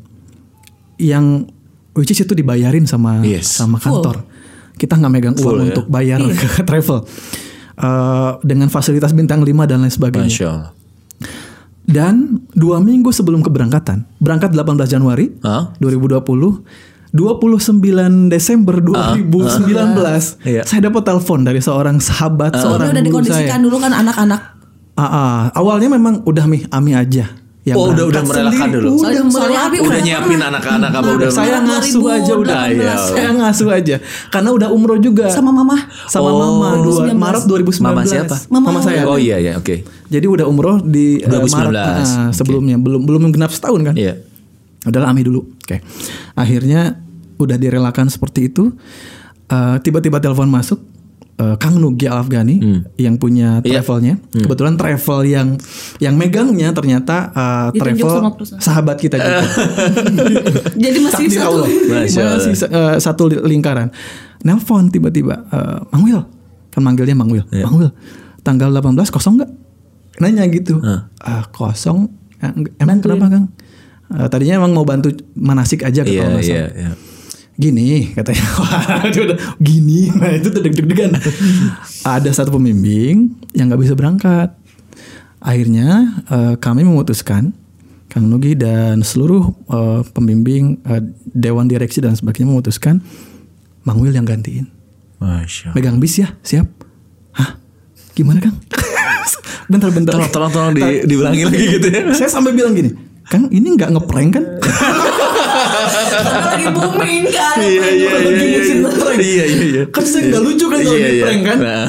[0.96, 1.48] yang
[1.92, 3.50] which is itu dibayarin sama Yes.
[3.50, 4.20] sama kantor
[4.74, 5.66] kita nggak megang Full uang ya.
[5.72, 6.20] untuk bayar
[6.54, 7.08] ke travel
[7.74, 10.70] Uh, dengan fasilitas bintang 5 dan lain sebagainya Masya Allah.
[11.84, 15.74] dan dua minggu sebelum keberangkatan, berangkat 18 Januari Hah?
[15.82, 16.22] 2020,
[17.10, 20.62] 29 Desember 2019, Iya.
[20.62, 23.62] saya dapat telepon dari seorang sahabat, Ini seorang udah guru dikondisikan saya.
[23.62, 24.40] dulu kan anak-anak.
[24.94, 25.38] Ah, ah.
[25.52, 27.26] awalnya memang udah mi Ami aja,
[27.64, 28.76] yang Oh, udah- udah merelakan sendiri.
[28.76, 28.88] dulu.
[28.94, 29.68] Udah merelakan.
[29.72, 32.56] Udah Udah nyiapin anak-anak apa udah saya ngasuh aja udah.
[32.68, 33.00] 2018.
[33.10, 33.96] Saya ngasuh aja.
[34.28, 35.26] Karena udah umroh juga.
[35.26, 36.36] sama mama sama Oh.
[36.36, 37.16] mama dua 2019.
[37.16, 37.80] Maret 2019.
[37.80, 38.36] Mama siapa?
[38.46, 39.02] Mama, Mama saya.
[39.04, 39.80] Oh iya ya, oke.
[40.06, 41.72] Jadi udah umroh di eh, 2019.
[41.72, 43.94] Maret nah, sebelumnya belum belum genap setahun kan?
[43.96, 44.20] Iya.
[44.84, 45.48] Udahlah Ami dulu.
[45.58, 45.80] Oke.
[46.34, 47.00] Akhirnya
[47.34, 48.76] udah direlakan seperti itu.
[49.46, 50.84] Eh, tiba-tiba telepon masuk
[51.34, 52.56] eh, Kang Nugi Al Afgani
[52.96, 53.78] yang punya Iya.
[53.78, 54.14] travelnya.
[54.30, 55.48] Kebetulan travel yang
[55.98, 58.22] yang megangnya ternyata eh, Ditunjuk travel
[58.58, 59.42] sahabat kita juga.
[60.84, 61.68] jadi masih Takdir satu Allah.
[61.68, 62.38] Masya Allah.
[62.38, 63.88] Masih eh, satu li- lingkaran.
[64.40, 66.20] Nelpon tiba-tiba, eh, Mang Wil,
[66.68, 67.44] kan manggilnya Mang Wil.
[67.48, 67.64] Iya.
[67.64, 67.90] Mang Wil,
[68.40, 69.50] tanggal 18 kosong nggak?
[70.14, 70.78] Nanya gitu.
[70.78, 71.08] Hah.
[71.18, 72.12] Ah, kosong.
[72.38, 73.48] Eh, Emang kenapa Kang?
[74.06, 76.72] Eh, tadinya emang mau bantu manasik aja ke Iya, kalau nggak iya, salah.
[76.76, 76.90] iya.
[77.54, 81.14] Gini katanya, Wah, dia udah gini, nah itu tuh deg-degan.
[82.02, 84.50] Ada satu pembimbing yang nggak bisa berangkat.
[85.38, 87.54] Akhirnya eh, kami memutuskan
[88.10, 92.98] Kang Nugi dan seluruh eh, pembimbing eh, dewan direksi dan sebagainya memutuskan
[93.86, 94.66] Mang Wil yang gantiin.
[95.22, 95.78] Masya.
[95.78, 96.66] Megang bis ya, siap.
[97.38, 97.54] Hah?
[98.18, 98.56] Gimana Kang?
[99.70, 100.12] bentar bentar.
[100.18, 102.10] Tolong, tolong, tolong di, diulangi lagi gitu ya.
[102.18, 102.90] Saya sampai bilang gini,
[103.30, 104.44] Kang ini nggak ngeprank kan?
[106.14, 108.88] Karena lagi booming kan Iya, iya, Lagi iya, iya.
[109.14, 109.82] Iya, iya, iya.
[109.90, 111.24] Kan saya nggak lucu kan kalau Iya, di iya.
[111.26, 111.58] prank kan?
[111.58, 111.86] Nah.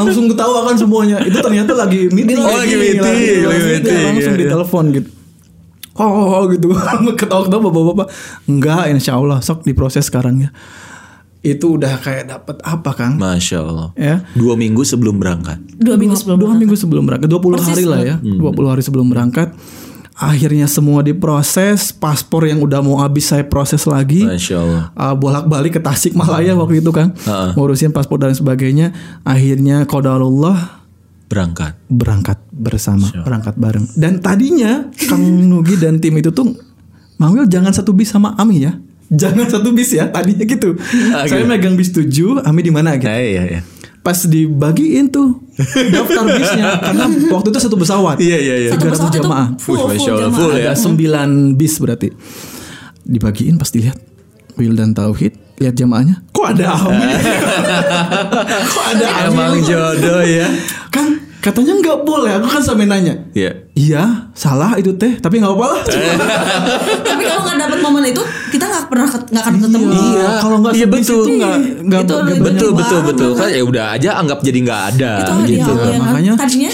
[0.00, 1.16] Langsung ketawa kan semuanya.
[1.24, 2.36] Itu ternyata lagi meeting.
[2.40, 4.48] Oh, lagi meeting, lagi langsung, meeting, langsung iya, iya.
[4.48, 5.08] ditelepon gitu.
[5.98, 6.66] Oh, oh, oh gitu.
[7.20, 8.06] Ketawa-ketawa bapak-bapak.
[8.46, 10.50] Enggak, insya Allah sok diproses sekarang ya.
[11.38, 13.14] Itu udah kayak dapat apa Kang?
[13.18, 13.88] Masya Allah.
[13.94, 14.26] Ya.
[14.34, 15.58] Dua minggu sebelum berangkat.
[15.78, 19.06] dua minggu sebelum dua minggu sebelum berangkat 20 Persis hari lah ya 20 hari sebelum
[19.06, 19.54] berangkat
[20.18, 24.90] akhirnya semua diproses paspor yang udah mau habis saya proses lagi Allah.
[24.92, 27.54] Uh, bolak-balik ke Tasikmalaya waktu itu kan Ha-ha.
[27.54, 28.90] ngurusin paspor dan sebagainya
[29.22, 30.82] akhirnya qadarullah
[31.24, 31.76] Berangkat.
[31.86, 36.56] berangkat bersama berangkat bareng dan tadinya Kang Nugi dan tim itu tuh
[37.16, 38.74] Mangwil jangan satu bis sama Ami ya
[39.12, 40.74] jangan satu bis ya tadinya gitu
[41.12, 41.48] Ah, saya gitu.
[41.48, 43.60] megang bis 7 Ami di mana gitu Nah, iya, iya.
[44.08, 45.36] Pas dibagiin tuh
[45.92, 48.70] daftar bisnya karena waktu itu satu pesawat Iya, iya, iya.
[48.72, 50.32] 300 Satu pesawat itu jamaah full, full jamaah.
[50.32, 50.72] full ya.
[50.72, 50.96] ada 9
[51.54, 52.08] bis berarti
[53.04, 54.00] dibagiin pas dilihat
[54.56, 57.04] Will dan Tauhid lihat jamaahnya kok ada Ami
[58.64, 60.48] kok ada Ami Emang jodoh ya.
[60.88, 63.14] kan katanya nggak boleh aku kan sampai nanya.
[63.30, 63.70] Iya.
[63.72, 65.80] iya salah itu teh tapi nggak apa lah.
[67.00, 69.86] Tapi kalau nggak dapet momen itu kita nggak pernah nggak akan ketemu.
[69.88, 71.22] Iya, kalau nggak Iya, betul.
[71.22, 71.56] itu nggak
[72.02, 73.02] Betul, betul, banget.
[73.06, 73.30] betul.
[73.34, 75.72] Kan ya udah aja anggap jadi nggak ada itu hadiah gitu.
[75.78, 76.70] Yang Makanya- tadinya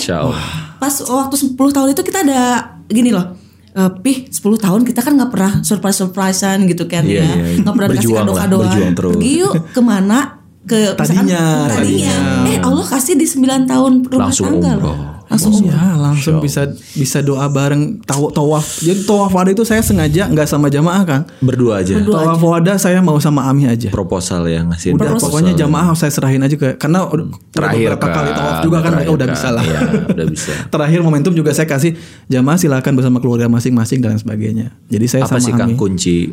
[0.74, 2.40] pas waktu 10 tahun itu kita ada
[2.86, 3.26] gini loh.
[3.74, 7.24] Eh, pih 10 tahun kita kan nggak pernah surprise surprisean gitu kan Iya, ya.
[7.26, 7.58] iya, iya.
[7.58, 12.48] nggak pernah dikasih kado kadoan pergi yuk ke mana ke misalkan Tadinya, tadinya tadinya.
[12.48, 14.92] eh Allah kasih di 9 tahun rumah Langsung tangga loh.
[14.92, 14.98] umroh.
[15.24, 16.62] langsung umroh Iya, langsung bisa
[16.94, 18.78] bisa doa bareng taw tawaf.
[18.78, 21.20] Jadi tawaf wada itu saya sengaja nggak sama jamaah kan.
[21.38, 21.96] Berdua aja.
[21.98, 23.88] Tawaf wada saya mau sama Ami aja.
[23.88, 25.24] Proposal ya ngasih Udah proposal.
[25.26, 29.04] pokoknya jamaah saya serahin aja ke karena udah terakhir beberapa kali tawaf juga kan mereka
[29.04, 29.64] terakhir udah bisa lah.
[29.64, 30.52] Iya, udah bisa.
[30.72, 31.92] Terakhir momentum juga saya kasih
[32.26, 34.72] jamaah silakan bersama keluarga masing-masing dan sebagainya.
[34.86, 35.76] Jadi saya Apa sama sih Kang Ami.
[35.76, 36.32] kunci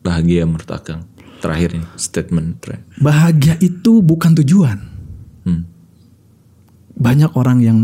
[0.00, 1.06] bahagia menurut Kang?
[1.44, 2.88] Terakhir nih statement terakhir.
[3.04, 4.80] Bahagia itu bukan tujuan.
[5.44, 5.68] Hmm.
[6.96, 7.78] Banyak orang yang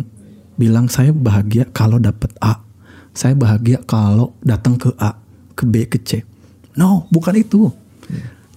[0.57, 2.65] bilang saya bahagia kalau dapat A.
[3.13, 5.21] Saya bahagia kalau datang ke A,
[5.53, 6.25] ke B, ke C.
[6.73, 7.69] No, bukan itu.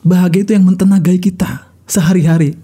[0.07, 2.55] Bahagia itu yang mentenagai kita sehari-hari.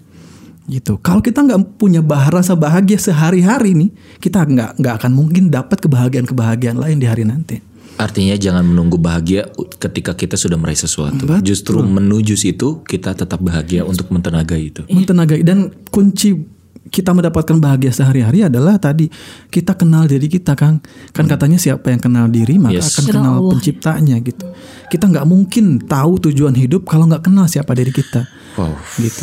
[0.70, 1.02] Gitu.
[1.02, 5.82] Kalau kita nggak punya bah rasa bahagia sehari-hari nih, kita nggak nggak akan mungkin dapat
[5.82, 7.58] kebahagiaan-kebahagiaan lain di hari nanti.
[8.00, 9.44] Artinya jangan menunggu bahagia
[9.76, 11.20] ketika kita sudah meraih sesuatu.
[11.22, 11.44] Betul.
[11.44, 14.82] Justru menuju situ kita tetap bahagia untuk mentenagai itu.
[14.88, 16.40] mentenagai dan kunci
[16.88, 19.12] kita mendapatkan bahagia sehari-hari adalah tadi
[19.48, 20.82] kita kenal diri kita Kang
[21.12, 22.98] kan katanya siapa yang kenal diri maka Yes.
[22.98, 23.52] akan Kenal Allah.
[23.52, 24.46] penciptanya gitu
[24.88, 28.26] kita nggak mungkin tahu tujuan hidup kalau nggak kenal siapa diri kita
[28.56, 28.74] Wow.
[28.98, 29.22] gitu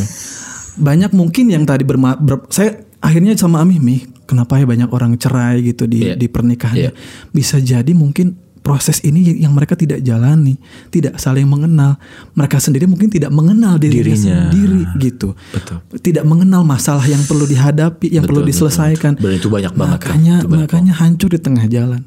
[0.77, 5.17] banyak mungkin yang tadi berma ber- saya akhirnya sama Ami Mi kenapa ya banyak orang
[5.17, 6.15] cerai gitu di Iya.
[6.15, 7.33] di pernikahannya Iya.
[7.33, 10.59] bisa jadi mungkin proses ini yang mereka tidak jalani
[10.91, 11.95] tidak saling mengenal
[12.35, 14.51] mereka sendiri mungkin tidak mengenal dirinya Dirinya.
[14.51, 15.79] sendiri gitu Betul.
[16.03, 19.25] tidak mengenal masalah yang perlu dihadapi yang perlu Betul, diselesaikan betul.
[19.25, 20.67] Dan itu banyak banget, makanya Itu banyak Hmm.
[20.67, 22.03] makanya hancur di tengah jalan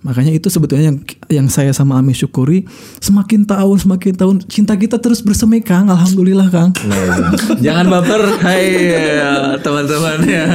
[0.00, 0.98] makanya itu sebetulnya yang
[1.28, 2.64] yang saya sama Ami syukuri
[2.98, 8.64] semakin tahun semakin tahun cinta kita terus bersemi Kang alhamdulillah Kang Nah, jangan baper, hai
[8.96, 10.46] ya, teman-teman ya.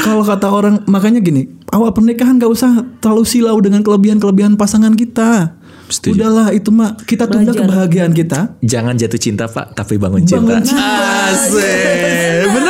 [0.00, 2.70] Kalau kata orang makanya gini, awal pernikahan gak usah
[3.02, 5.58] terlalu silau dengan kelebihan-kelebihan pasangan kita.
[5.90, 6.22] Setuju.
[6.22, 7.66] Udahlah itu mah kita tunda Belajar.
[7.66, 8.54] kebahagiaan kita.
[8.62, 10.62] Jangan jatuh cinta pak, tapi bangun cinta.
[10.62, 10.86] Bangun cinta.
[11.34, 12.69] Asik, bener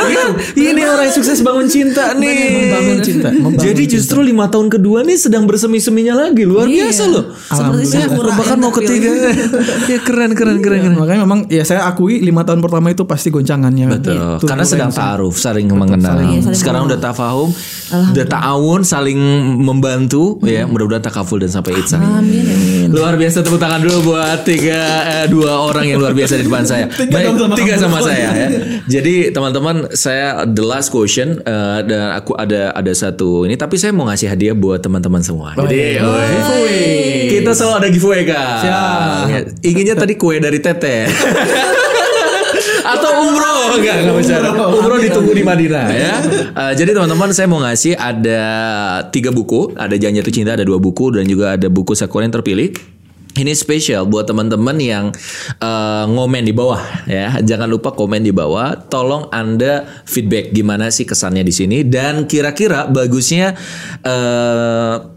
[0.55, 2.67] Ini orang yang sukses bangun cinta nih.
[2.67, 6.43] Membangun cinta, membangun Jadi justru lima tahun kedua nih sedang bersemi-seminya lagi.
[6.43, 6.87] Luar Iya.
[6.89, 7.23] biasa loh.
[7.35, 9.09] Seperti Ya, bahkan mau ketiga.
[9.91, 10.95] ya keren keren keren keren.
[10.97, 13.87] Makanya memang ya saya akui lima tahun pertama itu pasti goncangannya.
[13.99, 14.17] Betul.
[14.39, 16.17] Itu Karena sedang taaruf, saling mengenal.
[16.23, 17.49] Iya, saling Sekarang udah tafahum,
[17.91, 19.19] udah ta'awun, saling
[19.59, 20.65] membantu ya.
[20.65, 22.01] Mudah-mudahan takaful dan sampai itsan.
[22.01, 22.43] Amin.
[22.43, 22.87] ya.
[22.89, 26.63] Luar biasa tepuk tangan dulu buat tiga eh, dua orang yang luar biasa di depan
[26.65, 26.85] saya.
[27.01, 28.47] Tiga Baik, sama saya ya.
[28.87, 33.91] Jadi teman-teman saya the last question eh, dan aku ada ada satu ini tapi saya
[33.93, 35.53] mau ngasih hadiah buat teman-teman semua.
[35.57, 36.79] Jadi woi,
[37.29, 38.55] kita selalu ada giveaway kak.
[38.63, 39.25] Siap.
[39.65, 40.97] Inginnya tadi kue dari Tete.
[42.91, 44.47] Atau umroh enggak enggak bicara.
[44.51, 46.13] Umroh ditunggu di Madinah ya.
[46.51, 48.41] Eh, jadi teman-teman saya mau ngasih ada
[49.13, 52.33] tiga buku, ada Janji Jatuh Cinta ada dua buku dan juga ada buku Sakura yang
[52.33, 52.73] terpilih.
[53.31, 55.05] Ini spesial buat teman-teman yang
[55.59, 57.39] eh, ngomen di bawah ya.
[57.39, 58.75] Jangan lupa komen di bawah.
[58.87, 63.55] Tolong Anda feedback gimana sih kesannya di sini dan kira-kira bagusnya
[64.03, 65.10] eh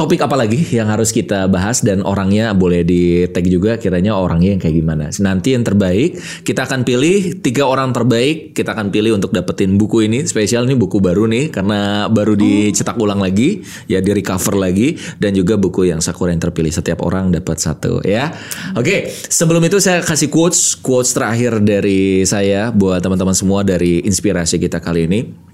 [0.00, 4.56] topik apa lagi yang harus kita bahas dan orangnya boleh di tag juga kiranya orangnya
[4.56, 5.12] yang kayak gimana.
[5.20, 10.08] Nanti yang terbaik kita akan pilih tiga orang terbaik kita akan pilih untuk dapetin buku
[10.08, 13.60] ini spesial ini buku baru nih karena baru dicetak ulang lagi
[13.92, 18.00] ya di recover lagi dan juga buku yang Sakura yang terpilih setiap orang dapat satu
[18.00, 18.32] ya.
[18.80, 24.56] Oke sebelum itu saya kasih quotes quotes terakhir dari saya buat teman-teman semua dari inspirasi
[24.56, 25.49] kita kali ini.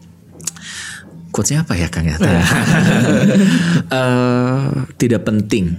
[1.37, 2.17] Quotesnya apa ya Kang ya?
[3.87, 4.65] Eh,
[4.97, 5.77] tidak penting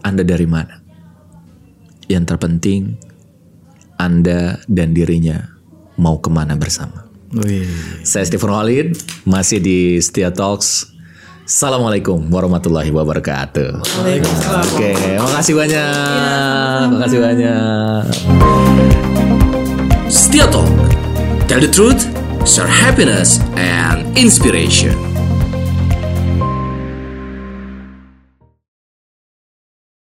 [0.00, 0.80] Anda dari mana.
[2.08, 2.96] Yang terpenting
[4.00, 5.52] Anda dan dirinya
[6.00, 7.04] mau ke mana bersama.
[7.36, 7.68] Wih.
[8.08, 8.96] Saya Stephen Walid,
[9.28, 10.96] masih di Setia Talks.
[11.44, 13.84] Assalamualaikum warahmatullahi wabarakatuh.
[13.84, 16.84] Oke, makasih banyak.
[16.96, 18.02] Makasih banyak.
[20.08, 20.72] Setia Talk.
[21.48, 22.08] Tell the truth,
[22.48, 25.17] share happiness and inspiration.